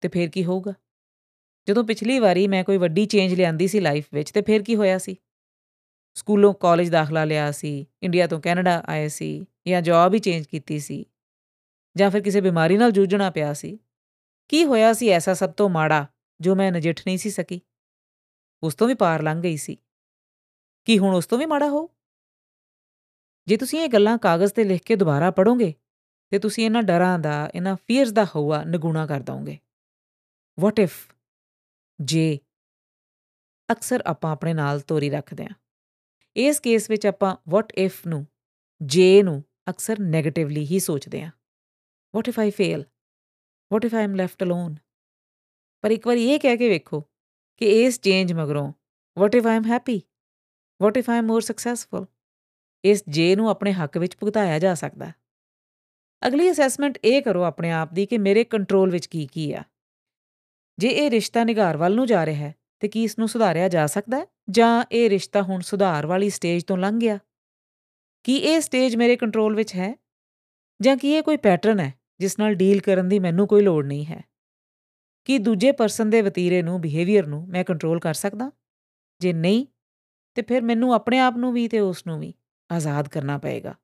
ਤੇ 0.00 0.08
ਫੇਰ 0.08 0.30
ਕੀ 0.30 0.44
ਹੋਊਗਾ? 0.44 0.72
ਜਦੋਂ 1.68 1.84
ਪਿਛਲੀ 1.84 2.18
ਵਾਰੀ 2.18 2.46
ਮੈਂ 2.48 2.64
ਕੋਈ 2.64 2.76
ਵੱਡੀ 2.76 3.06
ਚੇਂਜ 3.06 3.34
ਲਿਆਂਦੀ 3.34 3.68
ਸੀ 3.68 3.80
ਲਾਈਫ 3.80 4.08
ਵਿੱਚ, 4.12 4.30
ਤੇ 4.30 4.42
ਫੇਰ 4.42 4.62
ਕੀ 4.62 4.76
ਹੋਇਆ 4.76 4.98
ਸੀ? 4.98 5.16
ਸਕੂਲੋਂ 6.14 6.54
ਕਾਲਜ 6.54 6.88
ਦਾਖਲਾ 6.88 7.24
ਲਿਆ 7.24 7.50
ਸੀ, 7.52 7.86
ਇੰਡੀਆ 8.02 8.26
ਤੋਂ 8.26 8.40
ਕੈਨੇਡਾ 8.40 8.82
ਆਏ 8.86 9.08
ਸੀ 9.08 9.46
ਜਾਂ 9.68 9.82
ਜੌਬ 9.82 10.14
ਹੀ 10.14 10.18
ਚੇਂਜ 10.18 10.46
ਕੀਤੀ 10.46 10.78
ਸੀ 10.78 11.04
ਜਾਂ 11.96 12.10
ਫਿਰ 12.10 12.22
ਕਿਸੇ 12.22 12.40
ਬਿਮਾਰੀ 12.40 12.76
ਨਾਲ 12.76 12.90
ਜੂਝਣਾ 12.90 13.30
ਪਿਆ 13.30 13.52
ਸੀ 13.52 13.78
ਕੀ 14.48 14.64
ਹੋਇਆ 14.64 14.92
ਸੀ 14.92 15.08
ਐਸਾ 15.08 15.34
ਸਭ 15.34 15.52
ਤੋਂ 15.52 15.68
ਮਾੜਾ, 15.68 16.06
ਜੋ 16.40 16.54
ਮੈਂ 16.54 16.72
ਨਜਿੱਠ 16.72 17.00
ਨਹੀਂ 17.06 17.18
ਸੀ 17.18 17.30
ਸਕੀ? 17.30 17.60
ਉਸ 18.62 18.74
ਤੋਂ 18.74 18.88
ਵੀ 18.88 18.94
ਪਾਰ 18.94 19.22
ਲੰਘ 19.22 19.42
ਗਈ 19.42 19.56
ਸੀ। 19.56 19.76
ਕੀ 20.84 20.98
ਹੁਣ 20.98 21.14
ਉਸ 21.14 21.26
ਤੋਂ 21.26 21.38
ਵੀ 21.38 21.46
ਮਾੜਾ 21.46 21.68
ਹੋ 21.68 21.90
ਜੇ 23.46 23.56
ਤੁਸੀਂ 23.56 23.80
ਇਹ 23.80 23.88
ਗੱਲਾਂ 23.88 24.18
ਕਾਗਜ਼ 24.18 24.52
ਤੇ 24.52 24.64
ਲਿਖ 24.64 24.82
ਕੇ 24.82 24.96
ਦੁਬਾਰਾ 24.96 25.30
ਪੜੋਗੇ 25.30 25.74
ਤੇ 26.30 26.38
ਤੁਸੀਂ 26.38 26.64
ਇਹਨਾਂ 26.64 26.82
ਡਰਾਂ 26.82 27.18
ਦਾ, 27.18 27.50
ਇਹਨਾਂ 27.54 27.76
ਫੀਅਰਸ 27.76 28.12
ਦਾ 28.12 28.24
ਹਵਾ 28.24 28.64
ਨਿਗੂਣਾ 28.64 29.06
ਕਰ 29.06 29.20
ਦੋਗੇ 29.20 29.58
ਵਾਟ 30.60 30.78
ਇਫ 30.78 31.14
ਜੇ 32.00 32.38
ਅਕਸਰ 33.72 34.02
ਆਪਾਂ 34.06 34.32
ਆਪਣੇ 34.32 34.54
ਨਾਲ 34.54 34.80
ਤੋਰੀ 34.80 35.10
ਰੱਖਦੇ 35.10 35.44
ਹਾਂ। 35.44 35.54
ਇਸ 36.36 36.60
ਕੇਸ 36.60 36.90
ਵਿੱਚ 36.90 37.06
ਆਪਾਂ 37.06 37.36
ਵਾਟ 37.48 37.72
ਇਫ 37.72 38.06
ਨੂੰ, 38.06 38.26
ਜੇ 38.82 39.22
ਨੂੰ 39.22 39.44
ਅਕਸਰ 39.70 39.96
네ਗੇਟਿਵਲੀ 40.00 40.66
ਹੀ 40.66 40.78
ਸੋਚਦੇ 40.78 41.22
ਹਾਂ। 41.22 41.30
What 42.14 42.28
if 42.28 42.38
I 42.38 42.50
fail 42.50 42.84
what 43.72 43.84
if 43.84 43.94
I 43.94 44.04
am 44.04 44.14
left 44.14 44.42
alone 44.42 44.76
ਪਰ 45.82 45.90
ਇੱਕ 45.90 46.06
ਵਾਰ 46.06 46.16
ਇਹ 46.16 46.40
ਕਹਿ 46.40 46.56
ਕੇ 46.56 46.68
ਵੇਖੋ 46.68 47.00
ਕਿ 47.56 47.84
ਇਸ 47.84 48.00
ਚੇਂਜ 48.00 48.32
ਮਗਰੋਂ 48.32 48.72
what 49.18 49.34
if 49.34 49.46
I 49.46 49.56
am 49.56 49.64
happy 49.64 50.02
what 50.82 50.96
if 50.96 51.10
I 51.10 51.18
am 51.18 51.26
more 51.26 51.40
successful 51.40 52.06
ਇਸ 52.84 53.04
ਜੇ 53.08 53.36
ਨੂੰ 53.36 53.50
ਆਪਣੇ 53.50 53.72
ਹੱਕ 53.72 53.98
ਵਿੱਚ 53.98 54.16
ਭੁਗਤਾਇਆ 54.16 54.58
ਜਾ 54.58 54.74
ਸਕਦਾ। 54.74 55.12
ਅਗਲੀ 56.26 56.50
ਅਸੈਸਮੈਂਟ 56.50 56.98
ਇਹ 57.04 57.22
ਕਰੋ 57.22 57.42
ਆਪਣੇ 57.42 57.70
ਆਪ 57.70 57.92
ਦੀ 57.92 58.06
ਕਿ 58.06 58.18
ਮੇਰੇ 58.18 58.44
ਕੰਟਰੋਲ 58.44 58.90
ਵਿੱਚ 58.90 59.06
ਕੀ 59.06 59.26
ਕੀ 59.26 59.52
ਆ। 59.52 59.62
ਜੇ 60.78 60.88
ਇਹ 60.88 61.10
ਰਿਸ਼ਤਾ 61.10 61.44
ਨਿਗਾਰ 61.44 61.76
ਵੱਲ 61.76 61.94
ਨੂੰ 61.94 62.06
ਜਾ 62.06 62.26
ਰਿਹਾ 62.26 62.48
ਹੈ, 62.48 62.54
ਤੇ 62.80 62.88
ਕੀ 62.88 63.04
ਇਸ 63.04 63.18
ਨੂੰ 63.18 63.28
ਸੁਧਾਰਿਆ 63.28 63.68
ਜਾ 63.68 63.86
ਸਕਦਾ 63.86 64.18
ਹੈ? 64.18 64.26
ਜਾਂ 64.50 64.84
ਇਹ 64.92 65.10
ਰਿਸ਼ਤਾ 65.10 65.42
ਹੁਣ 65.42 65.60
ਸੁਧਾਰ 65.60 66.06
ਵਾਲੀ 66.06 66.30
ਸਟੇਜ 66.30 66.64
ਤੋਂ 66.64 66.78
ਲੰਘ 66.78 67.00
ਗਿਆ? 67.00 67.18
ਕੀ 68.24 68.36
ਇਹ 68.36 68.60
ਸਟੇਜ 68.60 68.96
ਮੇਰੇ 68.96 69.16
ਕੰਟਰੋਲ 69.16 69.54
ਵਿੱਚ 69.54 69.74
ਹੈ? 69.74 69.94
ਜਾਂ 70.80 70.96
ਕੀ 70.96 71.12
ਇਹ 71.12 71.22
ਕੋਈ 71.22 71.36
ਪੈਟਰਨ 71.36 71.80
ਹੈ? 71.80 71.97
ਜਿਸ 72.20 72.38
ਨਾਲ 72.38 72.54
ਡੀਲ 72.54 72.80
ਕਰਨ 72.80 73.08
ਦੀ 73.08 73.18
ਮੈਨੂੰ 73.18 73.46
ਕੋਈ 73.46 73.62
ਲੋੜ 73.62 73.86
ਨਹੀਂ 73.86 74.06
ਹੈ। 74.06 74.24
ਕੀ 75.24 75.38
ਦੂਜੇ 75.38 75.72
ਪਰਸਨ 75.72 76.10
ਦੇ 76.10 76.22
ਵਤੀਰੇ 76.22 76.62
ਨੂੰ 76.62 76.80
ਬਿਹੇਵੀਅਰ 76.80 77.26
ਨੂੰ 77.26 77.48
ਮੈਂ 77.48 77.64
ਕੰਟਰੋਲ 77.64 78.00
ਕਰ 78.00 78.14
ਸਕਦਾ? 78.14 78.52
ਜੇ 79.20 79.32
ਨਹੀਂ, 79.32 79.66
ਤੇ 80.34 80.42
ਫਿਰ 80.42 80.62
ਮੈਨੂੰ 80.62 80.94
ਆਪਣੇ 80.94 81.18
ਆਪ 81.18 81.36
ਨੂੰ 81.36 81.52
ਵੀ 81.52 81.68
ਤੇ 81.68 81.80
ਉਸ 81.80 82.06
ਨੂੰ 82.06 82.20
ਵੀ 82.20 82.34
ਆਜ਼ਾਦ 82.72 83.08
ਕਰਨਾ 83.08 83.38
ਪਏਗਾ। 83.38 83.74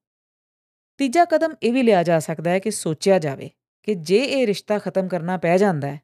ਤੀਜਾ 0.97 1.25
ਕਦਮ 1.25 1.55
ਇਹ 1.63 1.73
ਵੀ 1.73 1.83
ਲਿਆ 1.83 2.03
ਜਾ 2.03 2.19
ਸਕਦਾ 2.19 2.51
ਹੈ 2.51 2.59
ਕਿ 2.59 2.71
ਸੋਚਿਆ 2.71 3.19
ਜਾਵੇ 3.19 3.49
ਕਿ 3.83 3.95
ਜੇ 3.95 4.23
ਇਹ 4.23 4.47
ਰਿਸ਼ਤਾ 4.47 4.79
ਖਤਮ 4.79 5.07
ਕਰਨਾ 5.07 5.37
ਪੈ 5.37 5.57
ਜਾਂਦਾ 5.57 5.87
ਹੈ, 5.87 6.01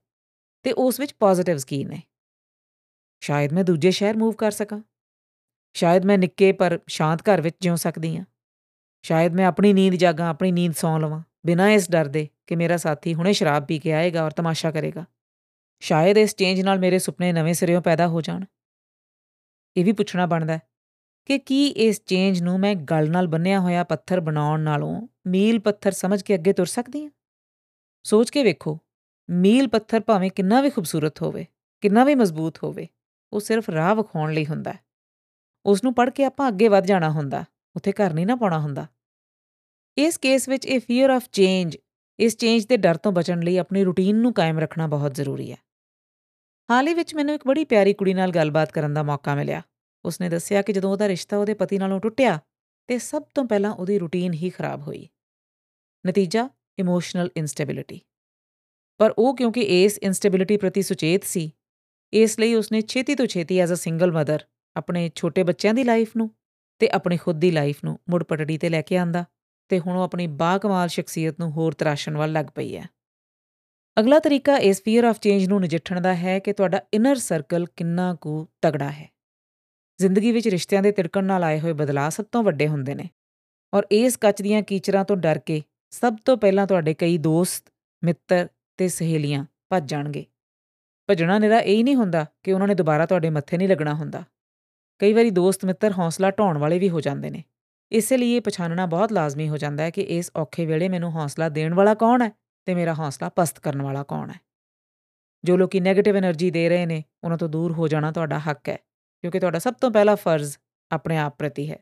ਤੇ 0.63 0.71
ਉਸ 0.71 0.99
ਵਿੱਚ 0.99 1.13
ਪੋਜ਼ਿਟਿਵਸ 1.13 1.65
ਕੀ 1.65 1.85
ਨੇ? 1.85 2.01
ਸ਼ਾਇਦ 3.21 3.53
ਮੈਂ 3.53 3.63
ਦੂਜੇ 3.63 3.91
ਸ਼ਹਿਰ 3.91 4.17
ਮੂਵ 4.17 4.33
ਕਰ 4.33 4.51
ਸਕਾਂ। 4.51 4.81
ਸ਼ਾਇਦ 5.73 6.05
ਮੈਂ 6.05 6.17
ਨਿੱਕੇ 6.17 6.51
ਪਰ 6.51 6.79
ਸ਼ਾਂਤ 6.87 7.21
ਘਰ 7.21 7.41
ਵਿੱਚ 7.41 7.55
ਜਿਉ 7.61 7.75
ਸਕਦੀ 7.75 8.17
ਹਾਂ। 8.17 8.25
ਸ਼ਾਇਦ 9.01 9.33
ਮੈਂ 9.33 9.45
ਆਪਣੀ 9.45 9.73
ਨੀਂਦ 9.73 9.95
ਜਾਗਾਂ, 9.95 10.29
ਆਪਣੀ 10.29 10.51
ਨੀਂਦ 10.51 10.73
ਸੌਂ 10.73 10.99
ਲਵਾਂ। 10.99 11.23
ਬਿਨਾਂ 11.45 11.69
ਇਸ 11.69 11.91
ਡਰ 11.91 12.07
ਦੇ 12.07 12.27
ਕਿ 12.47 12.55
ਮੇਰਾ 12.55 12.77
ਸਾਥੀ 12.77 13.13
ਹੁਣੇ 13.13 13.33
ਸ਼ਰਾਬ 13.33 13.65
ਪੀ 13.65 13.79
ਕੇ 13.79 13.93
ਆਏਗਾ 13.93 14.23
ਔਰ 14.23 14.31
ਤਮਾਸ਼ਾ 14.31 14.71
ਕਰੇਗਾ। 14.71 15.05
ਸ਼ਾਇਦ 15.81 16.17
ਇਸ 16.17 16.35
ਚੇਂਜ 16.35 16.61
ਨਾਲ 16.61 16.79
ਮੇਰੇ 16.79 16.99
ਸੁਪਨੇ 16.99 17.31
ਨਵੇਂ 17.33 17.53
ਸਿਰਿਓਂ 17.53 17.81
ਪੈਦਾ 17.81 18.07
ਹੋ 18.07 18.21
ਜਾਣ। 18.21 18.45
ਇਹ 19.75 19.85
ਵੀ 19.85 19.91
ਪੁੱਛਣਾ 19.91 20.25
ਬਣਦਾ 20.25 20.59
ਕਿ 21.25 21.37
ਕੀ 21.37 21.67
ਇਸ 21.67 22.01
ਚੇਂਜ 22.05 22.41
ਨੂੰ 22.41 22.59
ਮੈਂ 22.59 22.75
ਗਲ 22.75 23.09
ਨਾਲ 23.11 23.27
ਬੰਨਿਆ 23.27 23.59
ਹੋਇਆ 23.59 23.83
ਪੱਥਰ 23.83 24.19
ਬਣਾਉਣ 24.19 24.59
ਨਾਲੋਂ 24.59 25.07
ਮੀਲ 25.27 25.59
ਪੱਥਰ 25.59 25.91
ਸਮਝ 25.91 26.21
ਕੇ 26.21 26.35
ਅੱਗੇ 26.35 26.53
ਤੁਰ 26.53 26.65
ਸਕਦੀ 26.65 27.03
ਹਾਂ? 27.03 27.11
ਸੋਚ 28.05 28.29
ਕੇ 28.29 28.43
ਵੇਖੋ, 28.43 28.79
ਮੀਲ 29.29 29.67
ਪੱਥਰ 29.67 29.99
ਭਾਵੇਂ 29.99 30.29
ਕਿੰਨਾ 30.31 30.61
ਵੀ 30.61 30.69
ਖੂਬਸੂਰਤ 30.69 31.21
ਹੋਵੇ, 31.21 31.45
ਕਿੰਨਾ 31.81 32.03
ਵੀ 32.03 32.15
ਮਜ਼ਬੂਤ 32.15 32.57
ਹੋਵੇ, 32.63 32.87
ਉਹ 33.33 33.39
ਸਿਰਫ 33.39 33.69
ਰਾਹ 33.69 33.95
ਵਿਖਾਉਣ 33.95 34.33
ਲਈ 34.33 34.45
ਹੁੰਦਾ 34.45 34.73
ਉਸ 35.65 35.83
ਨੂੰ 35.83 35.93
ਪੜ੍ਹ 35.93 36.11
ਕੇ 36.11 36.23
ਆਪਾਂ 36.23 36.47
ਅੱਗੇ 36.47 36.67
ਵੱਧ 36.67 36.85
ਜਾਣਾ 36.85 37.09
ਹੁੰਦਾ, 37.09 37.43
ਉੱਥੇ 37.75 37.91
ਘਰ 37.91 38.13
ਨਹੀਂ 38.13 38.27
ਨਾ 38.27 38.35
ਪਾਉਣਾ 38.35 38.59
ਹੁੰਦਾ। 38.59 38.87
ਇਸ 39.97 40.17
ਕੇਸ 40.17 40.49
ਵਿੱਚ 40.49 40.65
ਇਹ 40.65 40.79
ਫੀਅਰ 40.79 41.09
ਆਫ 41.09 41.29
ਚੇਂਜ 41.31 41.77
ਇਸ 42.19 42.37
ਚੇਂਜ 42.37 42.65
ਦੇ 42.65 42.77
ਡਰ 42.77 42.97
ਤੋਂ 42.97 43.11
ਬਚਣ 43.11 43.39
ਲਈ 43.39 43.57
ਆਪਣੀ 43.57 43.83
ਰੁਟੀਨ 43.83 44.15
ਨੂੰ 44.15 44.33
ਕਾਇਮ 44.33 44.59
ਰੱਖਣਾ 44.59 44.87
ਬਹੁਤ 44.87 45.15
ਜ਼ਰੂਰੀ 45.15 45.51
ਹੈ। 45.51 45.57
ਹਾਲ 46.69 46.87
ਹੀ 46.87 46.93
ਵਿੱਚ 46.93 47.15
ਮੈਨੂੰ 47.15 47.35
ਇੱਕ 47.35 47.47
ਬੜੀ 47.47 47.65
ਪਿਆਰੀ 47.65 47.93
ਕੁੜੀ 47.93 48.13
ਨਾਲ 48.13 48.31
ਗੱਲਬਾਤ 48.31 48.71
ਕਰਨ 48.71 48.93
ਦਾ 48.93 49.03
ਮੌਕਾ 49.03 49.35
ਮਿਲਿਆ। 49.35 49.61
ਉਸਨੇ 50.05 50.29
ਦੱਸਿਆ 50.29 50.61
ਕਿ 50.61 50.73
ਜਦੋਂ 50.73 50.91
ਉਹਦਾ 50.91 51.07
ਰਿਸ਼ਤਾ 51.07 51.37
ਉਹਦੇ 51.37 51.53
ਪਤੀ 51.53 51.77
ਨਾਲੋਂ 51.77 51.99
ਟੁੱਟਿਆ, 51.99 52.39
ਤੇ 52.87 52.97
ਸਭ 52.97 53.23
ਤੋਂ 53.35 53.45
ਪਹਿਲਾਂ 53.45 53.71
ਉਹਦੀ 53.71 53.99
ਰੁਟੀਨ 53.99 54.33
ਹੀ 54.33 54.49
ਖਰਾਬ 54.49 54.81
ਹੋਈ। 54.81 55.07
ਨਤੀਜਾ 56.07 56.49
ਇਮੋਸ਼ਨਲ 56.79 57.29
ਇਨਸਟੇਬਿਲਿਟੀ 57.37 58.01
ਪਰ 58.97 59.13
ਉਹ 59.17 59.35
ਕਿਉਂਕਿ 59.35 59.61
ਇਸ 59.61 59.97
ਇਨਸਟੇਬਿਲਿਟੀ 59.97 60.57
ਪ੍ਰਤੀ 60.57 60.81
ਸੁਚੇਤ 60.81 61.23
ਸੀ, 61.23 61.51
ਇਸ 62.13 62.39
ਲਈ 62.39 62.55
ਉਸਨੇ 62.55 62.81
ਛੇਤੀ 62.81 63.15
ਤੋਂ 63.15 63.25
ਛੇਤੀ 63.25 63.59
ਐਜ਼ 63.59 63.73
ਅ 63.73 63.75
ਸਿੰਗਲ 63.75 64.11
ਮਦਰ 64.11 64.43
ਆਪਣੇ 64.75 65.11
ਛੋਟੇ 65.15 65.43
ਬੱਚਿਆਂ 65.43 65.73
ਦੀ 65.73 65.83
ਲਾਈਫ 65.83 66.15
ਨੂੰ 66.17 66.29
ਤੇ 66.79 66.89
ਆਪਣੀ 66.89 67.17
ਖੁਦ 67.17 67.39
ਦੀ 67.39 67.51
ਲਾਈਫ 67.51 67.83
ਨੂੰ 67.83 67.99
ਮੁੜ 68.09 68.23
ਪਟੜੀ 68.23 68.57
ਤੇ 68.57 68.69
ਲੈ 68.69 68.81
ਕੇ 68.81 68.97
ਆਂਦਾ। 68.97 69.25
ਤੇ 69.71 69.79
ਹੁਣ 69.79 69.97
ਉਹ 69.97 70.03
ਆਪਣੀ 70.03 70.27
ਬਾਕਮਾਲ 70.27 70.87
ਸ਼ਖਸੀਅਤ 70.87 71.39
ਨੂੰ 71.39 71.51
ਹੋਰ 71.51 71.73
ਤਰਾਸ਼ਣ 71.73 72.17
ਵੱਲ 72.17 72.31
ਲੱਗ 72.31 72.45
ਪਈ 72.55 72.75
ਹੈ। 72.77 72.85
ਅਗਲਾ 73.97 74.19
ਤਰੀਕਾ 74.19 74.55
ਇਸ 74.57 74.81
ਫੀਅਰ 74.83 75.03
ਆਫ 75.03 75.19
ਚੇਂਜ 75.19 75.47
ਨੂੰ 75.47 75.61
ਨਜਿੱਠਣ 75.61 76.01
ਦਾ 76.01 76.13
ਹੈ 76.15 76.39
ਕਿ 76.39 76.53
ਤੁਹਾਡਾ 76.53 76.81
ਇਨਰ 76.93 77.15
ਸਰਕਲ 77.15 77.65
ਕਿੰਨਾ 77.75 78.13
ਕੁ 78.15 78.47
ਤਗੜਾ 78.61 78.89
ਹੈ। 78.91 79.09
ਜ਼ਿੰਦਗੀ 79.99 80.31
ਵਿੱਚ 80.31 80.47
ਰਿਸ਼ਤਿਆਂ 80.47 80.81
ਦੇ 80.81 80.91
ਤਿੜਕਣ 80.91 81.23
ਨਾਲ 81.23 81.43
ਆਏ 81.43 81.59
ਹੋਏ 81.59 81.73
ਬਦਲਾਅ 81.73 82.09
ਸਭ 82.09 82.25
ਤੋਂ 82.31 82.43
ਵੱਡੇ 82.43 82.67
ਹੁੰਦੇ 82.67 82.95
ਨੇ 82.95 83.09
ਔਰ 83.73 83.87
ਇਸ 83.91 84.17
ਕੱਚ 84.17 84.41
ਦੀਆਂ 84.41 84.61
ਕੀਚਰਾਂ 84.61 85.05
ਤੋਂ 85.05 85.17
ਡਰ 85.17 85.39
ਕੇ 85.39 85.61
ਸਭ 85.91 86.15
ਤੋਂ 86.25 86.37
ਪਹਿਲਾਂ 86.37 86.67
ਤੁਹਾਡੇ 86.67 86.93
ਕਈ 86.93 87.17
ਦੋਸਤ, 87.17 87.71
ਮਿੱਤਰ 88.03 88.47
ਤੇ 88.77 88.87
ਸਹੇਲੀਆਂ 88.87 89.45
ਭੱਜ 89.69 89.89
ਜਾਣਗੇ। 89.89 90.25
ਭਜਣਾ 91.09 91.39
ਨਿਰਾ 91.39 91.59
ਇਹ 91.59 91.83
ਨਹੀਂ 91.83 91.95
ਹੁੰਦਾ 91.95 92.25
ਕਿ 92.43 92.53
ਉਹਨਾਂ 92.53 92.67
ਨੇ 92.67 92.75
ਦੁਬਾਰਾ 92.75 93.05
ਤੁਹਾਡੇ 93.05 93.29
ਮੱਥੇ 93.29 93.57
ਨਹੀਂ 93.57 93.69
ਲੱਗਣਾ 93.69 93.93
ਹੁੰਦਾ। 93.93 94.23
ਕਈ 94.99 95.13
ਵਾਰੀ 95.13 95.29
ਦੋਸਤ 95.29 95.65
ਮਿੱਤਰ 95.65 95.91
ਹੌਸਲਾ 95.91 96.31
ਢਾਉਣ 96.31 96.57
ਵਾਲੇ 96.57 96.79
ਵੀ 96.79 96.89
ਹੋ 96.89 97.01
ਜਾਂਦੇ 97.01 97.29
ਨੇ। 97.29 97.43
ਇਸੇ 97.91 98.17
ਲਈ 98.17 98.31
ਇਹ 98.31 98.41
ਪਛਾਣਨਾ 98.41 98.85
ਬਹੁਤ 98.85 99.11
ਲਾਜ਼ਮੀ 99.11 99.49
ਹੋ 99.49 99.57
ਜਾਂਦਾ 99.57 99.83
ਹੈ 99.83 99.89
ਕਿ 99.89 100.01
ਇਸ 100.01 100.31
ਔਖੇ 100.35 100.65
ਵੇਲੇ 100.65 100.89
ਮੈਨੂੰ 100.89 101.11
ਹੌਸਲਾ 101.11 101.49
ਦੇਣ 101.49 101.73
ਵਾਲਾ 101.73 101.93
ਕੌਣ 101.93 102.21
ਹੈ 102.21 102.31
ਤੇ 102.65 102.75
ਮੇਰਾ 102.75 102.93
ਹੌਸਲਾ 102.93 103.29
ਪਸਤ 103.29 103.59
ਕਰਨ 103.59 103.81
ਵਾਲਾ 103.81 104.03
ਕੌਣ 104.03 104.29
ਹੈ। 104.29 104.39
ਜੋ 105.43 105.57
ਲੋਕੀ 105.57 105.79
네ਗੇਟਿਵ 105.79 106.15
એનર્ਜੀ 106.15 106.51
ਦੇ 106.51 106.69
ਰਹੇ 106.69 106.85
ਨੇ, 106.85 107.03
ਉਹਨਾਂ 107.23 107.37
ਤੋਂ 107.37 107.49
ਦੂਰ 107.49 107.71
ਹੋ 107.71 107.87
ਜਾਣਾ 107.87 108.11
ਤੁਹਾਡਾ 108.11 108.39
ਹੱਕ 108.39 108.69
ਹੈ, 108.69 108.75
ਕਿਉਂਕਿ 109.23 109.39
ਤੁਹਾਡਾ 109.39 109.59
ਸਭ 109.59 109.73
ਤੋਂ 109.73 109.91
ਪਹਿਲਾ 109.91 110.15
ਫਰਜ਼ 110.15 110.57
ਆਪਣੇ 110.91 111.17
ਆਪ 111.17 111.37
ਪ੍ਰਤੀ 111.37 111.71
ਹੈ। 111.71 111.79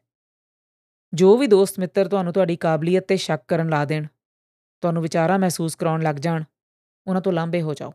ਜੋ 1.13 1.37
ਵੀ 1.37 1.47
ਦੋਸਤ 1.47 1.79
ਮਿੱਤਰ 1.79 2.07
ਤੁਹਾਨੂੰ 2.07 2.33
ਤੁਹਾਡੀ 2.33 2.55
ਕਾਬਲੀਅਤ 2.55 3.03
ਤੇ 3.03 3.17
ਸ਼ੱਕ 3.17 3.43
ਕਰਨ 3.47 3.69
ਲਾ 3.69 3.85
ਦੇਣ, 3.85 4.05
ਤੁਹਾਨੂੰ 4.81 5.03
ਵਿਚਾਰਾਂ 5.03 5.39
ਮਹਿਸੂਸ 5.39 5.75
ਕਰਾਉਣ 5.75 6.03
ਲੱਗ 6.03 6.15
ਜਾਣ, 6.15 6.43
ਉਹਨਾਂ 7.07 7.21
ਤੋਂ 7.21 7.33
ਲਾਂਭੇ 7.33 7.61
ਹੋ 7.61 7.73
ਜਾਓ। 7.73 7.93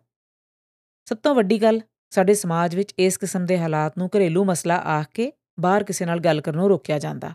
ਸਭ 1.05 1.17
ਤੋਂ 1.17 1.35
ਵੱਡੀ 1.35 1.63
ਗੱਲ, 1.63 1.81
ਸਾਡੇ 2.11 2.35
ਸਮਾਜ 2.35 2.77
ਵਿੱਚ 2.77 2.95
ਇਸ 2.99 3.19
ਕਿਸਮ 3.19 3.47
ਦੇ 3.47 3.59
ਹਾਲਾਤ 3.59 3.99
ਨੂੰ 3.99 4.11
ਘਰੇਲੂ 4.17 4.45
ਮਸਲਾ 4.45 4.77
ਆਖ 4.77 5.09
ਕੇ 5.15 5.33
ਬਾਹਰ 5.61 5.85
ਕਿਸੇ 5.85 6.05
ਨਾਲ 6.05 6.21
ਗੱਲ 6.21 6.41
ਕਰਨੋਂ 6.41 6.69
ਰੋਕਿਆ 6.69 6.99
ਜਾਂਦਾ। 6.99 7.35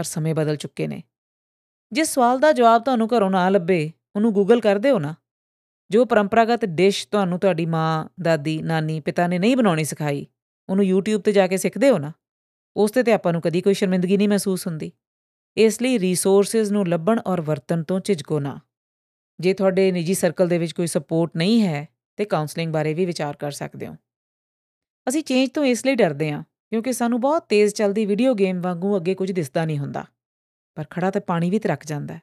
ਪਰ 0.00 0.04
ਸਮੇਂ 0.04 0.34
ਬਦਲ 0.34 0.56
ਚੁੱਕੇ 0.56 0.86
ਨੇ। 0.86 1.02
ਜਿਸ 1.92 2.08
ਸਵਾਲ 2.08 2.38
ਦਾ 2.38 2.52
ਜਵਾਬ 2.52 2.84
ਤੁਹਾਨੂੰ 2.84 3.08
ਘਰੋਂ 3.16 3.30
ਨਾ 3.30 3.48
ਲੱਭੇ, 3.48 3.92
ਉਹਨੂੰ 4.16 4.32
ਗੂਗਲ 4.32 4.60
ਕਰ 4.60 4.78
ਦਿਓ 4.78 4.98
ਨਾ। 4.98 5.14
ਜੋ 5.90 6.04
ਪਰੰਪਰਾਗਤ 6.04 6.64
ਡਿਸ਼ 6.64 7.08
ਤੁਹਾਨੂੰ 7.08 7.38
ਤੁਹਾਡੀ 7.38 7.66
ਮਾਂ, 7.66 8.08
ਦਾਦੀ, 8.22 8.62
ਨਾਨੀ, 8.62 9.00
ਪਿਤਾ 9.00 9.26
ਨੇ 9.26 9.38
ਨਹੀਂ 9.38 9.56
ਬਣਾਉਣੀ 9.56 9.84
ਸਿਖਾਈ, 9.84 10.26
ਉਹਨੂੰ 10.68 10.84
YouTube 10.84 11.22
ਤੇ 11.22 11.32
ਜਾ 11.32 11.46
ਕੇ 11.46 11.56
ਸਿੱਖਦੇ 11.56 11.90
ਹੋ 11.90 11.98
ਨਾ। 11.98 12.12
ਉਸ 12.76 12.90
ਤੇ 12.90 13.02
ਤੇ 13.02 13.12
ਆਪਾਂ 13.12 13.32
ਨੂੰ 13.32 13.42
ਕਦੀ 13.42 13.60
ਕੋਈ 13.60 13.74
ਸ਼ਰਮਿੰਦਗੀ 13.74 14.16
ਨਹੀਂ 14.16 14.28
ਮਹਿਸੂਸ 14.28 14.66
ਹੁੰਦੀ। 14.66 14.92
ਇਸ 15.56 15.82
ਲਈ 15.82 15.98
ਰਿਸੋਰਸਸ 15.98 16.70
ਨੂੰ 16.70 16.88
ਲੱਭਣ 16.88 17.20
ਔਰ 17.26 17.40
ਵਰਤਣ 17.40 17.82
ਤੋਂ 17.82 18.00
ਝਿਜਕੋ 18.00 18.40
ਨਾ। 18.40 18.60
ਜੇ 19.40 19.54
ਤੁਹਾਡੇ 19.54 19.92
ਨਿੱਜੀ 19.92 20.14
ਸਰਕਲ 20.14 20.48
ਦੇ 20.48 20.58
ਵਿੱਚ 20.58 20.72
ਕੋਈ 20.72 20.86
ਸਪੋਰਟ 20.86 21.30
ਨਹੀਂ 21.36 21.62
ਹੈ, 21.62 21.88
ਤੇ 22.16 22.24
ਕਾਉਂਸਲਿੰਗ 22.24 22.72
ਬਾਰੇ 22.72 22.94
ਵੀ 22.94 23.06
ਵਿਚਾਰ 23.06 23.36
ਕਰ 23.36 23.50
ਸਕਦੇ 23.50 23.86
ਹੋ। 23.86 23.96
ਅਸੀਂ 25.08 25.22
ਚੇਂਜ 25.22 25.50
ਤੋਂ 25.50 25.64
ਇਸ 25.64 25.86
ਲਈ 25.86 25.94
ਡਰਦੇ 25.94 26.32
ਹਾਂ। 26.32 26.44
ਕਿਉਂਕਿ 26.70 26.92
ਸਾਨੂੰ 26.92 27.20
ਬਹੁਤ 27.20 27.46
ਤੇਜ਼ 27.48 27.74
ਚੱਲਦੀ 27.74 28.06
ਵੀਡੀਓ 28.06 28.34
ਗੇਮ 28.34 28.60
ਵਾਂਗੂ 28.60 28.96
ਅੱਗੇ 28.96 29.14
ਕੁਝ 29.14 29.32
ਦਿਸਦਾ 29.32 29.64
ਨਹੀਂ 29.64 29.78
ਹੁੰਦਾ। 29.78 30.06
ਪਰ 30.74 30.84
ਖੜਾ 30.90 31.10
ਤੇ 31.10 31.20
ਪਾਣੀ 31.20 31.50
ਵੀ 31.50 31.58
ਤਰਕ 31.58 31.84
ਜਾਂਦਾ 31.84 32.14
ਹੈ। 32.14 32.22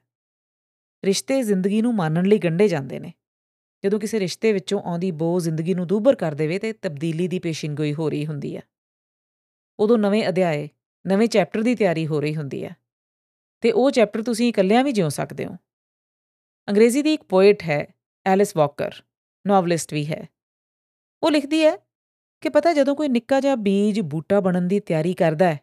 ਰਿਸ਼ਤੇ 1.06 1.44
ਜ਼ਿੰਦਗੀ 1.44 1.82
ਨੂੰ 1.82 1.96
ਮੰਨਣ 1.96 2.26
ਲਈ 2.26 2.38
ਗੰਢੇ 2.38 2.68
ਜਾਂਦੇ 2.68 3.00
ਨੇ। 3.00 3.14
ਜਦੋਂ 3.84 4.00
ਕਿਸੇ 4.00 4.20
ਰਿਸ਼ਤੇ 4.20 4.54
ਵਿੱਚੋਂ 4.54 4.82
ਆਉਂਦੀ 4.82 5.12
ਬੋ 5.12 5.40
ਜ਼ਿੰਦਗੀ 5.40 5.74
ਨੂੰ 5.74 5.88
ਦੂਬਰ 5.88 6.16
ਕਰ 6.16 6.36
ਦੇਵੇ 6.36 6.60
ਤੇ 6.60 6.74
ਤਬਦੀਲੀ 6.74 7.28
ਦੀ 7.28 7.40
ਪੇਸ਼ਿੰਗੋਈ 7.40 7.94
ਹੋ 7.94 8.10
ਰਹੀ 8.10 8.26
ਹੁੰਦੀ 8.26 8.58
ਹੈ। 8.58 8.62
ਉਦੋਂ 9.80 9.98
ਨਵੇਂ 9.98 10.28
ਅਧਿਆਏ, 10.28 10.70
ਨਵੇਂ 11.08 11.28
ਚੈਪਟਰ 11.28 11.62
ਦੀ 11.62 11.76
ਤਿਆਰੀ 11.76 12.08
ਹੋ 12.08 12.22
ਰਹੀ 12.22 12.36
ਹੁੰਦੀ 12.36 12.66
ਹੈ। 12.66 12.76
ਤੇ 13.62 13.72
ਉਹ 13.72 13.92
ਚੈਪਟਰ 13.92 14.24
ਤੁਸੀਂ 14.24 14.50
ਇਕੱਲਿਆਂ 14.50 14.84
ਵੀ 14.84 14.92
ਜਿਉ 14.92 15.10
ਸਕਦੇ 15.10 15.46
ਹੋ। 15.46 15.56
ਅੰਗਰੇਜ਼ੀ 16.70 17.02
ਦੀ 17.02 17.14
ਇੱਕ 17.14 17.24
ਪੋਇਟ 17.24 17.64
ਹੈ 17.64 17.88
ਐਲਿਸ 18.26 18.58
ਵਾਕਰ 18.58 18.92
ਨੋਵਲਿਸਟ 19.48 19.94
ਵੀ 19.94 20.06
ਹੈ। 20.06 20.28
ਉਹ 21.24 21.32
ਲਿਖਦੀ 21.32 21.66
ਹੈ 21.66 21.87
ਕਿ 22.42 22.50
ਪਤਾ 22.50 22.74
ਜਦੋਂ 22.74 22.96
ਕੋਈ 22.96 23.08
ਨਿੱਕਾ 23.08 23.40
ਜਿਹਾ 23.40 23.56
ਬੀਜ 23.56 24.02
ਬੂਟਾ 24.02 24.40
ਬਣਨ 24.40 24.68
ਦੀ 24.68 24.80
ਤਿਆਰੀ 24.80 25.14
ਕਰਦਾ 25.14 25.54
ਹੈ, 25.54 25.60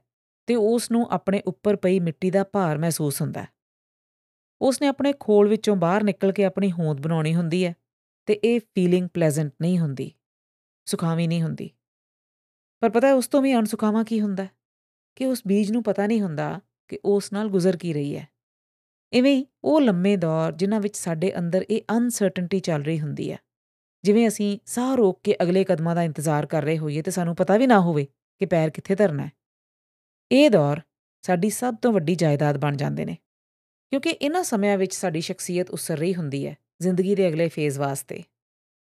ਤੇ 0.47 0.55
ਉਸ 0.55 0.91
ਨੂੰ 0.91 1.07
ਆਪਣੇ 1.11 1.43
ਉੱਪਰ 1.47 1.77
ਪਈ 1.77 2.01
ਮਿੱਟੀ 2.01 2.31
ਦਾ 2.31 2.45
ਭਾਰ 2.45 2.79
ਮਹਿਸੂਸ 2.79 3.21
ਹੁੰਦਾ 3.23 3.43
ਹੈ। 3.43 3.49
ਉਸ 4.61 4.83
ਨੇ 4.83 4.87
ਆਪਣੇ 4.87 5.13
ਖੋਲ 5.21 5.49
ਵਿੱਚੋਂ 5.49 5.77
ਬਾਹਰ 5.77 6.03
ਨਿਕਲ 6.03 6.33
ਕੇ 6.33 6.45
ਆਪਣੀ 6.45 6.73
ਹੋਂਦ 6.73 7.01
ਬਣਾਉਣੀ 7.01 7.35
ਹੁੰਦੀ 7.35 7.65
ਹੈ, 7.65 7.75
ਤੇ 8.27 8.35
ਇਹ 8.35 8.61
ਫੀਲਿੰਗ 8.61 9.09
ਪਲੇਜ਼ੈਂਟ 9.15 9.53
ਨਹੀਂ 9.63 9.79
ਹੁੰਦੀ, 9.79 10.13
ਸੁਖਾਵੀ 10.85 11.27
ਨਹੀਂ 11.27 11.43
ਹੁੰਦੀ। 11.43 11.71
ਪਰ 12.81 12.91
ਪਤਾ 12.91 13.09
ਹੈ 13.09 13.15
ਉਸ 13.15 13.29
ਤੋਂ 13.29 13.43
ਵੀ 13.43 13.55
ਅਣਸੁਖਾਵਾ 13.55 14.03
ਕੀ 14.03 14.21
ਹੁੰਦਾ 14.21 14.47
ਕਿ 15.17 15.27
ਉਸ 15.27 15.43
ਬੀਜ 15.47 15.73
ਨੂੰ 15.73 15.83
ਪਤਾ 15.83 16.07
ਨਹੀਂ 16.07 16.21
ਹੁੰਦਾ 16.21 16.61
ਕਿ 16.89 16.99
ਉਸ 17.05 17.33
ਨਾਲ 17.33 17.49
ਗੁਜ਼ਰ 17.49 17.77
ਕੀ 17.77 17.93
ਰਹੀ 17.93 18.17
ਹੈ। 18.17 18.29
ਇਵੇਂ 19.13 19.37
ਹੀ 19.37 19.47
ਉਹ 19.65 19.81
ਲੰਮੇ 19.81 20.17
ਦੌਰ 20.17 20.53
ਜਿਨ੍ਹਾਂ 20.53 20.81
ਵਿੱਚ 20.81 20.97
ਸਾਡੇ 20.97 21.33
ਅੰਦਰ 21.39 21.65
ਇਹ 21.71 21.83
ਅਨਸਰਟਨਟੀ 21.97 22.61
ਚੱਲ 22.61 22.83
ਰਹੀ 22.83 23.01
ਹੁੰਦੀ 23.01 23.33
ਹੈ। 23.33 23.39
ਜਿਵੇਂ 24.05 24.29
ਅਸੀਂ 24.29 24.59
ਸਾਹ 24.67 24.95
ਰੋਕ 24.97 25.21
ਕੇ 25.23 25.37
ਅਗਲੇ 25.43 25.65
ਕਦਮਾਂ 25.65 25.95
ਦਾ 25.95 26.03
ਇੰਤਜ਼ਾਰ 26.03 26.47
ਕਰ 26.47 26.63
ਰਹੇ 26.63 26.79
ਹੋਈਏ 26.79 27.03
ਤੇ 27.03 27.11
ਸਾਨੂੰ 27.11 27.35
ਪਤਾ 27.37 27.57
ਵੀ 27.57 27.67
ਨਾ 27.67 27.81
ਹੋਵੇ 27.81 28.07
ਕਿ 28.41 28.47
ਪੈਰ 28.47 28.71
ਕਿੱਥੇ 28.71 28.95
ਧਰਨਾ 28.95 29.27
ਹੈ। 29.27 29.33
ਇਹ 30.31 30.51
ਦੌਰ 30.51 30.81
ਸਾਡੀ 31.25 31.51
ਸਭ 31.51 31.75
ਤੋਂ 31.83 31.93
ਵੱਡੀ 31.93 32.15
ਜਾਇਦਾਦ 32.15 32.59
ਬਣ 32.59 32.77
ਜਾਂਦੇ 32.77 33.05
ਨੇ, 33.05 33.17
ਕਿਉਂਕਿ 33.93 34.11
ਇਹਨਾਂ 34.11 34.43
ਸਮਿਆਂ 34.45 34.79
ਵਿੱਚ 34.79 34.95
ਸਾਡੀ 34.95 35.21
ਸ਼ਖਸੀਅਤ 35.21 35.71
ਉਸਰ 35.71 35.99
ਰਹੀ 35.99 36.15
ਹੁੰਦੀ 36.15 36.47
ਹੈ 36.47 36.57
ਜ਼ਿੰਦਗੀ 36.81 37.15
ਦੇ 37.15 37.29
ਅਗਲੇ 37.29 37.49
ਫੇਜ਼ 37.49 37.79
ਵਾਸਤੇ। 37.79 38.23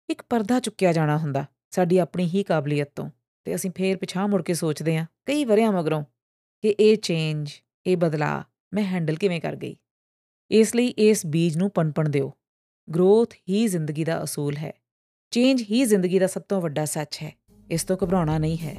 ਇੱਕ 0.10 0.22
ਪਰਦਾ 0.30 0.60
ਚੁੱਕਿਆ 0.60 0.94
ਜਾਣਾ 0.94 1.18
ਹੁੰਦਾ 1.18 1.46
ਸਾਡੀ 1.72 1.98
ਆਪਣੀ 1.98 2.30
ਹੀ 2.30 2.44
ਕਾਬਲੀਅਤ 2.44 2.92
ਤੋਂ 2.96 3.10
ਤੇ 3.46 3.56
ਅਸੀਂ 3.56 3.72
ਫੇਰ 3.76 3.98
ਪਿਛਾਹ 3.98 4.28
ਮੁੜ 4.28 4.42
ਕੇ 4.44 4.54
ਸੋਚਦੇ 4.54 4.98
ਹਾਂ 4.98 5.06
ਕਈ 5.26 5.46
ਵਰਿਆਂ 5.46 5.72
ਮਗਰੋਂ 5.72 6.04
ਕਿ 6.64 6.76
ਇਹ 6.80 6.98
ਚੇਂਜ 6.98 7.52
ਇਹ 7.86 7.98
ਬਦਲਾ 7.98 8.44
ਮੈਂ 8.74 8.84
ਹੈਂਡਲ 8.84 9.16
ਕਿਵੇਂ 9.16 9.42
ਕਰ 9.42 9.56
ਗਈ। 9.56 9.76
ਇਸ 10.52 10.76
ਲਈ 10.76 10.88
ਇਸ 10.88 11.26
ਬੀਜ 11.26 11.58
ਨੂੰ 11.58 11.70
ਪਨਪਣ 11.70 12.10
ਦਿਓ। 12.10 12.32
ਗਰੋਥ 12.96 13.34
ਹੀ 13.50 13.68
ਜ਼ਿੰਦਗੀ 13.68 14.04
ਦਾ 14.04 14.24
ਅਸੂਲ 14.24 14.58
ਹੈ। 14.58 14.74
ਚੇਂਜ 15.36 15.62
ਹੀ 15.72 15.86
ਜ਼ਿੰਦਗੀ 15.86 16.20
ਦਾ 16.20 16.28
ਸਭ 16.28 16.42
ਤੋਂ 16.50 16.62
ਵੱਡਾ 16.62 16.86
ਸੱਚ 16.86 17.20
ਹੈ। 17.24 17.34
ਇਸ 17.72 17.84
ਤੋਂ 17.84 17.98
ਘਬਰਾਉਣਾ 18.04 18.38
ਨਹੀਂ 18.38 18.58
ਹੈ। 18.58 18.76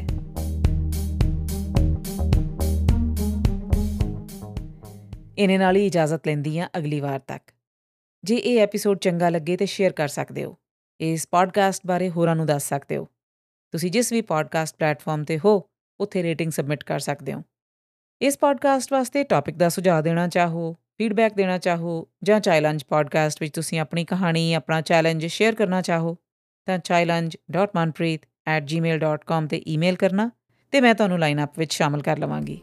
ਇਹਨੇ 5.38 5.58
ਨਾਲ 5.58 5.76
ਹੀ 5.76 5.86
ਇਜਾਜ਼ਤ 5.86 6.26
ਲੈਂਦੀ 6.26 6.58
ਆ 6.58 6.68
ਅਗਲੀ 6.78 7.00
ਵਾਰ 7.00 7.18
ਤੱਕ। 7.18 7.52
ਜੇ 8.24 8.36
ਇਹ 8.36 8.60
ਐਪੀਸੋਡ 8.60 8.98
ਚੰਗਾ 8.98 9.28
ਲੱਗੇ 9.28 9.56
ਤੇ 9.56 9.66
ਸ਼ੇਅਰ 9.66 9.92
ਕਰ 9.92 10.08
ਸਕਦੇ 10.08 10.44
ਹੋ। 10.44 10.56
ਇਸ 11.00 11.28
ਪੋਡਕਾਸਟ 11.30 11.82
ਬਾਰੇ 11.86 12.10
ਹੋਰਾਂ 12.10 12.36
ਨੂੰ 12.36 12.46
ਦੱਸ 12.46 12.68
ਸਕਦੇ 12.68 12.96
ਹੋ। 12.96 13.08
ਤੁਸੀਂ 13.72 13.90
ਜਿਸ 13.90 14.12
ਵੀ 14.12 14.20
ਪੋਡਕਾਸਟ 14.20 14.76
ਪਲੇਟਫਾਰਮ 14.76 15.24
ਤੇ 15.24 15.40
ਹੋ, 15.44 15.68
ਉੱਥੇ 16.00 16.22
ਰੇਟਿੰਗ 16.22 16.52
ਸਬਮਿਟ 16.52 16.84
ਕਰ 16.84 17.00
ਸਕਦੇ 17.00 17.32
ਹੋ। 17.32 17.42
ਇਸ 18.22 18.38
ਪੋਡਕਾਸਟ 18.38 18.92
ਵਾਸਤੇ 18.92 19.24
ਟੌਪਿਕ 19.24 19.56
ਦਾ 19.56 19.68
ਸੁਝਾਅ 19.68 20.02
ਦੇਣਾ 20.02 20.28
ਚਾਹੋ 20.28 20.72
ਫੀਡਬੈਕ 20.72 21.34
ਦੇਣਾ 21.34 21.58
ਚਾਹੋ, 21.58 22.08
ਜਾਂ 22.22 22.40
ਚਾਈਲੰਜ 22.40 22.84
ਪੋਡਕਾਸਟ 22.84 23.42
ਵਿੱਚ 23.42 23.54
ਤੁਸੀਂ 23.54 23.80
ਆਪਣੀ 23.80 24.04
ਕਹਾਣੀ, 24.04 24.54
ਆਪਣਾ 24.54 24.80
ਚੈਲੰਜ 24.80 25.26
ਸ਼ੇਅਰ 25.26 25.54
ਕਰਨਾ 25.54 25.82
ਚਾਹੋ 25.82 26.16
ਤਾਂ 26.66 26.78
chailanj.manpreet@gmail.com 26.78 29.46
ਤੇ 29.50 29.62
ਈਮੇਲ 29.68 29.96
ਕਰਨਾ 29.96 30.30
ਤੇ 30.70 30.80
ਮੈਂ 30.80 30.94
ਤੁਹਾਨੂੰ 30.94 31.18
ਲਾਈਨ 31.18 31.44
ਅਪ 31.44 31.58
ਵਿੱਚ 31.58 31.74
ਸ਼ਾਮਲ 31.74 32.02
ਕਰ 32.02 32.18
ਲਵਾਂਗੀ। 32.18 32.60